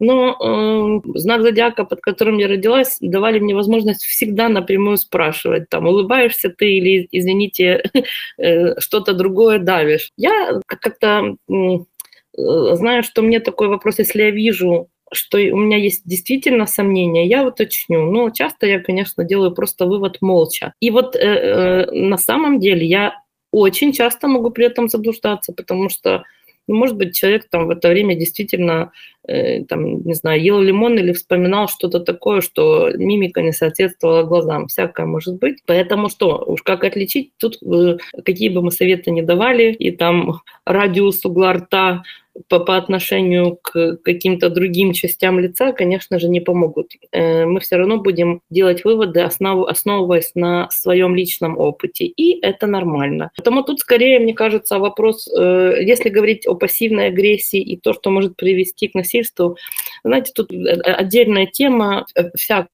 Но 0.00 1.02
э, 1.04 1.18
знак 1.18 1.42
зодиака, 1.42 1.84
под 1.84 2.00
которым 2.00 2.38
я 2.38 2.48
родилась, 2.48 2.96
давали 3.00 3.38
мне 3.38 3.54
возможность 3.54 4.04
всегда 4.04 4.48
напрямую 4.48 4.96
спрашивать, 4.96 5.68
там, 5.68 5.86
улыбаешься 5.86 6.48
ты 6.48 6.72
или, 6.72 7.06
извините, 7.12 7.82
э, 8.38 8.80
что-то 8.80 9.12
другое 9.12 9.58
давишь. 9.58 10.10
Я 10.16 10.60
как-то 10.66 11.36
э, 11.48 12.74
знаю, 12.74 13.02
что 13.02 13.22
мне 13.22 13.40
такой 13.40 13.68
вопрос, 13.68 13.98
если 13.98 14.22
я 14.22 14.30
вижу 14.30 14.88
что 15.12 15.38
у 15.38 15.56
меня 15.56 15.76
есть 15.76 16.02
действительно 16.04 16.66
сомнения, 16.66 17.26
я 17.26 17.44
уточню. 17.44 18.10
Но 18.10 18.30
часто 18.30 18.66
я, 18.66 18.80
конечно, 18.80 19.24
делаю 19.24 19.52
просто 19.52 19.86
вывод 19.86 20.18
молча. 20.20 20.72
И 20.80 20.90
вот 20.90 21.16
э, 21.16 21.18
э, 21.18 21.90
на 21.90 22.16
самом 22.16 22.60
деле 22.60 22.86
я 22.86 23.20
очень 23.50 23.92
часто 23.92 24.28
могу 24.28 24.50
при 24.50 24.66
этом 24.66 24.88
заблуждаться, 24.88 25.52
потому 25.52 25.88
что 25.88 26.22
ну, 26.68 26.76
может 26.76 26.96
быть, 26.96 27.16
человек 27.16 27.48
там 27.50 27.66
в 27.66 27.70
это 27.70 27.88
время 27.88 28.14
действительно, 28.14 28.92
э, 29.26 29.64
там, 29.64 30.02
не 30.02 30.14
знаю, 30.14 30.40
ел 30.42 30.60
лимон 30.60 30.98
или 30.98 31.12
вспоминал 31.12 31.68
что-то 31.68 32.00
такое, 32.00 32.40
что 32.40 32.90
мимика 32.94 33.42
не 33.42 33.52
соответствовала 33.52 34.22
глазам. 34.22 34.68
Всякое 34.68 35.06
может 35.06 35.38
быть. 35.38 35.58
Поэтому 35.66 36.08
что, 36.08 36.44
уж 36.46 36.62
как 36.62 36.84
отличить? 36.84 37.32
Тут 37.38 37.58
э, 37.62 37.98
какие 38.24 38.50
бы 38.50 38.62
мы 38.62 38.70
советы 38.70 39.10
не 39.10 39.22
давали, 39.22 39.72
и 39.72 39.90
там 39.90 40.40
радиус 40.64 41.24
угла 41.24 41.54
рта 41.54 42.02
по, 42.48 42.60
по 42.60 42.76
отношению 42.76 43.58
к 43.62 43.96
каким-то 43.96 44.50
другим 44.50 44.92
частям 44.92 45.38
лица, 45.38 45.72
конечно 45.72 46.18
же, 46.18 46.28
не 46.28 46.40
помогут. 46.40 46.92
Э, 47.12 47.46
мы 47.46 47.60
все 47.60 47.76
равно 47.76 47.98
будем 47.98 48.42
делать 48.50 48.84
выводы, 48.84 49.20
основ, 49.20 49.66
основываясь 49.66 50.32
на 50.34 50.68
своем 50.70 51.14
личном 51.14 51.58
опыте, 51.58 52.04
и 52.06 52.40
это 52.44 52.66
нормально. 52.66 53.30
Поэтому 53.36 53.62
тут 53.62 53.80
скорее, 53.80 54.18
мне 54.18 54.34
кажется, 54.34 54.78
вопрос, 54.78 55.28
э, 55.28 55.78
если 55.82 56.08
говорить 56.08 56.46
о 56.46 56.54
пассивной 56.54 57.08
агрессии 57.08 57.60
и 57.60 57.76
то, 57.76 57.92
что 57.92 58.10
может 58.10 58.36
привести 58.36 58.88
к 58.88 58.94
насильству, 58.94 59.56
знаете, 60.04 60.32
тут 60.34 60.52
э, 60.52 60.56
отдельная 60.80 61.46
тема, 61.46 62.06
вся 62.34 62.68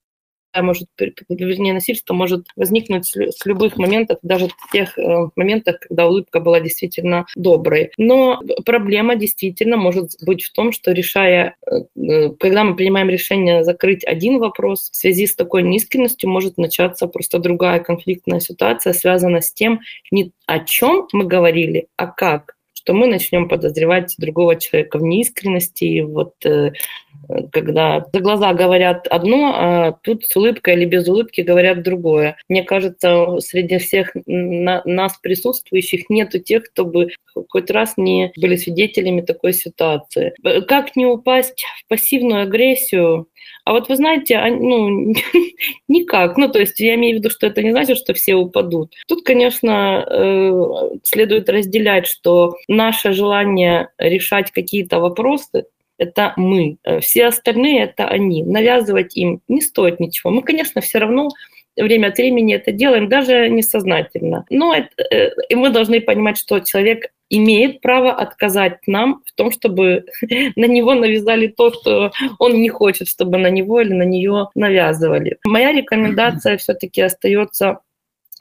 может, 0.62 0.88
вернее, 1.28 1.72
насильство 1.72 2.14
может 2.14 2.46
возникнуть 2.56 3.06
с 3.06 3.46
любых 3.46 3.76
моментов, 3.76 4.18
даже 4.22 4.48
в 4.48 4.72
тех 4.72 4.98
э, 4.98 5.28
моментах, 5.36 5.80
когда 5.80 6.06
улыбка 6.06 6.40
была 6.40 6.60
действительно 6.60 7.26
доброй. 7.36 7.90
Но 7.96 8.42
проблема 8.64 9.16
действительно 9.16 9.76
может 9.76 10.12
быть 10.24 10.44
в 10.44 10.52
том, 10.52 10.72
что 10.72 10.92
решая, 10.92 11.56
э, 11.66 11.76
э, 11.96 12.30
когда 12.38 12.64
мы 12.64 12.76
принимаем 12.76 13.08
решение 13.08 13.64
закрыть 13.64 14.04
один 14.04 14.38
вопрос, 14.38 14.90
в 14.90 14.96
связи 14.96 15.26
с 15.26 15.34
такой 15.34 15.62
неискренностью 15.62 16.28
может 16.30 16.58
начаться 16.58 17.06
просто 17.06 17.38
другая 17.38 17.80
конфликтная 17.80 18.40
ситуация, 18.40 18.92
связанная 18.92 19.40
с 19.40 19.52
тем, 19.52 19.80
не 20.10 20.32
о 20.46 20.60
чем 20.60 21.08
мы 21.12 21.24
говорили, 21.24 21.88
а 21.96 22.06
как 22.06 22.56
что 22.86 22.94
мы 22.94 23.08
начнем 23.08 23.48
подозревать 23.48 24.14
другого 24.16 24.54
человека 24.54 24.98
в 24.98 25.02
неискренности, 25.02 26.02
вот 26.02 26.34
э, 26.46 26.70
когда 27.52 28.04
за 28.12 28.20
глаза 28.20 28.52
говорят 28.54 29.06
одно, 29.08 29.54
а 29.56 29.92
тут 30.02 30.24
с 30.24 30.36
улыбкой 30.36 30.74
или 30.74 30.84
без 30.84 31.08
улыбки 31.08 31.40
говорят 31.40 31.82
другое. 31.82 32.36
Мне 32.48 32.62
кажется, 32.62 33.38
среди 33.40 33.78
всех 33.78 34.12
на, 34.26 34.82
нас 34.84 35.18
присутствующих 35.18 36.08
нету 36.08 36.38
тех, 36.38 36.64
кто 36.64 36.84
бы 36.84 37.08
хоть 37.48 37.70
раз 37.70 37.94
не 37.96 38.32
были 38.36 38.56
свидетелями 38.56 39.20
такой 39.20 39.52
ситуации. 39.52 40.34
Как 40.66 40.96
не 40.96 41.06
упасть 41.06 41.64
в 41.84 41.88
пассивную 41.88 42.42
агрессию? 42.42 43.28
А 43.64 43.72
вот 43.72 43.88
вы 43.88 43.96
знаете, 43.96 44.40
ну, 44.44 45.12
никак. 45.88 46.36
Ну, 46.36 46.48
то 46.48 46.60
есть 46.60 46.78
я 46.78 46.94
имею 46.94 47.16
в 47.16 47.18
виду, 47.18 47.30
что 47.30 47.48
это 47.48 47.62
не 47.62 47.72
значит, 47.72 47.98
что 47.98 48.14
все 48.14 48.34
упадут. 48.34 48.94
Тут, 49.08 49.24
конечно, 49.24 50.06
э, 50.08 50.98
следует 51.02 51.48
разделять, 51.48 52.06
что 52.06 52.54
наше 52.68 53.12
желание 53.12 53.88
решать 53.98 54.52
какие-то 54.52 55.00
вопросы 55.00 55.64
это 55.98 56.34
мы. 56.36 56.76
Э, 56.84 57.00
все 57.00 57.26
остальные– 57.26 57.82
это 57.84 58.08
они. 58.08 58.42
Навязывать 58.42 59.16
им 59.16 59.40
не 59.48 59.60
стоит 59.60 60.00
ничего. 60.00 60.30
Мы, 60.30 60.42
конечно, 60.42 60.80
все 60.80 60.98
равно 60.98 61.30
время 61.76 62.08
от 62.08 62.18
времени 62.18 62.54
это 62.54 62.72
делаем, 62.72 63.08
даже 63.08 63.48
несознательно. 63.48 64.44
Но 64.50 64.74
это, 64.74 65.02
э, 65.10 65.30
и 65.48 65.54
мы 65.54 65.70
должны 65.70 66.00
понимать, 66.00 66.38
что 66.38 66.60
человек 66.60 67.10
имеет 67.28 67.80
право 67.80 68.12
отказать 68.12 68.78
нам 68.86 69.22
в 69.26 69.32
том, 69.32 69.50
чтобы 69.50 70.04
на 70.56 70.66
него 70.66 70.94
навязали 70.94 71.48
то, 71.48 71.72
что 71.72 72.12
он 72.38 72.60
не 72.60 72.68
хочет, 72.68 73.08
чтобы 73.08 73.38
на 73.38 73.50
него 73.50 73.80
или 73.80 73.92
на 73.92 74.04
нее 74.04 74.48
навязывали. 74.54 75.38
Моя 75.44 75.72
рекомендация 75.72 76.56
все-таки 76.56 77.02
остается 77.02 77.80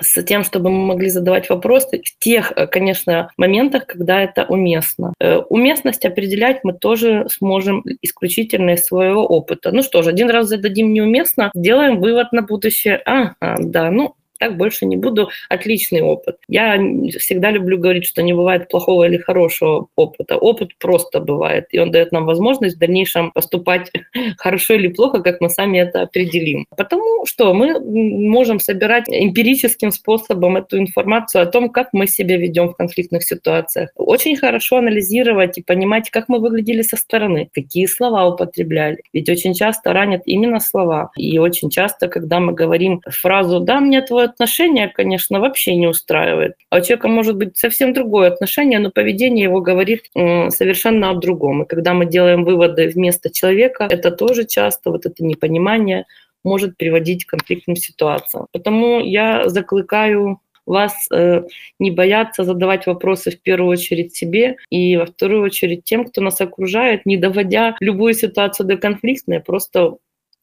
с 0.02 0.22
тем, 0.24 0.44
чтобы 0.44 0.70
мы 0.70 0.86
могли 0.86 1.10
задавать 1.10 1.50
вопросы 1.50 2.02
в 2.04 2.20
тех, 2.20 2.52
э, 2.56 2.68
конечно, 2.68 3.32
моментах, 3.38 3.86
когда 3.88 4.22
это 4.22 4.46
уместно. 4.46 5.14
Э, 5.20 5.38
уместность 5.50 6.06
определять 6.06 6.64
мы 6.64 6.74
тоже 6.74 7.28
сможем 7.30 7.84
исключительно 8.02 8.72
из 8.72 8.86
своего 8.86 9.26
опыта. 9.26 9.72
Ну 9.72 9.84
что 9.84 10.02
ж, 10.02 10.08
один 10.08 10.30
раз 10.30 10.48
зададим 10.48 10.94
неуместно, 10.94 11.52
сделаем 11.56 12.00
вывод 12.00 12.32
на 12.32 12.42
будущее. 12.42 13.02
Ага, 13.06 13.36
да, 13.60 13.90
ну 13.90 14.16
так 14.40 14.58
больше 14.58 14.86
не 14.86 14.98
буду. 14.98 15.30
Отличный 15.50 16.02
опыт. 16.02 16.38
Я 16.48 16.78
всегда 17.20 17.52
люблю 17.52 17.78
говорить, 17.78 18.06
что 18.06 18.22
не 18.22 18.34
бывает 18.34 18.70
плохого 18.70 19.06
или 19.06 19.18
хорошего 19.18 19.88
опыта. 19.96 20.38
Опыт 20.38 20.78
просто 20.78 21.20
бывает, 21.20 21.68
и 21.72 21.80
он 21.80 21.92
дает 21.92 22.12
нам 22.12 22.26
возможность 22.26 22.76
в 22.76 22.80
дальнейшем 22.80 23.32
поступать 23.32 23.92
хорошо 24.38 24.74
или 24.76 24.88
плохо, 24.88 25.22
как 25.22 25.42
мы 25.42 25.50
сами 25.50 25.80
это 25.80 26.02
определим. 26.04 26.66
Потому 26.76 27.26
что 27.26 27.54
мы 27.54 27.80
можем 27.80 28.60
собирать 28.60 29.06
эмпирическим 29.08 29.92
способом 29.92 30.58
эту 30.58 30.78
информацию 30.78 31.44
о 31.44 31.46
том, 31.46 31.70
как 31.70 31.90
мы 31.94 32.08
себя 32.08 32.38
ведем 32.38 32.70
в 32.70 32.76
конфликтных 32.76 33.24
ситуациях. 33.24 33.90
Очень 33.96 34.36
хорошо 34.36 34.78
анализировать 34.78 35.58
и 35.58 35.64
понимать, 35.64 36.10
как 36.10 36.30
мы 36.30 36.40
выглядели 36.40 36.82
со 36.82 36.98
стороны, 36.98 37.50
какие 37.54 37.86
слова 37.86 38.28
употребляли. 38.28 39.02
Ведь 39.14 39.30
очень 39.30 39.54
часто 39.54 39.94
ранят 39.94 40.22
именно 40.26 40.60
слова. 40.60 41.12
И 41.18 41.38
очень 41.40 41.70
часто, 41.70 42.08
когда 42.08 42.40
мы 42.40 42.54
говорим 42.54 43.02
фразу 43.08 43.60
«да, 43.60 43.80
мне 43.80 44.02
твой 44.02 44.25
отношение, 44.26 44.90
конечно, 44.90 45.40
вообще 45.40 45.76
не 45.76 45.88
устраивает. 45.88 46.56
А 46.70 46.78
у 46.78 46.82
человека 46.82 47.08
может 47.08 47.38
быть 47.38 47.58
совсем 47.58 47.94
другое 47.94 48.28
отношение, 48.28 48.80
но 48.80 48.92
поведение 48.92 49.44
его 49.44 49.62
говорит 49.62 50.10
совершенно 50.14 51.10
о 51.10 51.16
другом. 51.16 51.64
И 51.64 51.68
когда 51.68 51.94
мы 51.94 52.06
делаем 52.06 52.44
выводы 52.44 52.88
вместо 52.88 53.32
человека, 53.32 53.88
это 53.90 54.12
тоже 54.12 54.46
часто 54.46 54.92
вот 54.92 55.06
это 55.06 55.24
непонимание 55.24 56.06
может 56.44 56.78
приводить 56.78 57.26
к 57.26 57.32
конфликтным 57.32 57.76
ситуациям. 57.76 58.48
Потому 58.52 59.00
я 59.00 59.50
закликаю 59.50 60.40
вас 60.66 61.08
э, 61.12 61.44
не 61.80 61.92
бояться 61.92 62.44
задавать 62.44 62.88
вопросы 62.88 63.32
в 63.32 63.42
первую 63.42 63.72
очередь 63.72 64.16
себе 64.16 64.58
и 64.70 64.98
во 64.98 65.06
вторую 65.06 65.44
очередь 65.44 65.84
тем, 65.84 66.06
кто 66.06 66.22
нас 66.22 66.42
окружает, 66.42 67.06
не 67.06 67.18
доводя 67.18 67.76
любую 67.80 68.14
ситуацию 68.14 68.66
до 68.66 68.78
конфликтной, 68.78 69.42
просто 69.42 69.98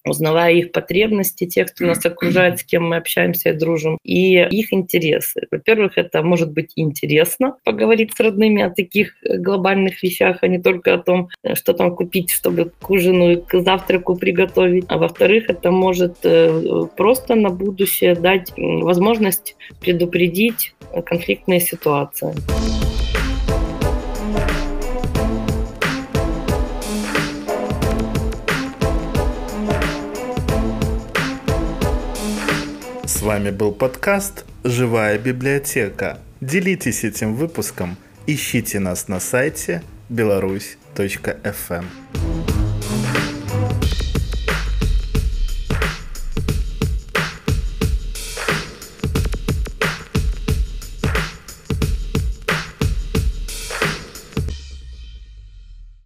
узнавая 0.05 0.55
их 0.55 0.73
потребности, 0.73 1.47
тех, 1.47 1.73
кто 1.73 1.87
нас 1.87 2.05
окружает, 2.05 2.59
с 2.61 2.65
кем 2.65 2.89
мы 2.89 2.97
общаемся 2.97 3.51
и 3.51 3.53
дружим, 3.53 3.99
и 4.05 4.35
их 4.51 4.73
интересы. 4.73 5.47
Во-первых, 5.51 5.97
это 5.97 6.23
может 6.23 6.53
быть 6.53 6.73
интересно 6.77 7.57
поговорить 7.65 8.13
с 8.15 8.21
родными 8.21 8.63
о 8.63 8.71
таких 8.71 9.15
глобальных 9.23 10.03
вещах, 10.03 10.39
а 10.43 10.49
не 10.49 10.61
только 10.61 10.95
о 10.95 10.99
том, 10.99 11.29
что 11.55 11.73
там 11.73 11.95
купить, 11.95 12.31
чтобы 12.31 12.73
к 12.81 12.91
ужину 12.91 13.33
и 13.33 13.37
к 13.37 13.61
завтраку 13.61 14.17
приготовить. 14.17 14.85
А 14.89 14.99
во-вторых, 14.99 15.49
это 15.49 15.71
может 15.71 16.19
э, 16.25 16.87
просто 16.97 17.35
на 17.35 17.51
будущее 17.51 18.15
дать 18.15 18.53
возможность 18.57 19.57
предупредить 19.81 20.75
конфликтные 21.05 21.61
ситуации. 21.61 22.35
С 33.23 33.25
вами 33.25 33.51
был 33.51 33.71
подкаст 33.71 34.45
«Живая 34.65 35.17
библиотека». 35.17 36.19
Делитесь 36.41 37.05
этим 37.05 37.37
выпуском, 37.37 37.97
ищите 38.27 38.81
нас 38.81 39.07
на 39.07 39.21
сайте 39.21 39.85
беларусь.фм. 40.09 41.85